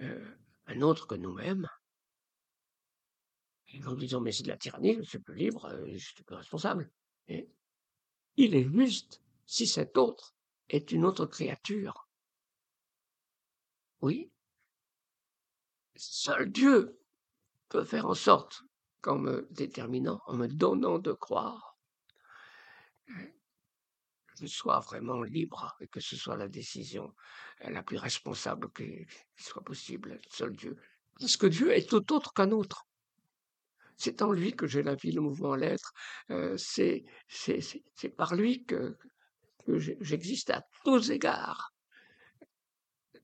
euh, 0.00 0.36
un 0.66 0.80
autre 0.82 1.06
que 1.06 1.14
nous-mêmes, 1.14 1.68
nous 3.80 3.96
disons 3.96 4.20
mais 4.20 4.32
c'est 4.32 4.42
de 4.42 4.48
la 4.48 4.56
tyrannie, 4.56 4.96
je 4.96 5.02
suis 5.02 5.18
plus 5.18 5.34
libre, 5.34 5.66
euh, 5.66 5.84
je 5.92 5.98
suis 5.98 6.22
plus 6.24 6.36
responsable. 6.36 6.90
Il 8.36 8.54
est 8.54 8.68
juste 8.72 9.22
si 9.46 9.66
cet 9.66 9.96
autre 9.96 10.34
est 10.68 10.92
une 10.92 11.04
autre 11.04 11.26
créature. 11.26 12.08
Oui, 14.00 14.30
seul 15.96 16.50
Dieu 16.50 16.98
peut 17.68 17.84
faire 17.84 18.06
en 18.06 18.14
sorte 18.14 18.62
qu'en 19.00 19.18
me 19.18 19.46
déterminant, 19.50 20.20
en 20.26 20.34
me 20.34 20.48
donnant 20.48 20.98
de 20.98 21.12
croire, 21.12 21.76
je 24.40 24.46
sois 24.46 24.80
vraiment 24.80 25.22
libre 25.22 25.76
et 25.80 25.86
que 25.88 26.00
ce 26.00 26.16
soit 26.16 26.36
la 26.36 26.48
décision 26.48 27.14
la 27.60 27.82
plus 27.82 27.96
responsable 27.96 28.72
qui, 28.72 29.06
soit 29.36 29.62
possible, 29.62 30.20
seul 30.30 30.56
Dieu. 30.56 30.76
Parce 31.18 31.36
que 31.36 31.46
Dieu 31.46 31.72
est 31.72 31.88
tout 31.88 32.12
autre 32.12 32.32
qu'un 32.32 32.50
autre. 32.50 32.86
C'est 33.96 34.22
en 34.22 34.32
lui 34.32 34.54
que 34.54 34.66
j'ai 34.66 34.82
la 34.82 34.94
vie, 34.94 35.12
le 35.12 35.20
mouvement, 35.20 35.54
l'être. 35.54 35.92
Euh, 36.30 36.56
c'est, 36.56 37.04
par 38.16 38.34
lui 38.34 38.64
que, 38.64 38.96
j'existe 39.66 40.50
à 40.50 40.62
tous 40.84 41.10
égards. 41.10 41.72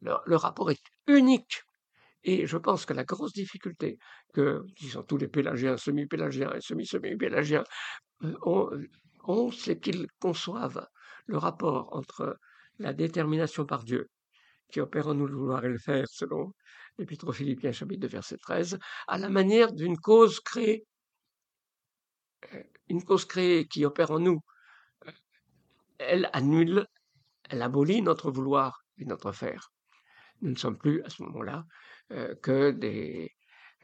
Le, 0.00 0.36
rapport 0.36 0.70
est 0.70 0.84
unique. 1.06 1.62
Et 2.22 2.46
je 2.46 2.56
pense 2.56 2.84
que 2.84 2.92
la 2.92 3.04
grosse 3.04 3.32
difficulté 3.32 3.98
que, 4.34 4.62
disons, 4.80 5.02
tous 5.02 5.16
les 5.16 5.28
pélagiens, 5.28 5.76
semi-pélagiens 5.76 6.52
et 6.52 6.60
semi-semi-pélagiens 6.60 7.64
euh, 8.24 8.36
ont, 8.42 8.70
ont 9.24 9.50
c'est 9.50 9.80
qu'ils 9.80 10.06
conçoivent 10.20 10.86
le 11.26 11.38
rapport 11.38 11.94
entre 11.94 12.38
la 12.78 12.92
détermination 12.92 13.66
par 13.66 13.84
Dieu, 13.84 14.08
qui 14.70 14.80
opère 14.80 15.08
en 15.08 15.14
nous 15.14 15.26
le 15.26 15.36
vouloir 15.36 15.64
et 15.64 15.68
le 15.68 15.78
faire, 15.78 16.06
selon 16.10 16.52
l'Épître 16.98 17.28
aux 17.28 17.32
Philippiens, 17.32 17.72
chapitre 17.72 18.00
2, 18.00 18.08
verset 18.08 18.38
13, 18.38 18.78
à 19.06 19.18
la 19.18 19.28
manière 19.28 19.72
d'une 19.72 19.98
cause 19.98 20.40
créée, 20.40 20.86
euh, 22.52 22.62
une 22.88 23.04
cause 23.04 23.24
créée 23.24 23.66
qui 23.66 23.84
opère 23.84 24.10
en 24.10 24.18
nous. 24.18 24.40
Euh, 25.06 25.12
elle 25.98 26.30
annule, 26.32 26.86
elle 27.48 27.62
abolit 27.62 28.02
notre 28.02 28.30
vouloir 28.30 28.84
et 28.98 29.04
notre 29.04 29.32
faire. 29.32 29.72
Nous 30.40 30.50
ne 30.50 30.56
sommes 30.56 30.78
plus, 30.78 31.02
à 31.02 31.10
ce 31.10 31.22
moment-là, 31.22 31.64
euh, 32.12 32.34
que, 32.36 32.70
des, 32.70 33.30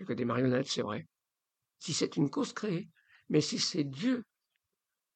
que 0.06 0.12
des 0.12 0.24
marionnettes, 0.24 0.68
c'est 0.68 0.82
vrai. 0.82 1.06
Si 1.78 1.92
c'est 1.92 2.16
une 2.16 2.30
cause 2.30 2.52
créée, 2.52 2.88
mais 3.28 3.40
si 3.40 3.58
c'est 3.58 3.84
Dieu 3.84 4.24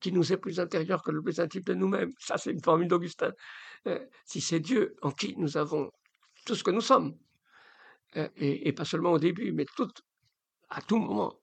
qui 0.01 0.13
nous 0.13 0.33
est 0.33 0.37
plus 0.37 0.61
intérieur 0.61 1.03
que 1.03 1.11
le 1.11 1.23
plus 1.23 1.41
intime 1.41 1.63
de 1.63 1.75
nous-mêmes. 1.75 2.13
Ça, 2.19 2.39
c'est 2.39 2.53
une 2.53 2.63
formule 2.63 2.89
d'Augustin. 2.89 3.33
Euh, 3.87 4.05
si 4.25 4.41
c'est 4.41 4.61
Dieu 4.61 4.97
en 5.03 5.11
qui 5.11 5.37
nous 5.37 5.57
avons 5.57 5.91
tout 6.45 6.55
ce 6.55 6.65
que 6.65 6.71
nous 6.71 6.81
sommes, 6.81 7.17
euh, 8.17 8.29
et, 8.37 8.73
pas 8.73 8.85
seulement 8.85 9.13
au 9.13 9.19
début, 9.19 9.53
mais 9.53 9.67
à 10.71 10.81
tout 10.83 10.99
moment, 10.99 11.41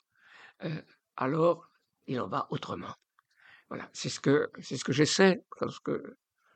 euh, 0.64 0.82
alors 1.16 1.70
il 2.08 2.20
en 2.20 2.28
va 2.28 2.48
autrement. 2.50 2.94
Voilà, 3.70 3.90
c'est 3.94 4.10
ce 4.10 4.20
que 4.20 4.50
c'est 4.62 4.78
ce 4.78 4.84
que 4.84 4.94
j'essaie 4.94 5.44
lorsque 5.62 5.92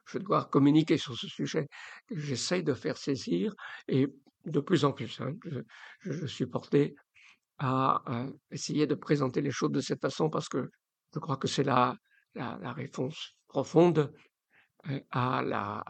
je 0.06 0.18
dois 0.18 0.46
communiquer 0.46 0.98
sur 0.98 1.16
ce 1.16 1.28
sujet, 1.28 1.68
j'essaie 2.10 2.64
de 2.64 2.74
faire 2.74 2.98
saisir, 2.98 3.54
et 3.88 4.08
de 4.46 4.60
plus 4.60 4.86
en 4.86 4.92
plus, 4.94 5.22
hein, 5.22 5.34
je, 6.02 6.26
suis 6.26 6.46
porté 6.46 6.96
à, 7.60 8.02
à 8.06 8.26
essayer 8.52 8.88
de 8.88 8.96
présenter 8.96 9.42
les 9.42 9.52
choses 9.52 9.72
de 9.72 9.82
cette 9.82 10.02
façon 10.02 10.30
parce 10.30 10.50
que 10.50 10.72
je 11.14 11.20
crois 11.20 11.38
que 11.38 11.48
c'est 11.48 11.64
la, 11.64 11.96
la, 12.36 12.74
réponse 12.74 13.36
profonde 13.48 14.14
euh, 14.88 15.00
à 15.12 15.42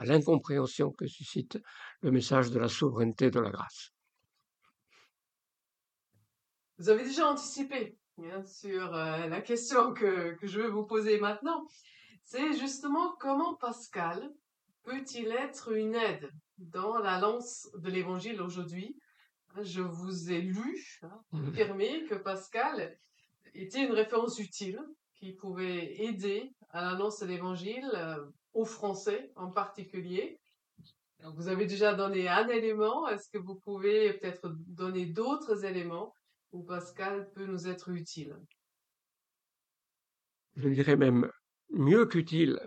l'incompréhension 0.04 0.92
que 0.92 1.08
suscite 1.08 1.60
le 2.02 2.12
message 2.12 2.50
de 2.50 2.60
la 2.60 2.68
souveraineté 2.68 3.30
de 3.30 3.40
la 3.40 3.52
grâce. 3.52 3.92
Vous 6.78 6.90
avez 6.90 7.04
déjà 7.04 7.28
anticipé 7.28 7.98
bien 8.18 8.44
sur 8.44 8.94
euh, 8.94 9.28
la 9.28 9.42
question 9.42 9.94
que, 9.94 10.36
que 10.36 10.48
je 10.48 10.62
vais 10.62 10.70
vous 10.70 10.86
poser 10.86 11.20
maintenant. 11.20 11.66
C'est 12.24 12.54
justement 12.54 13.16
comment 13.20 13.56
Pascal 13.56 14.30
peut-il 14.84 15.28
être 15.28 15.74
une 15.74 15.96
aide 15.96 16.30
dans 16.58 16.98
la 16.98 17.20
lance 17.20 17.70
de 17.76 17.90
l'Évangile 17.90 18.42
aujourd'hui? 18.42 18.98
Je 19.62 19.82
vous 19.82 20.32
ai 20.32 20.42
lu, 20.42 21.00
hein, 21.02 21.22
mmh. 21.32 21.48
affirmer 21.50 22.06
que 22.06 22.16
Pascal 22.16 22.98
était 23.54 23.86
une 23.86 23.94
référence 23.94 24.40
utile 24.40 24.80
qui 25.16 25.34
pouvait 25.34 26.02
aider 26.04 26.54
à 26.70 26.82
l'annonce 26.82 27.20
de 27.20 27.26
l'Évangile 27.26 27.90
euh, 27.96 28.26
aux 28.54 28.66
Français 28.66 29.32
en 29.36 29.50
particulier. 29.50 30.40
vous 31.36 31.48
avez 31.48 31.66
déjà 31.66 31.94
donné 31.94 32.28
un 32.28 32.48
élément. 32.48 33.08
Est-ce 33.08 33.30
que 33.30 33.38
vous 33.38 33.56
pouvez 33.56 34.14
peut-être 34.14 34.50
donner 34.68 35.06
d'autres 35.06 35.66
éléments 35.66 36.14
où 36.52 36.64
Pascal 36.64 37.32
peut 37.34 37.46
nous 37.46 37.68
être 37.68 37.90
utile? 37.90 38.36
Je 40.56 40.70
dirais 40.70 40.98
même 40.98 41.30
mieux 41.70 42.06
qu'utile. 42.06 42.60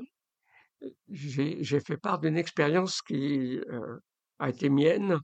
J'ai 1.09 1.81
fait 1.81 1.97
part 1.97 2.19
d'une 2.19 2.37
expérience 2.37 3.03
qui 3.03 3.59
euh, 3.59 3.99
a 4.39 4.49
été 4.49 4.69
mienne, 4.69 5.19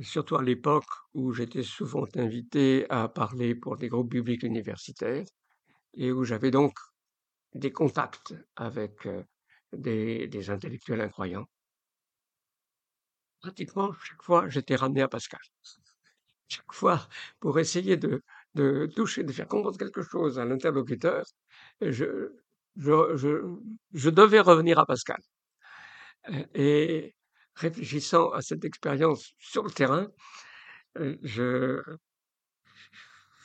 surtout 0.00 0.36
à 0.36 0.42
l'époque 0.42 0.88
où 1.14 1.32
j'étais 1.32 1.62
souvent 1.62 2.06
invité 2.14 2.86
à 2.88 3.08
parler 3.08 3.54
pour 3.54 3.76
des 3.76 3.88
groupes 3.88 4.10
bibliques 4.10 4.42
universitaires 4.42 5.26
et 5.94 6.12
où 6.12 6.24
j'avais 6.24 6.50
donc 6.50 6.74
des 7.54 7.72
contacts 7.72 8.34
avec 8.56 9.06
euh, 9.06 9.22
des, 9.72 10.50
intellectuels 10.50 11.00
incroyants. 11.00 11.46
Pratiquement 13.40 13.92
chaque 14.04 14.22
fois, 14.22 14.48
j'étais 14.48 14.76
ramené 14.76 15.02
à 15.02 15.08
Pascal. 15.08 15.40
Chaque 16.50 16.72
fois, 16.72 17.06
pour 17.40 17.58
essayer 17.58 17.98
de, 17.98 18.22
toucher, 18.96 19.22
de 19.22 19.32
faire 19.32 19.46
comprendre 19.46 19.76
quelque 19.76 20.00
chose 20.02 20.38
à 20.38 20.46
l'interlocuteur, 20.46 21.26
je, 21.82 22.32
devais 22.76 24.40
revenir 24.40 24.78
à 24.78 24.86
Pascal. 24.86 25.20
Euh, 26.30 26.44
et 26.54 27.14
réfléchissant 27.54 28.30
à 28.30 28.40
cette 28.40 28.64
expérience 28.64 29.34
sur 29.38 29.62
le 29.62 29.70
terrain, 29.70 30.08
euh, 30.98 31.18
je, 31.22 31.82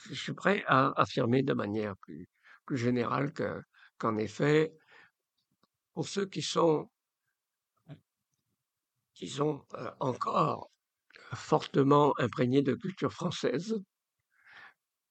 je 0.09 0.13
suis 0.13 0.33
prêt 0.33 0.63
à 0.67 0.93
affirmer 0.99 1.43
de 1.43 1.53
manière 1.53 1.97
plus, 1.97 2.27
plus 2.65 2.77
générale 2.77 3.33
que, 3.33 3.61
qu'en 3.97 4.17
effet, 4.17 4.73
pour 5.93 6.07
ceux 6.07 6.25
qui 6.25 6.41
sont, 6.41 6.89
disons, 9.15 9.65
euh, 9.75 9.91
encore 9.99 10.69
fortement 11.33 12.13
imprégnés 12.19 12.61
de 12.61 12.73
culture 12.73 13.13
française, 13.13 13.81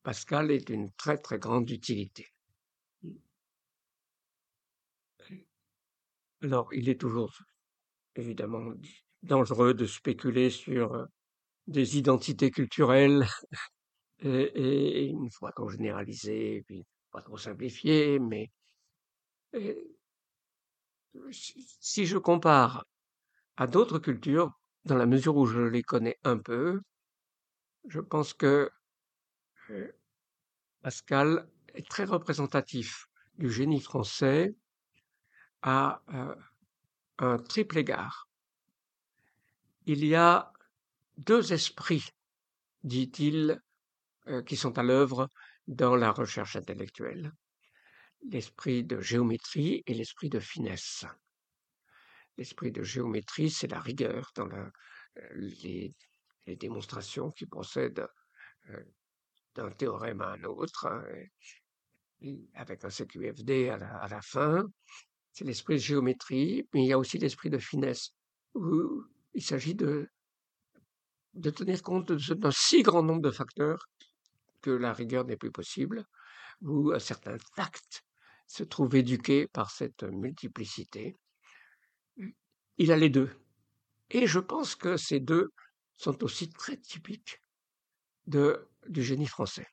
Pascal 0.02 0.50
est 0.50 0.66
d'une 0.66 0.92
très 0.92 1.16
très 1.16 1.38
grande 1.38 1.70
utilité. 1.70 2.26
Alors, 6.42 6.74
il 6.74 6.88
est 6.88 7.00
toujours 7.00 7.32
évidemment 8.16 8.72
dangereux 9.22 9.74
de 9.74 9.86
spéculer 9.86 10.50
sur 10.50 10.92
euh, 10.94 11.06
des 11.68 11.98
identités 11.98 12.50
culturelles 12.50 13.24
et, 14.18 15.06
une 15.06 15.30
fois 15.30 15.52
qu'on 15.52 15.68
généraliser, 15.68 16.64
puis 16.66 16.84
pas 17.12 17.22
trop 17.22 17.36
simplifier, 17.36 18.18
mais 18.18 18.50
si 21.30 22.06
je 22.06 22.18
compare 22.18 22.84
à 23.56 23.66
d'autres 23.66 23.98
cultures, 23.98 24.52
dans 24.84 24.96
la 24.96 25.06
mesure 25.06 25.36
où 25.36 25.46
je 25.46 25.60
les 25.60 25.82
connais 25.82 26.18
un 26.24 26.38
peu, 26.38 26.80
je 27.88 28.00
pense 28.00 28.34
que 28.34 28.70
Pascal 30.82 31.48
est 31.74 31.88
très 31.88 32.04
représentatif 32.04 33.06
du 33.38 33.50
génie 33.50 33.80
français 33.80 34.54
à 35.62 36.02
un 37.18 37.38
triple 37.38 37.78
égard. 37.78 38.28
Il 39.86 40.04
y 40.04 40.14
a 40.14 40.52
deux 41.18 41.52
esprits, 41.52 42.10
dit-il, 42.84 43.60
qui 44.46 44.56
sont 44.56 44.78
à 44.78 44.82
l'œuvre 44.82 45.28
dans 45.66 45.96
la 45.96 46.10
recherche 46.10 46.56
intellectuelle. 46.56 47.32
L'esprit 48.30 48.84
de 48.84 49.00
géométrie 49.00 49.82
et 49.86 49.94
l'esprit 49.94 50.28
de 50.28 50.38
finesse. 50.38 51.04
L'esprit 52.38 52.70
de 52.70 52.82
géométrie, 52.82 53.50
c'est 53.50 53.66
la 53.66 53.80
rigueur 53.80 54.30
dans 54.36 54.48
les, 55.34 55.94
démonstrations 56.46 57.30
qui 57.30 57.46
procèdent 57.46 58.06
euh, 58.70 58.82
d'un 59.54 59.70
théorème 59.70 60.20
à 60.22 60.32
un 60.32 60.44
autre, 60.44 60.86
hein, 60.86 61.04
avec 62.54 62.84
un 62.84 62.90
CQFD 62.90 63.68
à 63.68 64.08
la, 64.08 64.22
fin. 64.22 64.64
c'est 65.32 65.44
l'esprit 65.44 65.74
de 65.74 65.80
géométrie, 65.80 66.68
mais 66.72 66.84
il 66.84 66.86
y 66.86 66.92
a 66.92 66.98
aussi 66.98 67.18
l'esprit 67.18 67.50
de 67.50 67.58
finesse, 67.58 68.14
où 68.54 69.04
il 69.34 69.42
s'agit 69.42 69.74
de, 69.74 70.08
de 71.34 71.50
tenir 71.50 71.82
compte 71.82 72.12
d'un 72.12 72.50
si 72.50 72.82
grand 72.82 73.02
nombre 73.02 73.22
de 73.22 73.30
facteurs 73.30 73.88
que 74.60 74.70
la 74.70 74.92
rigueur 74.92 75.24
n'est 75.24 75.36
plus 75.36 75.50
possible, 75.50 76.04
où 76.60 76.92
un 76.92 76.98
certain 76.98 77.36
tact 77.56 78.04
se 78.52 78.64
trouve 78.64 78.94
éduqué 78.96 79.48
par 79.48 79.70
cette 79.70 80.02
multiplicité. 80.02 81.16
Il 82.76 82.92
a 82.92 82.98
les 82.98 83.08
deux. 83.08 83.30
Et 84.10 84.26
je 84.26 84.40
pense 84.40 84.74
que 84.74 84.98
ces 84.98 85.20
deux 85.20 85.52
sont 85.96 86.22
aussi 86.22 86.50
très 86.50 86.76
typiques 86.76 87.40
de, 88.26 88.68
du 88.88 89.02
génie 89.02 89.26
français. 89.26 89.66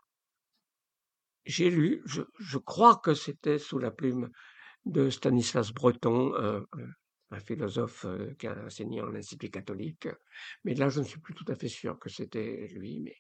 J'ai 1.44 1.70
lu, 1.70 2.02
je, 2.06 2.22
je 2.40 2.58
crois 2.58 2.96
que 2.96 3.14
c'était 3.14 3.60
sous 3.60 3.80
la 3.80 3.92
plume 3.92 4.30
de 4.86 5.10
Stanislas 5.10 5.74
Breton, 5.74 6.34
un, 6.38 6.66
un 7.32 7.40
philosophe 7.42 8.06
euh, 8.06 8.34
qui 8.36 8.48
a 8.48 8.58
enseigné 8.64 9.02
en 9.02 9.14
Institut 9.14 9.50
catholique, 9.50 10.08
mais 10.64 10.74
là 10.74 10.88
je 10.88 11.02
ne 11.02 11.06
suis 11.06 11.20
plus 11.20 11.34
tout 11.34 11.46
à 11.50 11.56
fait 11.56 11.68
sûr 11.68 12.00
que 12.00 12.10
c'était 12.10 12.70
lui, 12.72 13.02
mais 13.02 13.18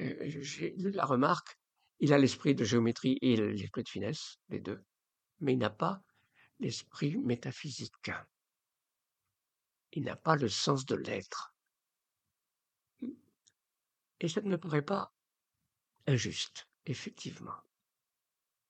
euh, 0.00 0.40
j'ai 0.40 0.74
lu 0.78 0.90
la 0.90 1.04
remarque, 1.04 1.59
il 2.00 2.12
a 2.14 2.18
l'esprit 2.18 2.54
de 2.54 2.64
géométrie 2.64 3.18
et 3.20 3.36
l'esprit 3.36 3.82
de 3.82 3.88
finesse, 3.88 4.38
les 4.48 4.60
deux, 4.60 4.82
mais 5.40 5.52
il 5.52 5.58
n'a 5.58 5.70
pas 5.70 6.02
l'esprit 6.58 7.16
métaphysique. 7.18 8.10
Il 9.92 10.04
n'a 10.04 10.16
pas 10.16 10.36
le 10.36 10.48
sens 10.48 10.86
de 10.86 10.94
l'être. 10.94 11.54
Et 14.20 14.28
ça 14.28 14.40
ne 14.40 14.48
me 14.48 14.58
paraît 14.58 14.82
pas 14.82 15.12
injuste, 16.06 16.68
effectivement. 16.86 17.56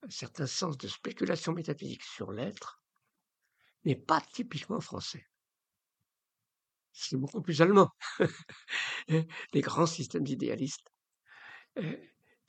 Un 0.03 0.11
certain 0.11 0.47
sens 0.47 0.77
de 0.77 0.89
spéculation 0.89 1.53
métaphysique 1.53 2.05
sur 2.05 2.33
l'être 2.33 2.83
n'est 3.85 3.97
pas 3.97 4.21
typiquement 4.21 4.81
français. 4.81 5.27
C'est 6.93 7.17
beaucoup 7.17 7.43
plus 7.43 7.63
allemand. 7.63 7.91
Les 9.09 9.61
grands 9.61 9.87
systèmes 9.87 10.27
idéalistes. 10.27 10.93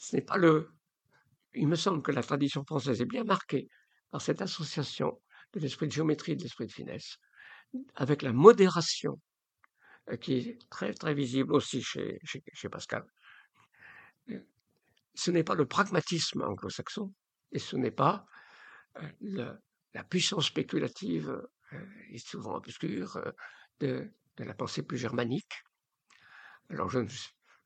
Euh, 0.02 0.08
ce 0.08 0.16
n'est 0.16 0.22
pas 0.22 0.38
le. 0.38 0.72
Il 1.54 1.68
me 1.68 1.76
semble 1.76 2.02
que 2.02 2.12
la 2.12 2.24
tradition 2.24 2.64
française 2.64 3.02
est 3.02 3.06
bien 3.06 3.24
marquée 3.24 3.68
par 4.10 4.22
cette 4.22 4.42
association 4.42 5.22
de 5.54 5.60
l'esprit 5.60 5.88
de 5.88 5.92
géométrie 5.92 6.34
et 6.34 6.36
de 6.36 6.44
l'esprit 6.44 6.68
de 6.68 6.72
finesse, 6.72 7.18
avec 7.96 8.22
la 8.22 8.32
modération 8.32 9.20
euh, 10.10 10.18
qui 10.18 10.34
est 10.38 10.70
très 10.70 10.94
très 10.94 11.14
visible 11.14 11.54
aussi 11.54 11.82
chez, 11.82 12.20
Pascal. 12.72 13.06
Euh, 14.30 14.40
ce 15.14 15.32
n'est 15.32 15.44
pas 15.44 15.56
le 15.56 15.66
pragmatisme 15.66 16.42
anglo-saxon 16.42 17.14
et 17.52 17.60
ce 17.60 17.76
n'est 17.76 17.92
pas 17.92 18.26
euh, 18.98 19.54
la 19.94 20.04
puissance 20.06 20.48
spéculative 20.48 21.42
et 22.10 22.18
souvent 22.18 22.56
obscure 22.56 23.22
de, 23.80 24.10
la 24.38 24.54
pensée 24.54 24.84
plus 24.84 24.98
germanique. 24.98 25.64
Alors 26.70 26.90
je 26.90 27.00
ne, 27.00 27.08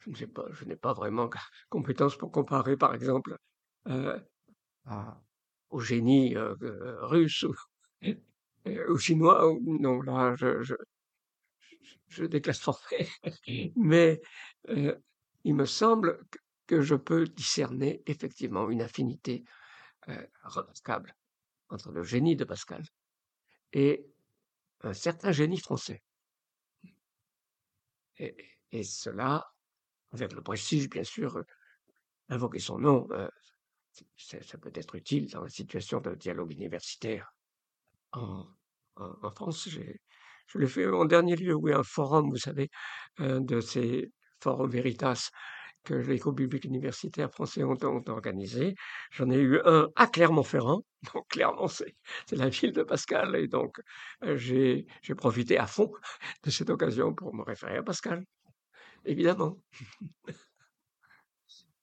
je 0.05 0.11
ne 0.11 0.15
sais 0.15 0.27
pas, 0.27 0.45
je 0.51 0.65
n'ai 0.65 0.75
pas 0.75 0.93
vraiment 0.93 1.29
compétence 1.69 2.17
pour 2.17 2.31
comparer 2.31 2.77
par 2.77 2.93
exemple 2.95 3.37
au 5.69 5.79
génie 5.79 6.35
russe 6.37 7.43
ou, 7.43 7.53
ou 8.89 8.97
chinois. 8.97 9.53
Non, 9.61 10.01
là 10.01 10.35
je, 10.37 10.61
je, 10.63 10.75
je 12.07 12.25
déclasse 12.25 12.59
forfait, 12.59 13.07
mais 13.75 14.21
euh, 14.69 14.95
il 15.43 15.55
me 15.55 15.65
semble 15.65 16.25
que 16.67 16.81
je 16.81 16.95
peux 16.95 17.25
discerner 17.25 18.01
effectivement 18.05 18.69
une 18.69 18.81
affinité 18.81 19.43
euh, 20.09 20.25
remarquable 20.43 21.15
entre 21.69 21.91
le 21.91 22.03
génie 22.03 22.35
de 22.35 22.43
Pascal 22.43 22.83
et 23.73 24.07
un 24.81 24.93
certain 24.93 25.31
génie 25.31 25.59
français. 25.59 26.01
Et, 28.17 28.83
cela, 28.83 29.45
avec 30.23 30.33
le 30.33 30.41
prestige, 30.41 30.89
bien 30.89 31.03
sûr, 31.03 31.43
invoquer 32.29 32.59
son 32.59 32.79
nom, 32.79 33.07
euh, 33.11 33.27
ça, 34.17 34.57
peut 34.57 34.71
être 34.73 34.95
utile 34.95 35.29
dans 35.31 35.41
la 35.41 35.49
situation 35.49 36.01
de 36.01 36.15
dialogue 36.15 36.51
universitaire. 36.51 37.33
En, 38.11 38.45
France, 39.35 39.67
je 39.69 40.57
l'ai 40.57 40.67
fait 40.67 40.87
en 40.87 41.05
dernier 41.05 41.35
lieu, 41.35 41.53
oui, 41.53 41.73
un 41.73 41.83
forum, 41.83 42.29
vous 42.29 42.37
savez, 42.37 42.69
un 43.17 43.41
de 43.41 43.59
ces 43.59 44.11
forums 44.39 44.69
Veritas 44.69 45.29
que 45.85 45.93
l'éco 45.93 46.31
biblique 46.31 46.65
universitaire 46.65 47.31
français 47.31 47.63
ont, 47.63 47.77
organisé. 48.07 48.75
J'en 49.11 49.29
ai 49.29 49.37
eu 49.37 49.61
un 49.65 49.87
à 49.95 50.07
Clermont-Ferrand, 50.07 50.81
donc 51.13 51.27
clairement 51.29 51.67
c'est 51.67 51.95
la 52.31 52.49
ville 52.49 52.73
de 52.73 52.83
Pascal, 52.83 53.35
et 53.35 53.47
donc 53.47 53.79
euh, 54.23 54.35
j'ai 54.35 54.85
profité 55.15 55.57
à 55.57 55.67
fond 55.67 55.91
de 56.43 56.49
cette 56.49 56.69
occasion 56.69 57.13
pour 57.13 57.33
me 57.33 57.43
référer 57.43 57.77
à 57.77 57.83
Pascal, 57.83 58.25
évidemment. 59.05 59.57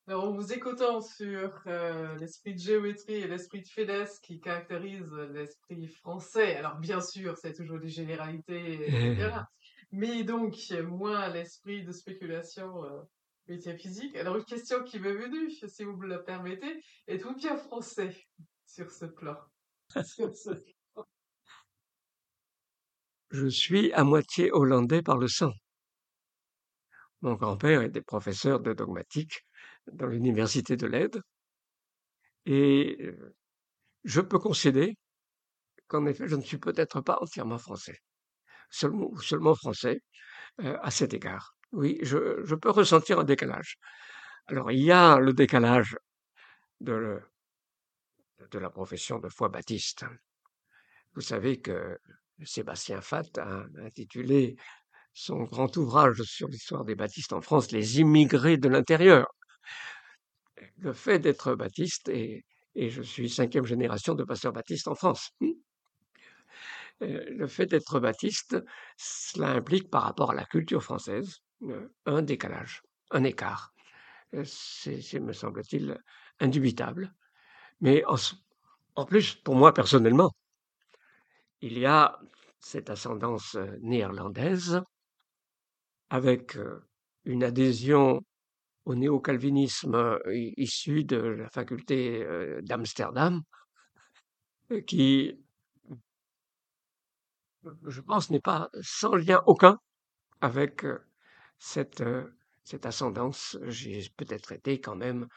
Alors, 0.08 0.24
en 0.24 0.32
vous 0.32 0.52
écoutant 0.52 1.00
sur 1.00 1.62
euh, 1.66 2.16
l'esprit 2.16 2.54
de 2.54 2.58
géométrie 2.58 3.14
et 3.14 3.28
l'esprit 3.28 3.62
de 3.62 3.68
finesse 3.68 4.18
qui 4.18 4.40
caractérise 4.40 5.10
l'esprit 5.32 5.86
français, 5.86 6.56
alors 6.56 6.76
bien 6.76 7.00
sûr, 7.00 7.38
c'est 7.38 7.54
toujours 7.54 7.78
des 7.78 7.88
généralités, 7.88 8.88
etc. 8.88 9.30
mais 9.92 10.24
donc 10.24 10.56
moins 10.88 11.28
l'esprit 11.28 11.84
de 11.84 11.92
spéculation 11.92 12.84
euh, 12.84 13.00
métaphysique. 13.46 14.16
Alors, 14.16 14.36
une 14.36 14.44
question 14.44 14.82
qui 14.82 14.98
m'est 14.98 15.14
venue, 15.14 15.50
si 15.50 15.84
vous 15.84 15.96
me 15.96 16.08
le 16.08 16.24
permettez, 16.24 16.82
êtes-vous 17.06 17.36
bien 17.36 17.56
français 17.56 18.16
sur 18.66 18.90
ce 18.90 19.04
plan 19.04 19.36
Je 23.30 23.46
suis 23.46 23.92
à 23.92 24.04
moitié 24.04 24.50
hollandais 24.52 25.02
par 25.02 25.16
le 25.16 25.28
sang. 25.28 25.52
Mon 27.22 27.34
grand-père 27.34 27.82
était 27.82 28.02
professeur 28.02 28.60
de 28.60 28.72
dogmatique 28.72 29.46
dans 29.90 30.06
l'université 30.06 30.76
de 30.76 30.86
l'Aide. 30.86 31.22
Et 32.46 32.96
euh, 33.00 33.34
je 34.04 34.20
peux 34.20 34.40
concéder 34.40 34.96
qu'en 35.86 36.04
effet, 36.06 36.26
je 36.26 36.34
ne 36.34 36.42
suis 36.42 36.58
peut-être 36.58 37.00
pas 37.00 37.18
entièrement 37.20 37.58
français, 37.58 37.98
seulement, 38.70 39.54
français 39.54 40.02
euh, 40.60 40.76
à 40.82 40.90
cet 40.90 41.14
égard. 41.14 41.54
Oui, 41.70 41.98
je, 42.02 42.42
je, 42.44 42.54
peux 42.56 42.70
ressentir 42.70 43.20
un 43.20 43.24
décalage. 43.24 43.78
Alors, 44.46 44.72
il 44.72 44.80
y 44.80 44.90
a 44.90 45.18
le 45.18 45.32
décalage 45.32 45.96
de, 46.80 47.20
de 48.50 48.58
la 48.58 48.70
profession 48.70 49.20
de 49.20 49.28
foi 49.28 49.48
baptiste. 49.48 50.04
Vous 51.14 51.20
savez 51.20 51.60
que 51.60 51.98
Sébastien 52.44 53.00
Fatt 53.00 53.38
a 53.38 53.64
intitulé 53.78 54.56
son 55.14 55.44
grand 55.44 55.76
ouvrage 55.76 56.22
sur 56.22 56.48
l'histoire 56.48 56.84
des 56.84 56.94
baptistes 56.94 57.32
en 57.32 57.40
France, 57.40 57.70
Les 57.72 58.00
immigrés 58.00 58.56
de 58.56 58.68
l'intérieur 58.68 59.26
le 60.78 60.92
fait 60.92 61.18
d'être 61.18 61.54
baptiste, 61.54 62.08
et, 62.08 62.44
je 62.74 63.02
suis 63.02 63.28
cinquième 63.28 63.66
génération 63.66 64.14
de 64.14 64.24
pasteurs 64.24 64.52
baptistes 64.52 64.88
en 64.88 64.94
France, 64.94 65.30
euh, 67.02 67.24
le 67.30 67.46
fait 67.46 67.66
d'être 67.66 68.00
baptiste, 68.00 68.56
cela 68.96 69.50
implique 69.50 69.90
par 69.90 70.02
rapport 70.02 70.30
à 70.30 70.34
la 70.34 70.44
culture 70.44 70.82
française 70.82 71.40
euh, 71.62 71.88
un 72.06 72.22
décalage, 72.22 72.82
un 73.10 73.24
écart. 73.24 73.72
Euh, 74.34 74.44
c'est, 74.46 75.20
me 75.20 75.32
semble-t-il, 75.32 75.98
indubitable. 76.40 77.12
Mais 77.80 78.04
en, 78.06 79.04
plus, 79.04 79.34
pour 79.34 79.56
moi 79.56 79.74
personnellement, 79.74 80.30
il 81.60 81.78
y 81.78 81.86
a 81.86 82.18
cette 82.60 82.90
ascendance 82.90 83.56
néerlandaise 83.80 84.80
avec 86.12 86.58
une 87.24 87.42
adhésion 87.42 88.20
au 88.84 88.94
néo-calvinisme 88.94 89.94
euh, 89.94 90.18
issu 90.58 91.04
de 91.04 91.16
la 91.16 91.48
faculté 91.48 92.22
euh, 92.22 92.60
d'Amsterdam, 92.62 93.40
euh, 94.72 94.82
qui, 94.82 95.40
je 97.86 98.00
pense, 98.02 98.28
n'est 98.28 98.40
pas 98.40 98.68
sans 98.82 99.14
lien 99.14 99.42
aucun 99.46 99.78
avec 100.42 100.84
cette, 101.58 102.04
cette 102.62 102.84
ascendance. 102.84 103.56
J'ai 103.68 104.02
peut-être 104.18 104.52
été 104.52 104.82
quand 104.82 104.96
même 104.96 105.28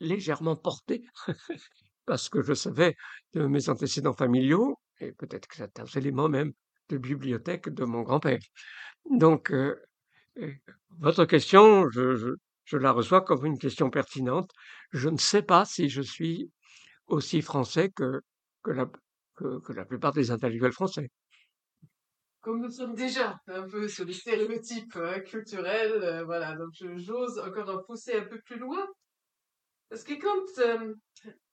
légèrement 0.00 0.56
porté, 0.56 1.06
parce 2.06 2.28
que 2.28 2.42
je 2.42 2.54
savais 2.54 2.96
de 3.34 3.46
mes 3.46 3.68
antécédents 3.68 4.14
familiaux, 4.14 4.80
et 4.98 5.12
peut-être 5.12 5.46
que 5.46 5.56
certains 5.56 5.84
éléments 5.84 6.28
même 6.28 6.52
de 6.88 6.98
bibliothèque 6.98 7.68
de 7.68 7.84
mon 7.84 8.02
grand-père. 8.02 8.38
Donc, 9.10 9.52
votre 10.98 11.24
question, 11.24 11.88
je, 11.90 12.36
la 12.72 12.92
reçois 12.92 13.22
comme 13.22 13.44
une 13.46 13.58
question 13.58 13.90
pertinente. 13.90 14.50
Je 14.92 15.08
ne 15.08 15.18
sais 15.18 15.42
pas 15.42 15.64
si 15.64 15.88
je 15.88 16.02
suis 16.02 16.50
aussi 17.06 17.42
français 17.42 17.90
que, 17.90 18.22
la, 18.66 19.84
plupart 19.84 20.12
des 20.12 20.30
intellectuels 20.30 20.72
français. 20.72 21.10
Comme 22.40 22.60
nous 22.60 22.70
sommes 22.70 22.94
déjà 22.94 23.40
un 23.48 23.68
peu 23.68 23.88
sur 23.88 24.04
les 24.04 24.12
stéréotypes 24.12 24.96
hein, 24.96 25.20
culturels, 25.20 26.00
euh, 26.02 26.24
voilà, 26.24 26.54
donc 26.54 26.70
j'ose 26.96 27.40
encore 27.40 27.68
en 27.68 27.82
pousser 27.82 28.18
un 28.18 28.24
peu 28.24 28.40
plus 28.42 28.58
loin. 28.58 28.86
Parce 29.88 30.04
que 30.04 30.14
quand 30.14 30.62
euh, 30.62 30.94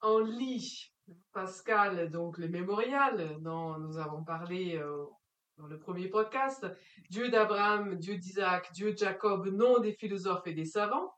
on 0.01 0.19
lit 0.19 0.91
Pascal, 1.31 2.11
donc 2.11 2.37
le 2.37 2.47
mémorial 2.47 3.37
dont 3.41 3.77
nous 3.79 3.97
avons 3.97 4.23
parlé 4.23 4.77
euh, 4.77 5.03
dans 5.57 5.67
le 5.67 5.79
premier 5.79 6.07
podcast, 6.07 6.65
Dieu 7.09 7.29
d'Abraham, 7.29 7.95
Dieu 7.95 8.17
d'Isaac, 8.17 8.71
Dieu 8.73 8.93
de 8.93 8.97
Jacob, 8.97 9.47
nom 9.47 9.79
des 9.79 9.93
philosophes 9.93 10.47
et 10.47 10.53
des 10.53 10.65
savants. 10.65 11.13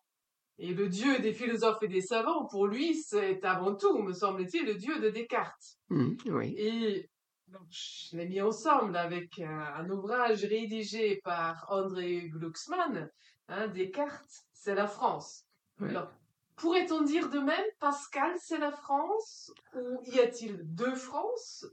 Et 0.57 0.73
le 0.73 0.87
Dieu 0.87 1.19
des 1.19 1.33
philosophes 1.33 1.83
et 1.83 1.87
des 1.87 2.01
savants, 2.01 2.45
pour 2.45 2.67
lui, 2.67 2.95
c'est 2.95 3.43
avant 3.43 3.75
tout, 3.75 4.01
me 4.01 4.13
semble-t-il, 4.13 4.65
le 4.65 4.75
Dieu 4.75 4.99
de 4.99 5.09
Descartes. 5.09 5.77
Mmh, 5.89 6.15
oui. 6.27 6.55
Et 6.57 7.09
donc, 7.47 7.67
je 7.69 8.15
l'ai 8.17 8.25
mis 8.25 8.41
ensemble 8.41 8.95
avec 8.95 9.39
un, 9.39 9.59
un, 9.75 9.89
ouvrage 9.89 10.45
rédigé 10.45 11.19
par 11.23 11.65
André 11.69 12.29
Glucksmann, 12.29 13.09
hein, 13.49 13.67
Descartes, 13.67 14.45
c'est 14.53 14.75
la 14.75 14.87
France. 14.87 15.45
oui. 15.79 15.89
Alors, 15.89 16.11
pourrait-on 16.55 17.01
dire 17.01 17.29
de 17.29 17.39
même, 17.39 17.65
Pascal, 17.79 18.33
c'est 18.39 18.57
la 18.57 18.71
France 18.71 19.51
Ou 19.73 20.01
y 20.05 20.19
a-t-il 20.19 20.61
deux 20.63 20.95
France? 20.95 21.65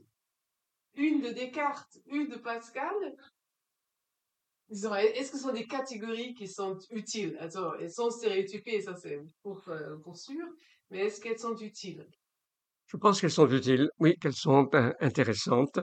Une 0.95 1.21
de 1.21 1.29
Descartes, 1.29 1.97
une 2.07 2.27
de 2.29 2.37
Pascal. 2.37 2.93
Est-ce 4.69 5.31
que 5.31 5.37
ce 5.37 5.43
sont 5.43 5.53
des 5.53 5.67
catégories 5.67 6.33
qui 6.33 6.47
sont 6.47 6.77
utiles? 6.91 7.35
Attends, 7.39 7.73
elles 7.79 7.91
sont 7.91 8.09
stéréotypées, 8.09 8.81
ça 8.81 8.95
c'est 8.95 9.19
pour, 9.41 9.61
euh, 9.69 9.97
sûr, 10.13 10.45
mais 10.89 10.99
est-ce 10.99 11.21
qu'elles 11.21 11.39
sont 11.39 11.55
utiles? 11.57 12.07
Je 12.87 12.97
pense 12.97 13.21
qu'elles 13.21 13.31
sont 13.31 13.49
utiles, 13.49 13.89
oui, 13.99 14.17
qu'elles 14.19 14.33
sont 14.33 14.69
intéressantes. 14.99 15.79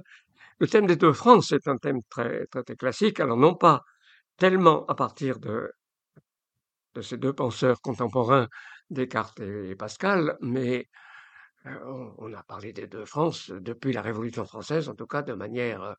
Le 0.58 0.68
thème 0.68 0.86
des 0.86 0.96
deux 0.96 1.12
France 1.12 1.52
est 1.52 1.66
un 1.68 1.76
thème 1.76 2.00
très, 2.08 2.46
classique, 2.78 3.20
alors 3.20 3.36
non 3.36 3.54
pas 3.54 3.82
tellement 4.36 4.86
à 4.86 4.94
partir 4.94 5.38
de, 5.38 5.72
ces 7.00 7.16
deux 7.16 7.32
penseurs 7.32 7.80
contemporains, 7.80 8.48
Descartes 8.90 9.40
et 9.40 9.74
Pascal, 9.76 10.36
mais 10.40 10.88
on, 11.64 12.14
on 12.18 12.32
a 12.34 12.42
parlé 12.42 12.72
des 12.72 12.86
deux 12.86 13.04
France 13.04 13.50
depuis 13.50 13.92
la 13.92 14.02
Révolution 14.02 14.44
française, 14.44 14.88
en 14.88 14.94
tout 14.94 15.06
cas 15.06 15.22
de 15.22 15.34
manière 15.34 15.96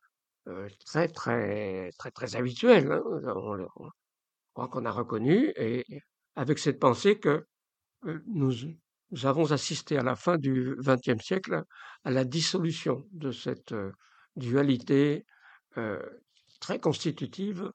euh, 0.48 0.68
très, 0.84 1.08
très, 1.08 1.90
très, 1.98 2.10
très 2.10 2.36
habituelle. 2.36 2.90
hein. 2.90 3.02
On, 3.36 3.90
croit 4.54 4.68
qu'on 4.68 4.84
a 4.84 4.90
reconnu, 4.90 5.52
et 5.56 5.84
avec 6.36 6.58
cette 6.58 6.78
pensée 6.78 7.18
que 7.18 7.46
euh, 8.06 8.20
nous, 8.26 8.52
avons 9.24 9.50
assisté 9.52 9.98
à 9.98 10.02
la 10.02 10.16
fin 10.16 10.36
du 10.36 10.76
XXe 10.78 11.22
siècle 11.22 11.62
à 12.04 12.10
la 12.10 12.24
dissolution 12.24 13.06
de 13.12 13.30
cette 13.30 13.72
euh, 13.72 13.92
dualité 14.36 15.24
euh, 15.78 16.02
très 16.60 16.80
constitutive 16.80 17.70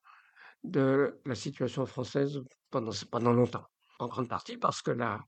de 0.63 1.19
la 1.25 1.35
situation 1.35 1.85
française 1.85 2.41
pendant, 2.69 2.91
pendant 3.11 3.33
longtemps. 3.33 3.65
En 3.99 4.07
grande 4.07 4.27
partie 4.27 4.57
parce 4.57 4.81
que 4.81 4.91
la, 4.91 5.19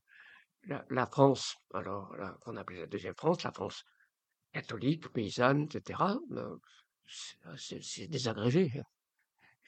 la, 0.89 1.05
France, 1.07 1.55
alors 1.73 2.15
qu'on 2.41 2.57
appelait 2.57 2.81
la 2.81 2.87
deuxième 2.87 3.15
France, 3.15 3.43
la 3.43 3.51
France 3.51 3.83
catholique, 4.53 5.09
paysanne, 5.13 5.63
etc., 5.63 6.17
euh, 6.33 6.55
c'est- 7.57 7.81
c'est 7.83 8.07
désagrégé. 8.07 8.71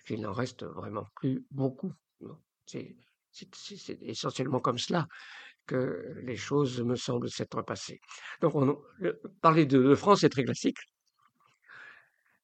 Il 0.10 0.22
n'en 0.22 0.34
reste 0.34 0.64
vraiment 0.64 1.08
plus 1.16 1.45
beaucoup. 1.52 1.93
C'est 2.66 2.95
essentiellement 4.02 4.60
comme 4.60 4.78
cela 4.78 5.08
que 5.68 6.16
les 6.24 6.38
choses 6.38 6.82
me 6.84 6.95
semblent 6.95 7.30
s'être 7.32 7.62
passées. 7.64 8.02
Donc, 8.41 8.56
on, 8.56 8.82
le- 8.99 9.22
parler 9.41 9.66
de, 9.66 9.82
de 9.82 9.95
France 9.95 10.24
est 10.24 10.30
très 10.30 10.43
classique. 10.45 10.80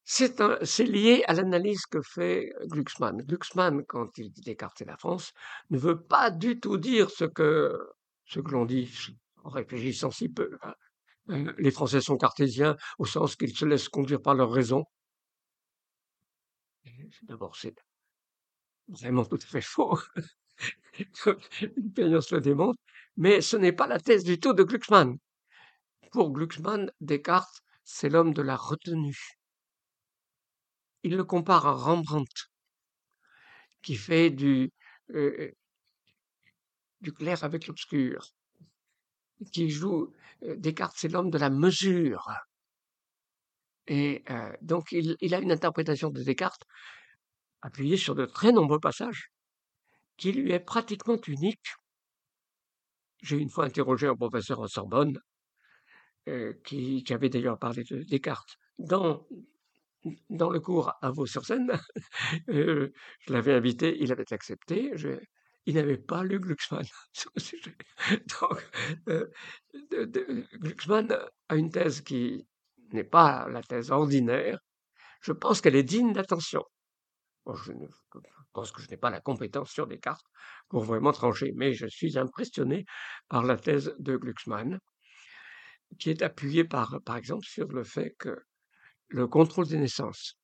C'est 0.06 0.86
lié 0.86 1.24
à 1.28 1.34
l'analyse 1.34 1.86
que 1.86 2.02
fait 2.02 2.52
Glucksmann. 2.66 3.18
Glucksmann, 3.24 3.84
quand 3.86 4.18
il 4.18 4.32
dit 4.32 4.42
Descartes 4.42 4.82
et 4.82 4.86
la 4.86 4.98
France, 4.98 5.34
ne 5.70 5.78
veut 5.78 6.02
pas 6.02 6.32
du 6.32 6.60
tout 6.60 6.78
dire 6.78 7.10
ce 7.12 7.26
que, 7.26 7.78
ce 8.28 8.40
que 8.40 8.52
l'on 8.52 8.66
dit 8.66 8.92
en 9.44 9.50
réfléchissant 9.50 10.12
si 10.12 10.30
peu. 10.30 10.58
hein. 10.64 10.76
Euh, 11.30 11.54
Les 11.58 11.72
Français 11.72 12.02
sont 12.02 12.18
cartésiens 12.18 12.78
au 13.00 13.06
sens 13.06 13.36
qu'ils 13.36 13.56
se 13.56 13.66
laissent 13.66 13.90
conduire 13.90 14.22
par 14.22 14.36
leur 14.36 14.52
raison. 14.52 14.86
D'abord, 17.24 17.56
c'est 17.56 17.76
vraiment 18.88 19.26
tout 19.26 19.36
à 19.42 19.46
fait 19.46 19.62
faux. 19.62 19.98
L'expérience 21.62 22.32
le 22.32 22.42
démontre. 22.42 22.80
Mais 23.18 23.42
ce 23.42 23.58
n'est 23.58 23.74
pas 23.74 23.88
la 23.88 24.00
thèse 24.00 24.24
du 24.24 24.40
tout 24.40 24.54
de 24.54 24.64
Glucksmann. 24.64 25.18
Pour 26.12 26.32
Glucksmann, 26.32 26.92
Descartes, 27.02 27.62
c'est 27.84 28.10
l'homme 28.10 28.34
de 28.34 28.42
la 28.42 28.56
retenue. 28.56 29.38
Il 31.04 31.16
le 31.16 31.24
compare 31.24 31.66
à 31.66 31.74
Rembrandt, 31.74 32.50
qui 33.82 33.96
fait 33.96 34.30
du, 34.30 34.72
euh, 35.16 35.52
clair 37.14 37.44
avec 37.44 37.68
l'obscur, 37.68 38.28
qui 39.52 39.70
joue. 39.70 40.14
euh, 40.44 40.56
Descartes, 40.56 40.96
c'est 40.98 41.10
l'homme 41.10 41.30
de 41.30 41.38
la 41.38 41.50
mesure. 41.50 42.28
Et 43.88 44.24
euh, 44.30 44.52
donc, 44.62 44.92
il, 44.92 45.34
a 45.34 45.40
une 45.40 45.52
interprétation 45.52 46.10
de 46.10 46.22
Descartes 46.22 46.64
appuyée 47.62 47.98
sur 47.98 48.16
de 48.16 48.26
très 48.26 48.52
nombreux 48.52 48.80
passages, 48.80 49.32
qui 50.18 50.32
lui 50.32 50.52
est 50.52 50.60
pratiquement 50.60 51.18
unique. 51.28 51.68
J'ai 53.22 53.38
une 53.38 53.50
fois 53.50 53.66
interrogé 53.66 54.08
un 54.08 54.16
professeur 54.16 54.60
en 54.60 54.68
Sorbonne, 54.68 55.20
euh, 56.28 56.54
qui, 56.66 57.04
avait 57.10 57.30
d'ailleurs 57.30 57.58
parlé 57.58 57.84
de 57.84 58.04
Descartes 58.04 58.58
dans, 58.78 59.26
dans 60.30 60.50
le 60.50 60.60
cours 60.60 60.94
à 61.02 61.10
Vaux-sur-Seine. 61.10 61.72
Je 62.48 62.92
l'avais 63.30 63.54
invité, 63.54 63.98
il 64.00 64.12
avait 64.12 64.32
accepté. 64.34 64.92
Il 65.68 65.76
n'avait 65.76 65.98
pas 65.98 66.24
lu 66.24 66.40
Glucksmann 66.40 66.86
sur 67.14 67.30
le 67.36 67.42
sujet. 67.42 67.76
Donc, 68.40 68.72
euh, 69.10 69.28
Glucksmann 70.60 71.12
a 71.50 71.56
une 71.56 71.70
thèse 71.70 72.02
qui 72.02 72.48
n'est 72.94 73.04
pas 73.04 73.48
la 73.50 73.62
thèse 73.62 73.92
ordinaire. 73.92 74.60
Je 75.22 75.34
pense 75.34 75.60
qu'elle 75.60 75.76
est 75.76 75.84
digne 75.84 76.14
d'attention. 76.14 76.64
Je, 77.54 77.74
je 77.74 78.44
pense 78.54 78.72
que 78.72 78.82
je 78.82 78.90
n'ai 78.90 78.98
pas 78.98 79.10
la 79.10 79.20
compétence 79.20 79.70
sur 79.72 79.88
Descartes 79.88 80.26
pour 80.70 80.84
vraiment 80.84 81.12
trancher, 81.12 81.52
mais 81.54 81.74
je 81.74 81.88
suis 81.88 82.18
impressionné 82.18 82.86
par 83.28 83.44
la 83.44 83.58
thèse 83.58 83.94
de 84.00 84.16
Glucksmann, 84.16 84.80
qui 86.00 86.10
est 86.10 86.22
appuyée 86.22 86.64
par, 86.64 86.98
par 87.06 87.18
exemple, 87.18 87.46
sur 87.46 87.68
le 87.68 87.84
fait 87.84 88.16
que 88.18 88.38
le 89.10 89.28
contrôle 89.28 89.68
des 89.68 89.78
naissances 89.78 90.38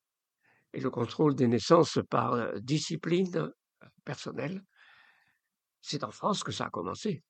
et 0.73 0.81
le 0.81 0.89
contrôle 0.89 1.35
des 1.35 1.47
naissances 1.47 1.99
par 2.09 2.33
euh, 2.33 2.53
discipline 2.59 3.35
euh, 3.37 3.49
personnelle, 4.03 4.61
c'est 5.83 6.03
en 6.03 6.11
France 6.11 6.43
que 6.43 6.51
ça 6.51 6.65
a 6.65 6.69
commencé. 6.69 7.23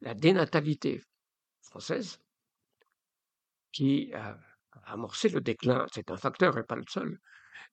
La 0.00 0.14
dénatalité 0.14 1.02
française, 1.60 2.18
qui 3.70 4.12
a 4.14 4.38
amorcé 4.84 5.28
le 5.28 5.40
déclin, 5.40 5.86
c'est 5.92 6.10
un 6.10 6.16
facteur 6.16 6.56
et 6.58 6.64
pas 6.64 6.76
le 6.76 6.84
seul, 6.88 7.20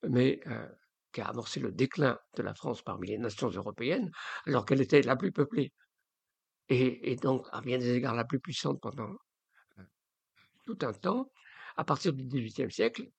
mais 0.07 0.41
euh, 0.47 0.67
qui 1.13 1.21
a 1.21 1.27
amorcé 1.29 1.59
le 1.61 1.71
déclin 1.71 2.19
de 2.35 2.43
la 2.43 2.53
France 2.53 2.81
parmi 2.81 3.07
les 3.07 3.17
nations 3.17 3.49
européennes, 3.49 4.11
alors 4.45 4.65
qu'elle 4.65 4.81
était 4.81 5.01
la 5.01 5.15
plus 5.15 5.31
peuplée 5.31 5.71
et, 6.69 7.15
donc 7.17 7.47
à 7.51 7.61
bien 7.61 7.77
des 7.77 7.93
égards 7.93 8.15
la 8.15 8.25
plus 8.25 8.39
puissante 8.39 8.81
pendant 8.81 9.09
euh, 9.77 9.83
tout 10.65 10.77
un 10.81 10.93
temps, 10.93 11.31
à 11.77 11.83
partir 11.83 12.13
du 12.13 12.23
XVIIIe 12.23 12.71
siècle, 12.71 13.09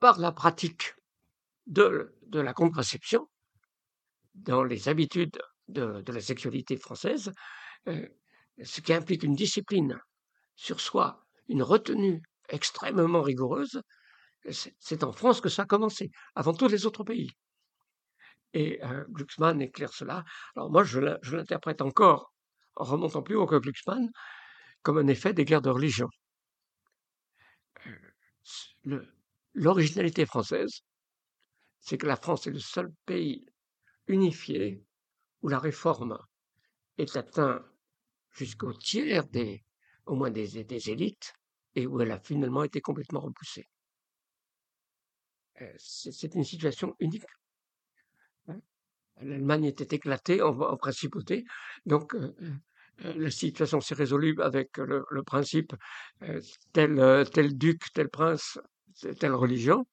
par 0.00 0.18
la 0.18 0.32
pratique 0.32 0.94
de, 1.66 2.16
de 2.26 2.40
la 2.40 2.54
contraception 2.54 3.28
dans 4.34 4.64
les 4.64 4.88
habitudes 4.88 5.38
de, 5.68 6.02
la 6.06 6.20
sexualité 6.20 6.76
française, 6.76 7.32
euh, 7.88 8.06
ce 8.62 8.80
qui 8.80 8.92
implique 8.92 9.22
une 9.22 9.34
discipline 9.34 9.98
sur 10.56 10.80
soi, 10.80 11.24
une 11.48 11.62
retenue 11.62 12.22
extrêmement 12.48 13.22
rigoureuse, 13.22 13.80
c'est 14.50 14.74
c'est 14.78 15.04
en 15.04 15.12
France 15.12 15.40
que 15.40 15.48
ça 15.48 15.62
a 15.62 15.66
commencé, 15.66 16.10
avant 16.34 16.54
tous 16.54 16.68
les 16.68 16.86
autres 16.86 17.04
pays. 17.04 17.30
Et 18.52 18.82
euh, 18.84 19.04
Glucksmann 19.08 19.60
éclaire 19.60 19.92
cela. 19.92 20.24
Alors 20.54 20.70
moi, 20.70 20.84
je 20.84 21.00
l'in- 21.00 21.18
je 21.22 21.36
l'interprète 21.36 21.82
encore, 21.82 22.32
en 22.76 22.84
remontant 22.84 23.22
plus 23.22 23.36
haut 23.36 23.46
que 23.46 23.56
Glucksmann, 23.56 24.10
comme 24.82 24.98
un 24.98 25.08
effet 25.08 25.32
des 25.34 25.44
guerres 25.44 25.62
de 25.62 25.70
religion. 25.70 26.08
Euh, 28.86 29.00
L'originalité 29.54 30.26
française, 30.26 30.82
c'est 31.80 31.98
que 31.98 32.06
la 32.06 32.16
France 32.16 32.46
est 32.46 32.50
le 32.50 32.58
seul 32.58 32.92
pays 33.06 33.46
unifié 34.08 34.82
où 35.44 35.48
la 35.48 35.58
réforme 35.58 36.16
est 36.96 37.16
atteinte 37.16 37.62
jusqu'au 38.30 38.72
tiers 38.72 39.26
des, 39.28 39.62
au 40.06 40.28
des, 40.30 40.90
élites, 40.90 41.34
et 41.74 41.86
où 41.86 42.00
elle 42.00 42.12
a 42.12 42.18
finalement 42.18 42.64
été 42.64 42.80
complètement 42.80 43.20
repoussée. 43.20 43.68
Euh, 45.60 45.70
C'est 45.76 46.34
une 46.34 46.44
situation 46.44 46.96
unique. 46.98 47.26
hein. 48.48 48.58
L'Allemagne 49.20 49.66
était 49.66 49.94
éclatée 49.94 50.40
en, 50.40 50.76
principauté, 50.78 51.44
donc 51.84 52.14
euh, 52.14 52.34
euh, 53.04 53.12
la 53.14 53.30
situation 53.30 53.82
s'est 53.82 53.94
résolue 53.94 54.40
avec 54.40 54.78
le, 54.78 55.22
principe 55.24 55.74
tel 56.72 57.58
duc, 57.58 57.92
tel 57.92 58.08
prince, 58.08 58.58
telle 59.20 59.34
religion, 59.34 59.86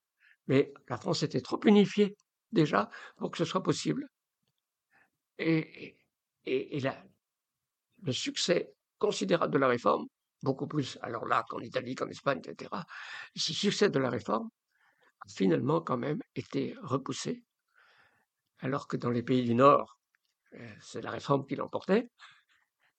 mais 0.47 0.73
la 0.87 0.95
France 0.95 1.23
était 1.23 1.41
trop 1.41 1.59
unifiée 1.65 2.15
déjà 2.53 2.89
pour 3.17 3.31
que 3.31 3.37
ce 3.37 3.43
soit 3.45 3.63
possible. 3.63 4.07
Et, 5.41 5.97
le 8.03 8.11
succès 8.11 8.73
considérable 8.97 9.53
de 9.53 9.59
la 9.59 9.67
réforme 9.67 10.07
beaucoup 10.41 10.67
plus, 10.67 10.97
alors 11.01 11.25
là, 11.25 11.45
qu'en 11.47 11.59
Italie, 11.59 11.95
qu'en 11.95 12.07
Espagne, 12.07 12.41
etc., 12.43 12.71
ce 13.35 13.53
succès 13.53 13.89
de 13.89 13.99
la 13.99 14.09
réforme 14.09 14.49
a 15.19 15.29
finalement 15.29 15.81
quand 15.81 15.97
même 15.97 16.19
été 16.35 16.75
repoussé, 16.81 17.43
alors 18.59 18.87
que 18.87 18.97
dans 18.97 19.11
les 19.11 19.21
pays 19.21 19.43
du 19.43 19.53
Nord, 19.53 19.99
euh, 20.53 20.73
c'est 20.81 21.01
la 21.01 21.11
réforme 21.11 21.45
qui 21.45 21.55
l'emportait, 21.55 22.09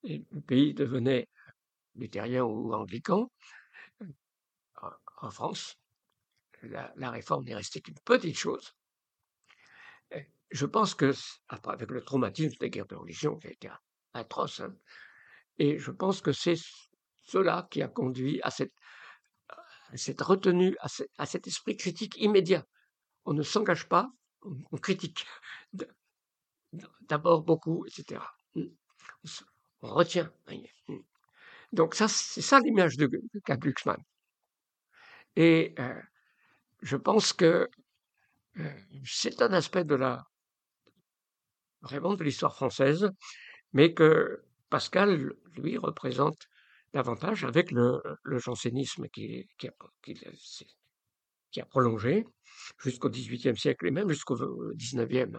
et 0.04 0.24
le 0.30 0.40
pays 0.40 0.74
devenait 0.74 1.28
luthérien 1.96 2.44
ou 2.44 2.72
anglican. 2.72 3.30
En 5.20 5.30
France, 5.30 5.76
la, 6.62 6.92
la 6.96 7.10
réforme 7.10 7.44
n'est 7.44 7.54
restée 7.54 7.80
qu'une 7.80 7.98
petite 8.04 8.36
chose. 8.36 8.74
Je 10.52 10.66
pense 10.66 10.94
que, 10.94 11.12
avec 11.48 11.90
le 11.90 12.02
traumatisme 12.02 12.56
des 12.60 12.70
guerres 12.70 12.86
de 12.86 12.94
religion 12.94 13.36
qui 13.38 13.46
a 13.48 13.50
été 13.50 13.70
atroce, 14.12 14.60
hein, 14.60 14.74
et 15.58 15.78
je 15.78 15.90
pense 15.90 16.20
que 16.20 16.32
c'est 16.32 16.56
cela 17.22 17.66
qui 17.70 17.82
a 17.82 17.88
conduit 17.88 18.40
à 18.42 18.50
cette, 18.50 18.72
cette 19.94 20.20
retenue, 20.20 20.76
à, 21.18 21.26
cet 21.26 21.46
esprit 21.46 21.76
critique 21.76 22.16
immédiat. 22.18 22.64
On 23.24 23.32
ne 23.32 23.42
s'engage 23.42 23.88
pas, 23.88 24.10
on, 24.42 24.76
critique 24.78 25.24
d'abord 27.02 27.42
beaucoup, 27.42 27.86
etc. 27.86 28.20
On 29.80 29.94
retient. 29.94 30.32
Donc 31.72 31.94
ça, 31.94 32.08
c'est 32.08 32.42
ça 32.42 32.60
l'image 32.60 32.96
de, 32.96 33.06
de. 33.06 33.96
Et 35.36 35.74
euh, 35.78 36.02
je 36.82 36.96
pense 36.96 37.32
que 37.32 37.68
euh, 38.58 38.80
c'est 39.04 39.40
un 39.40 39.52
aspect 39.52 39.84
de 39.84 39.94
la 39.94 40.26
vraiment 41.82 42.14
de 42.14 42.24
l'histoire 42.24 42.54
française, 42.54 43.10
mais 43.72 43.94
que 43.94 44.42
Pascal, 44.70 45.34
lui, 45.56 45.76
représente 45.76 46.48
davantage 46.94 47.44
avec 47.44 47.70
le, 47.70 48.00
jansénisme 48.38 49.08
qui, 49.08 49.46
a, 51.58 51.66
prolongé 51.66 52.26
jusqu'au 52.78 53.10
XVIIIe 53.10 53.56
siècle 53.56 53.86
et 53.86 53.90
même 53.90 54.08
jusqu'au 54.08 54.36
XIXe, 54.74 55.38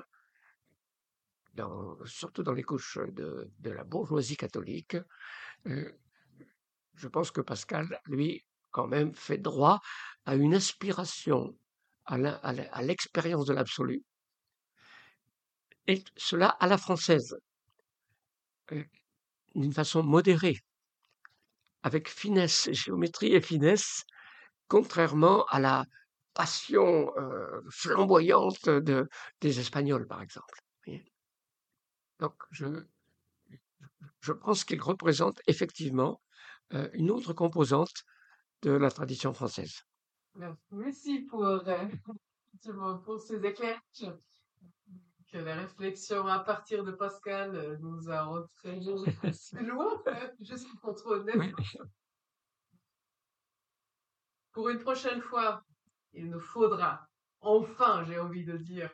surtout 2.06 2.44
dans 2.44 2.54
les 2.54 2.64
couches 2.64 3.00
de, 3.12 3.52
de 3.60 3.72
la 3.72 3.84
bourgeoisie 3.84 4.38
catholique. 4.38 4.98
Euh, 5.68 5.91
je 6.96 7.08
pense 7.08 7.32
que 7.32 7.41
Pascal, 7.41 8.00
lui, 8.06 8.46
quand 8.72 8.88
même, 8.88 9.14
fait 9.16 9.38
droit 9.38 9.82
à 10.26 10.36
une 10.36 10.54
aspiration 10.54 11.58
à 12.06 12.82
l'expérience 12.82 13.46
de 13.46 13.54
l'absolu, 13.54 14.04
et 15.88 16.03
cela 16.15 16.49
à 16.59 16.67
la 16.67 16.77
française, 16.77 17.38
euh, 18.71 18.84
d'une 19.55 19.73
façon 19.73 20.03
modérée, 20.03 20.59
avec 21.84 22.09
finesse, 22.09 22.71
géométrie 22.71 23.34
et 23.34 23.41
finesse, 23.41 24.03
contrairement 24.67 25.45
à 25.45 25.59
la 25.59 25.86
passion 26.34 27.11
euh, 27.17 27.61
flamboyante 27.69 28.69
de, 28.69 29.07
des 29.41 29.59
Espagnols, 29.59 30.07
par 30.07 30.21
exemple. 30.21 30.59
Donc, 32.19 32.36
je, 32.51 32.65
je 34.21 34.31
pense 34.31 34.63
qu'il 34.63 34.81
représente 34.81 35.41
effectivement 35.47 36.21
euh, 36.73 36.89
une 36.93 37.11
autre 37.11 37.34
composante 37.34 38.05
de 38.61 38.71
la 38.71 38.89
tradition 38.89 39.34
française. 39.34 39.81
Merci 40.71 41.19
pour, 41.21 41.45
pour 43.03 43.19
ces 43.19 43.45
éclairages 43.45 44.13
que 45.34 45.39
la 45.39 45.55
réflexion 45.55 46.27
à 46.27 46.39
partir 46.39 46.84
de 46.84 46.91
Pascal 46.91 47.55
euh, 47.55 47.75
nous 47.81 48.11
a 48.11 48.27
entraîné 48.27 48.93
assez 49.23 49.59
loin, 49.63 49.99
juste 50.39 50.67
contre 50.79 51.25
Pour 54.51 54.69
une 54.69 54.77
prochaine 54.77 55.21
fois, 55.21 55.63
il 56.13 56.29
nous 56.29 56.39
faudra, 56.39 57.07
enfin, 57.41 58.03
j'ai 58.03 58.19
envie 58.19 58.45
de 58.45 58.57
dire, 58.57 58.91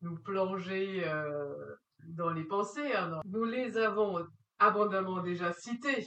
nous 0.00 0.16
plonger 0.16 1.06
euh, 1.06 1.76
dans 2.04 2.30
les 2.30 2.44
pensées. 2.44 2.94
Hein, 2.94 3.20
nous 3.26 3.44
les 3.44 3.76
avons 3.76 4.26
abondamment 4.58 5.20
déjà 5.20 5.52
cités, 5.52 6.06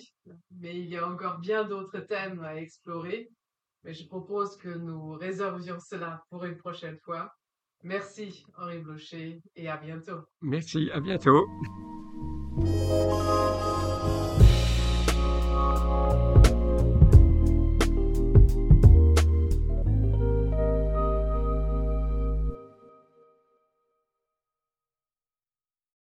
mais 0.49 0.79
il 0.79 0.87
y 0.87 0.97
a 0.97 1.07
encore 1.07 1.37
bien 1.37 1.63
d'autres 1.63 1.99
thèmes 1.99 2.43
à 2.43 2.55
explorer. 2.55 3.29
Mais 3.83 3.93
je 3.93 4.07
propose 4.07 4.57
que 4.57 4.69
nous 4.69 5.11
réservions 5.11 5.77
cela 5.79 6.23
pour 6.31 6.43
une 6.45 6.57
prochaine 6.57 6.97
fois. 7.03 7.31
Merci 7.85 8.43
Henri 8.57 8.79
Blocher 8.79 9.43
et 9.55 9.69
à 9.69 9.77
bientôt. 9.77 10.25
Merci, 10.41 10.89
à 10.91 10.99
bientôt. 10.99 11.47